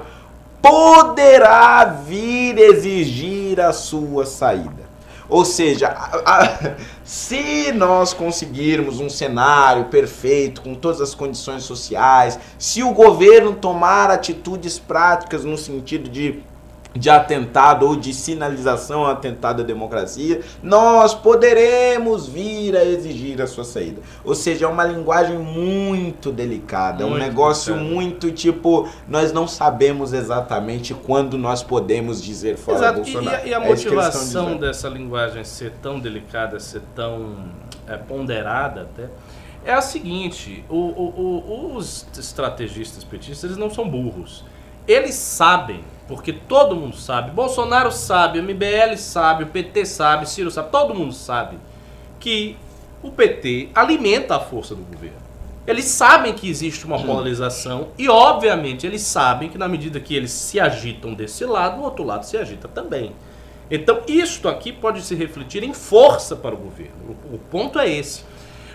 [0.61, 4.93] poderá vir exigir a sua saída.
[5.29, 6.75] Ou seja, a- a-
[7.05, 14.11] se nós conseguirmos um cenário perfeito, com todas as condições sociais, se o governo tomar
[14.11, 16.43] atitudes práticas no sentido de,
[16.95, 23.47] de atentado ou de sinalização a atentado à democracia, nós poderemos vir a exigir a
[23.47, 24.01] sua saída.
[24.25, 27.95] Ou seja, é uma linguagem muito delicada, é um negócio delicada.
[27.95, 33.01] muito tipo, nós não sabemos exatamente quando nós podemos dizer fora Exato.
[33.01, 33.47] E- Bolsonaro.
[33.47, 37.37] E, e a É motivação dessa linguagem ser tão delicada, ser tão
[37.89, 39.09] é, ponderada até,
[39.65, 44.45] é a seguinte: o- o- o- os estrategistas petistas eles não são burros.
[44.87, 50.51] Eles sabem, porque todo mundo sabe, Bolsonaro sabe, o MBL sabe, o PT sabe, Ciro
[50.51, 51.57] sabe, todo mundo sabe
[52.19, 52.57] que
[53.03, 55.23] o PT alimenta a força do governo.
[55.67, 60.33] Eles sabem que existe uma polarização e, obviamente, eles sabem que na medida que eles
[60.33, 63.13] se agitam desse lado, o outro lado se agita também.
[63.71, 67.17] Então, isto aqui pode se refletir em força para o governo.
[67.31, 68.25] O, o ponto é esse.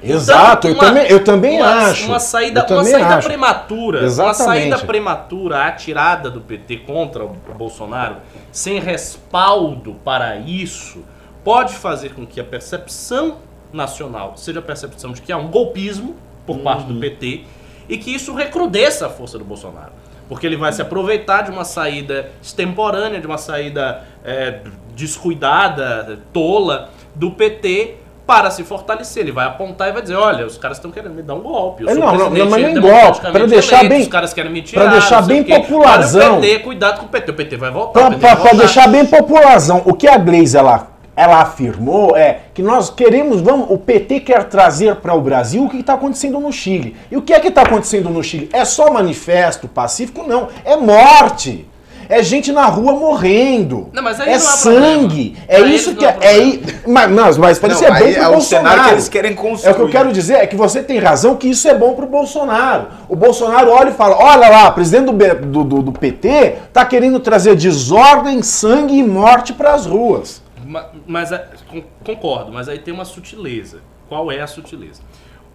[0.04, 2.06] Exato, eu Portanto, também- eu também uma, acho.
[2.06, 3.28] Uma saída, Eu uma saída acho.
[3.28, 3.98] prematura.
[4.00, 4.44] Uma Exatamente.
[4.46, 8.18] saída prematura, atirada do PT contra o Bolsonaro,
[8.52, 11.04] sem respaldo para isso,
[11.44, 13.38] pode fazer com que a percepção
[13.74, 16.16] nacional seja a percepção de que há um golpismo
[16.46, 16.94] por parte Uhum.
[16.94, 17.44] do PT
[17.90, 19.92] e que isso recrudesça a força do Bolsonaro.
[20.30, 24.60] Porque ele vai se aproveitar de uma saída extemporânea, de uma saída é,
[24.94, 27.96] descuidada, tola do PT
[28.28, 29.24] para se fortalecer.
[29.24, 31.84] Ele vai apontar e vai dizer: olha, os caras estão querendo me dar um golpe.
[31.84, 34.52] Eu É, não, não, não, mas nem golpe, pra deixar eleito, bem- Os caras querem
[34.52, 34.92] me tirar.
[34.92, 36.42] deixar não sei bem popularzão.
[36.42, 37.32] PT, cuidado com o PT.
[37.32, 38.10] O PT vai voltar.
[38.10, 38.56] voltar.
[38.56, 43.68] deixar bem popularzão, o que a Gleisi ela, ela afirmou é que nós queremos, vamos,
[43.72, 46.96] o PT quer trazer para o Brasil o que está acontecendo no Chile.
[47.10, 48.50] E o que é que está acontecendo no Chile?
[48.52, 50.24] É só manifesto pacífico?
[50.28, 51.66] Não, é morte.
[52.10, 53.90] É gente na rua morrendo.
[53.92, 55.30] Não, mas aí é não sangue.
[55.32, 55.46] problema.
[55.48, 56.18] É Pra isso que não é.
[56.22, 58.42] é i- mas, mas, mas para Não, isso é bom pro é o Bolsonaro.
[58.42, 59.92] cenário que eles querem É o que eu construir.
[59.92, 62.88] quero dizer é que você tem razão que isso é bom pro Bolsonaro.
[63.10, 66.56] O Bolsonaro olha e fala: olha lá, o presidente do, B- do, do- do PT
[66.72, 70.42] tá querendo trazer desordem, sangue e morte pras ruas.
[70.66, 73.80] Ma- Mas, é, con- concordo, mas aí tem uma sutileza.
[74.10, 75.02] Qual é a sutileza?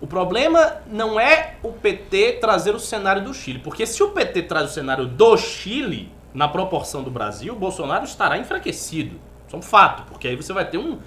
[0.01, 4.43] O problema não é o PT trazer o cenário do Chile, porque se o PT
[4.43, 9.21] traz o cenário do Chile, na proporção do Brasil, o Bolsonaro estará enfraquecido.
[9.47, 10.99] Isso é um fato, porque aí você vai ter um,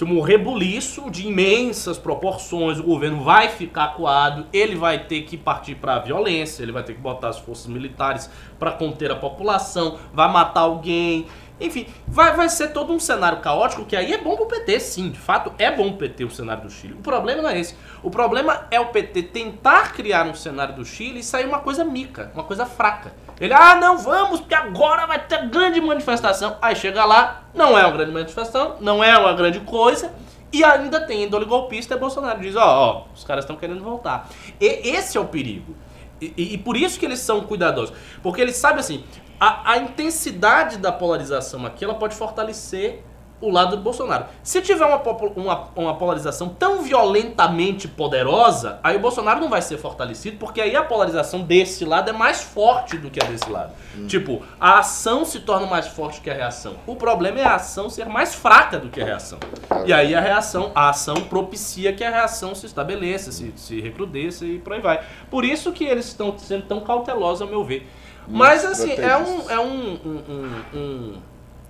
[0.00, 5.74] um rebuliço de imensas proporções, o governo vai ficar acuado, ele vai ter que partir
[5.74, 9.98] para a violência, ele vai ter que botar as forças militares para conter a população,
[10.12, 11.26] vai matar alguém.
[11.60, 15.10] Enfim, vai, vai ser todo um cenário caótico que aí é bom pro PT, sim.
[15.10, 16.94] De fato, é bom pro PT o cenário do Chile.
[16.94, 17.76] O problema não é esse.
[18.02, 21.84] O problema é o PT tentar criar um cenário do Chile e sair uma coisa
[21.84, 23.12] mica, uma coisa fraca.
[23.42, 26.56] Ele, ah, não, vamos, porque agora vai ter grande manifestação.
[26.62, 30.12] Aí chega lá, não é uma grande manifestação, não é uma grande coisa.
[30.52, 34.28] E ainda tem índole golpista Bolsonaro diz, ó, ó, os caras estão querendo voltar.
[34.60, 35.74] E esse é o perigo.
[36.20, 37.92] E, e- e por isso que eles são cuidadosos.
[38.22, 39.02] Porque eles sabem assim,
[39.40, 43.02] a, a intensidade da polarização aqui, ela pode fortalecer
[43.42, 44.26] o lado do Bolsonaro.
[44.42, 45.02] Se tiver uma,
[45.36, 50.74] uma, uma polarização tão violentamente poderosa, aí o Bolsonaro não vai ser fortalecido, porque aí
[50.74, 53.72] a polarização desse lado é mais forte do que a desse lado.
[54.06, 56.76] Tipo, a ação se torna mais forte que a reação.
[56.86, 59.38] O problema é a ação ser mais fraca do que a reação.
[59.84, 64.44] E aí a reação, a ação propicia que a reação se estabeleça, se, se recrudesça
[64.44, 65.04] e por aí vai.
[65.28, 67.88] Por isso que eles estão sendo tão cautelosos, a meu ver.
[68.28, 71.14] Mas assim, é um, é um, um, um, um,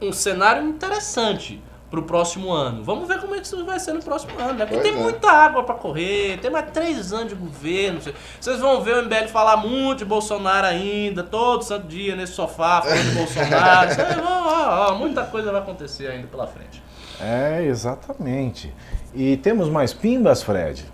[0.03, 2.83] um cenário interessante pro próximo ano.
[2.83, 4.65] Vamos ver como é que isso vai ser no próximo ano, né?
[4.65, 5.03] Porque Pois tem é.
[5.03, 8.01] muita água pra correr, tem mais três anos de governo.
[8.41, 12.81] Vocês vão ver o MBL falar muito de Bolsonaro ainda, todo santo dia nesse sofá,
[12.81, 13.91] falando de Bolsonaro.
[13.95, 16.83] Vocês vão, ó, ó, muita coisa vai acontecer ainda pela frente.
[17.21, 18.73] É, exatamente.
[19.15, 20.87] E temos mais pimbas, Fred?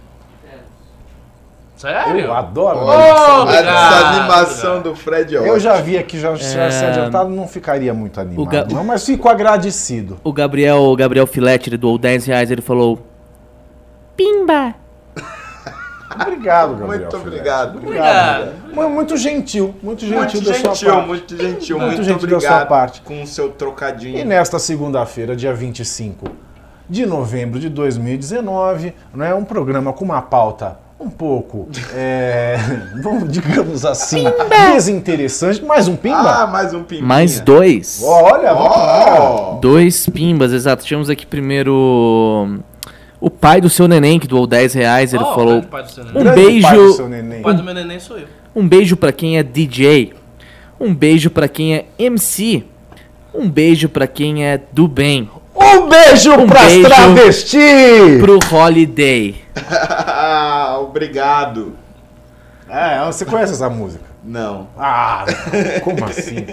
[1.79, 2.19] Sério?
[2.21, 2.79] Eu adoro.
[2.91, 4.83] A obrigado, desanimação obrigado.
[4.83, 6.89] do Fred é Eu já vi aqui, já se tivesse É.
[6.89, 8.47] adiantado, não ficaria muito animado.
[8.47, 10.19] Ga- Não, mas fico agradecido.
[10.25, 12.99] O Gabriel, o Gabriel Filete, ele doou 10 reais, ele falou...
[14.17, 14.75] Pimba!
[16.21, 16.87] Obrigado, Gabriel.
[16.87, 17.79] Muito obrigado.
[17.79, 18.51] Obrigado.
[18.75, 21.07] Mu- Muito gentil, muito gentil Muito da sua gentil, parte.
[21.07, 23.01] muito gentil, Muito muito, gentil da obrigado sua parte.
[23.03, 24.19] com o seu trocadinho.
[24.19, 26.27] E nesta segunda-feira, dia 25
[26.91, 32.57] de novembro de 2019, não é um programa com uma pauta um pouco, é,
[33.03, 34.25] vamos, digamos assim,
[34.75, 35.65] desinteressante.
[35.65, 36.47] Mais um Ah, pimba?
[36.49, 37.07] mais um pimbinha.
[37.07, 38.01] Mais dois.
[38.05, 38.53] Olha.
[38.55, 40.85] Ó, Dois pimbas, exato.
[40.85, 42.59] Tínhamos aqui primeiro
[43.21, 45.15] o pai do seu neném que doou 10 reais.
[45.15, 45.57] Ele Ó, falou
[46.15, 47.41] um beijo, pai do seu neném.
[47.41, 48.27] O pai do meu neném sou eu.
[48.55, 50.15] um beijo pra quem é DJ.
[50.81, 52.65] Um beijo pra quem é MC.
[53.35, 55.29] Um beijo pra quem é do bem.
[55.61, 58.21] Um beijo Um pras beijo travestis!
[58.21, 59.35] Pro Holiday.
[60.81, 61.75] obrigado.
[62.69, 64.09] É, você conhece essa música?
[64.23, 64.69] Não.
[64.77, 65.25] Ah,
[65.83, 66.45] como assim?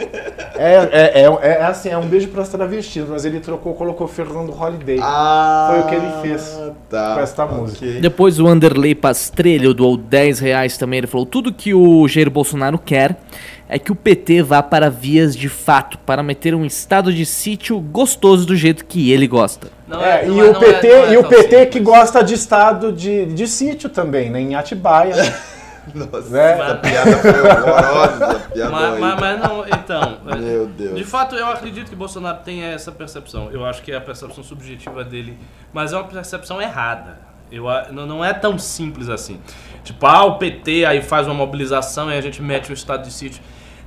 [0.55, 4.53] É, é, é, é assim, é um beijo pras travestis, mas ele trocou, colocou Fernando
[4.57, 6.57] Holiday Ah, Foi o que ele fez
[6.89, 7.15] tá.
[7.15, 7.85] com esta música.
[7.99, 10.99] Depois o Anderley Pastrelho doou 10 reais também.
[10.99, 13.17] Ele falou: tudo que o Jair Bolsonaro quer
[13.67, 17.79] é que o PT vá para vias de fato, para meter um estado de sítio
[17.79, 19.69] gostoso do jeito que ele gosta.
[19.89, 21.69] É, não e o não PT, não e o PT simples.
[21.69, 24.39] que gosta de estado de, de sítio também, né?
[24.39, 25.15] Em Atibaia.
[25.93, 26.51] Nossa, né?
[26.53, 28.39] essa piada foi horrorosa.
[28.51, 30.17] Piada Mas, mas, mas não, então.
[30.39, 30.95] Meu Deus.
[30.95, 33.51] De fato, eu acredito que Bolsonaro tenha essa percepção.
[33.51, 35.37] Eu acho que é a percepção subjetiva dele,
[35.71, 37.19] mas é uma percepção errada.
[37.51, 39.39] Eu, não é tão simples assim.
[39.83, 43.13] Tipo, ah, o PT aí faz uma mobilização e a gente mete o estado de
[43.13, 43.41] sítio.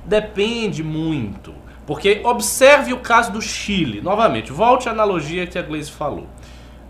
[0.05, 1.53] Depende muito.
[1.85, 4.01] Porque observe o caso do Chile.
[4.01, 6.27] Novamente, volte à analogia que a Gleisi falou.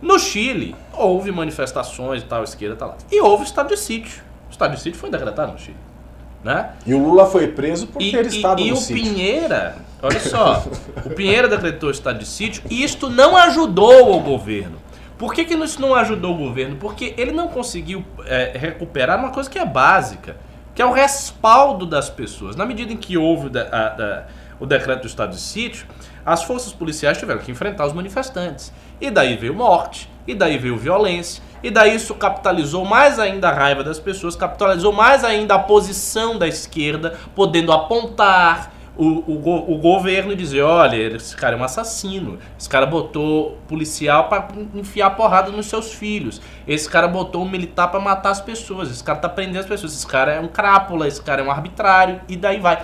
[0.01, 2.97] No Chile, houve manifestações e tal, esquerda tá lá.
[3.11, 4.21] E houve estado de sítio.
[4.47, 5.77] O estado de sítio foi decretado no Chile.
[6.43, 6.69] Né?
[6.85, 9.03] E o Lula foi preso por E, ter e- estado e no o sítio.
[9.03, 10.63] Pinheira, olha só,
[11.05, 14.77] o Pinheira decretou estado de sítio e isto não ajudou o governo.
[15.17, 16.77] Por que, que isso não ajudou o governo?
[16.77, 20.37] Porque ele não conseguiu é, recuperar uma coisa que é básica,
[20.79, 22.55] que é o respaldo das pessoas.
[22.55, 24.23] Na medida em que houve o, de- a- da-
[24.61, 25.85] o decreto do estado de sítio,
[26.25, 28.71] as forças policiais tiveram que enfrentar os manifestantes.
[29.01, 33.53] E daí veio morte, e daí veio violência, e daí isso capitalizou mais ainda a
[33.53, 39.77] raiva das pessoas, capitalizou mais ainda a posição da esquerda, podendo apontar o, o, o
[39.77, 45.51] governo dizer: olha, esse cara é um assassino, esse cara botou policial para enfiar porrada
[45.51, 49.29] nos seus filhos, esse cara botou um militar para matar as pessoas, esse cara tá
[49.29, 52.59] prendendo as pessoas, esse cara é um crápula, esse cara é um arbitrário, e daí
[52.59, 52.83] vai.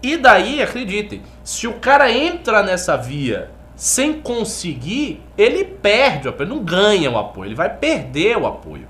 [0.00, 6.48] E daí, acreditem, se o cara entra nessa via sem conseguir, ele perde o apoio,
[6.48, 8.86] não ganha o apoio, ele vai perder o apoio.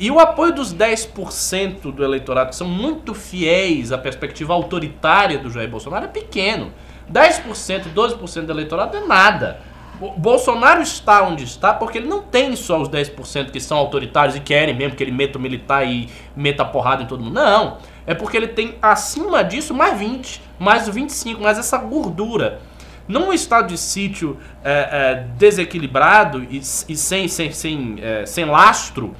[0.00, 5.50] E o apoio dos 10% do eleitorado que são muito fiéis à perspectiva autoritária do
[5.50, 6.72] Jair Bolsonaro é pequeno.
[7.12, 9.60] 10%, 12% do eleitorado é nada.
[10.00, 14.34] O Bolsonaro está onde está porque ele não tem só os 10% que são autoritários
[14.34, 17.34] e querem mesmo que ele meta o militar e meta a porrada em todo mundo.
[17.34, 17.76] Não.
[18.06, 22.62] É porque ele tem acima disso mais 20, mais 25, mais essa gordura.
[23.06, 26.60] Num estado de sítio é, é, desequilibrado e, e
[26.96, 29.14] sem, sem, sem, é, sem lastro,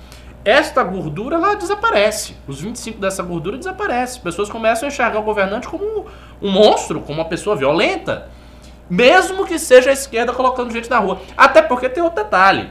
[0.44, 2.34] esta gordura ela desaparece.
[2.46, 4.16] Os 25 dessa gordura desaparecem.
[4.16, 6.06] As pessoas começam a enxergar o governante como
[6.40, 8.28] um monstro, como uma pessoa violenta.
[8.88, 11.20] Mesmo que seja a esquerda colocando gente na rua.
[11.36, 12.70] Até porque tem outro detalhe.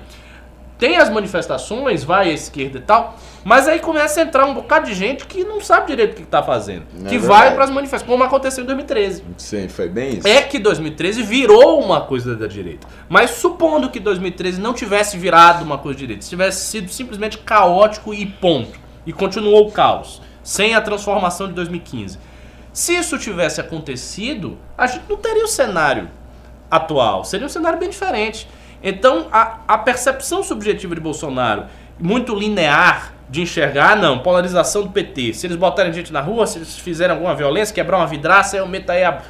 [0.79, 4.85] Tem as manifestações, vai a esquerda e tal, mas aí começa a entrar um bocado
[4.85, 6.83] de gente que não sabe direito o que está fazendo.
[6.83, 7.27] É que verdade.
[7.27, 9.25] vai para as manifestações, como aconteceu em 2013.
[9.37, 10.27] Sim, foi bem isso.
[10.27, 12.87] É que 2013 virou uma coisa da direita.
[13.09, 17.37] Mas supondo que 2013 não tivesse virado uma coisa da direita, se tivesse sido simplesmente
[17.39, 22.17] caótico e ponto, e continuou o caos, sem a transformação de 2015.
[22.71, 26.09] Se isso tivesse acontecido, a gente não teria o cenário
[26.71, 28.47] atual, seria um cenário bem diferente.
[28.81, 31.65] Então, a, a percepção subjetiva de Bolsonaro,
[31.99, 35.33] muito linear, de enxergar, ah, não, polarização do PT.
[35.33, 38.67] Se eles botarem gente na rua, se eles fizerem alguma violência, quebrar uma vidraça, eu
[38.67, 39.21] meto aí a-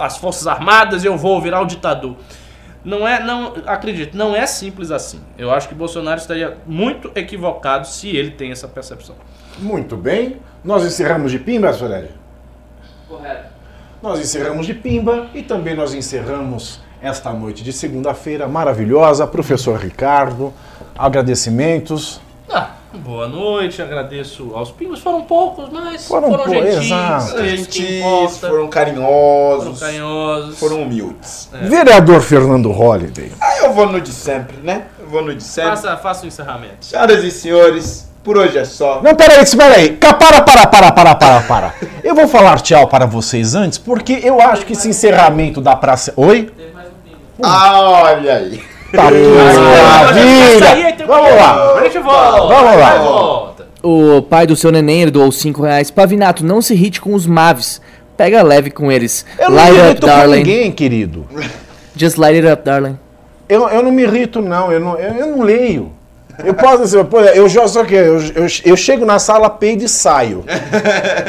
[0.00, 2.16] as Forças Armadas e eu vou virar o ditador.
[2.84, 5.20] Não é, não, acredito, não é simples assim.
[5.36, 9.14] Eu acho que Bolsonaro estaria muito equivocado se ele tem essa percepção.
[9.58, 10.36] Muito bem.
[10.64, 12.08] Nós encerramos de pimba, Fred?
[13.08, 13.48] Correto.
[14.02, 19.26] Nós encerramos de pimba e também nós encerramos esta noite de segunda-feira maravilhosa.
[19.26, 20.52] Professor Ricardo,
[20.96, 22.20] agradecimentos.
[22.50, 25.00] Ah, boa noite, agradeço aos pingos.
[25.00, 26.86] Foram poucos, mas Foram foram, gentis.
[26.86, 27.38] exato.
[27.38, 30.58] é Gentis, foram carinhosos, Foram carinhosos.
[30.58, 31.50] foram humildes.
[31.62, 33.30] Vereador Fernando Holliday.
[33.40, 34.84] Ah, eu vou no de sempre, né?
[34.98, 35.70] Eu vou no de sempre.
[35.70, 36.84] Faça, faça o encerramento.
[36.86, 39.02] Senhoras e senhores, por hoje é só.
[39.02, 39.92] Não, peraí, peraí.
[39.92, 41.74] Para, para, para, para, para, para.
[42.02, 46.14] Eu vou falar tchau para vocês antes, porque eu acho que esse encerramento da praça.
[46.16, 46.50] Oi?
[47.42, 48.62] Ah, olha aí.
[48.92, 50.72] Tá maravilha!
[50.72, 51.74] aí um Vamos lá!
[51.74, 52.54] A gente volta.
[52.54, 52.98] Vamos lá.
[52.98, 53.66] volta.
[53.82, 55.90] O pai do seu neném ele doou 5 reais.
[55.90, 57.80] Pavinato, não se irrite com os Mavis.
[58.16, 59.24] Pega leve com eles.
[59.38, 60.36] Eu não light me up, irrito com darling.
[60.38, 61.26] ninguém, querido.
[61.94, 62.98] Just light it up, darling.
[63.48, 64.72] Eu, eu não me irrito, não.
[64.72, 65.92] Eu não, eu, eu não leio.
[66.44, 69.84] Eu posso dizer, pô, eu já só que eu, eu, eu chego na sala, peido
[69.84, 70.44] e saio.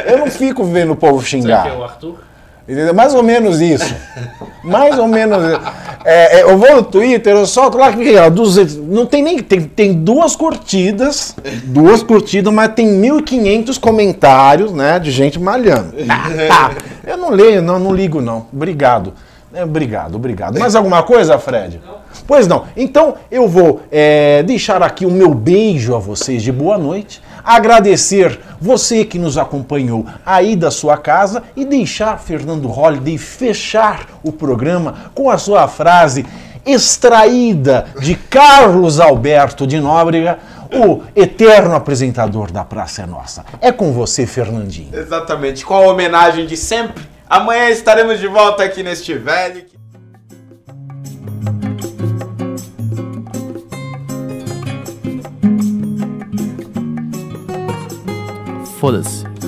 [0.06, 1.64] Eu não fico vendo o povo xingar.
[1.64, 2.15] que é o Arthur?
[2.70, 2.94] Entendeu?
[2.94, 3.96] Mais ou menos isso.
[4.64, 5.62] Mais ou menos isso.
[6.06, 9.40] É, é, eu vou no Twitter, eu solto lá que ó, 200, não tem nem
[9.40, 15.94] tem, tem duas curtidas, duas curtidas, mas tem 1500 comentários, né, de gente malhando.
[16.50, 16.72] Ah,
[17.06, 18.46] eu não leio, não, não ligo não.
[18.54, 19.14] Obrigado.
[19.54, 20.60] É, obrigado, obrigado.
[20.60, 21.82] Mais alguma coisa, Fred?
[22.28, 22.66] Pois não.
[22.78, 28.40] Então eu vou é, deixar aqui o meu beijo a vocês de boa noite, agradecer
[28.60, 35.11] você que nos acompanhou aí da sua casa e deixar Fernando Holliday fechar o programa
[35.14, 36.26] com a sua frase
[36.66, 40.40] extraída de Carlos Alberto de Nóbrega,
[40.72, 43.44] o eterno apresentador da Praça é Nossa.
[43.60, 44.90] É com você, Fernandinho.
[44.94, 47.03] Exatamente, com a homenagem de sempre.
[47.28, 49.66] Amanhã estaremos de volta aqui neste velho.
[58.80, 59.39] Foda-se.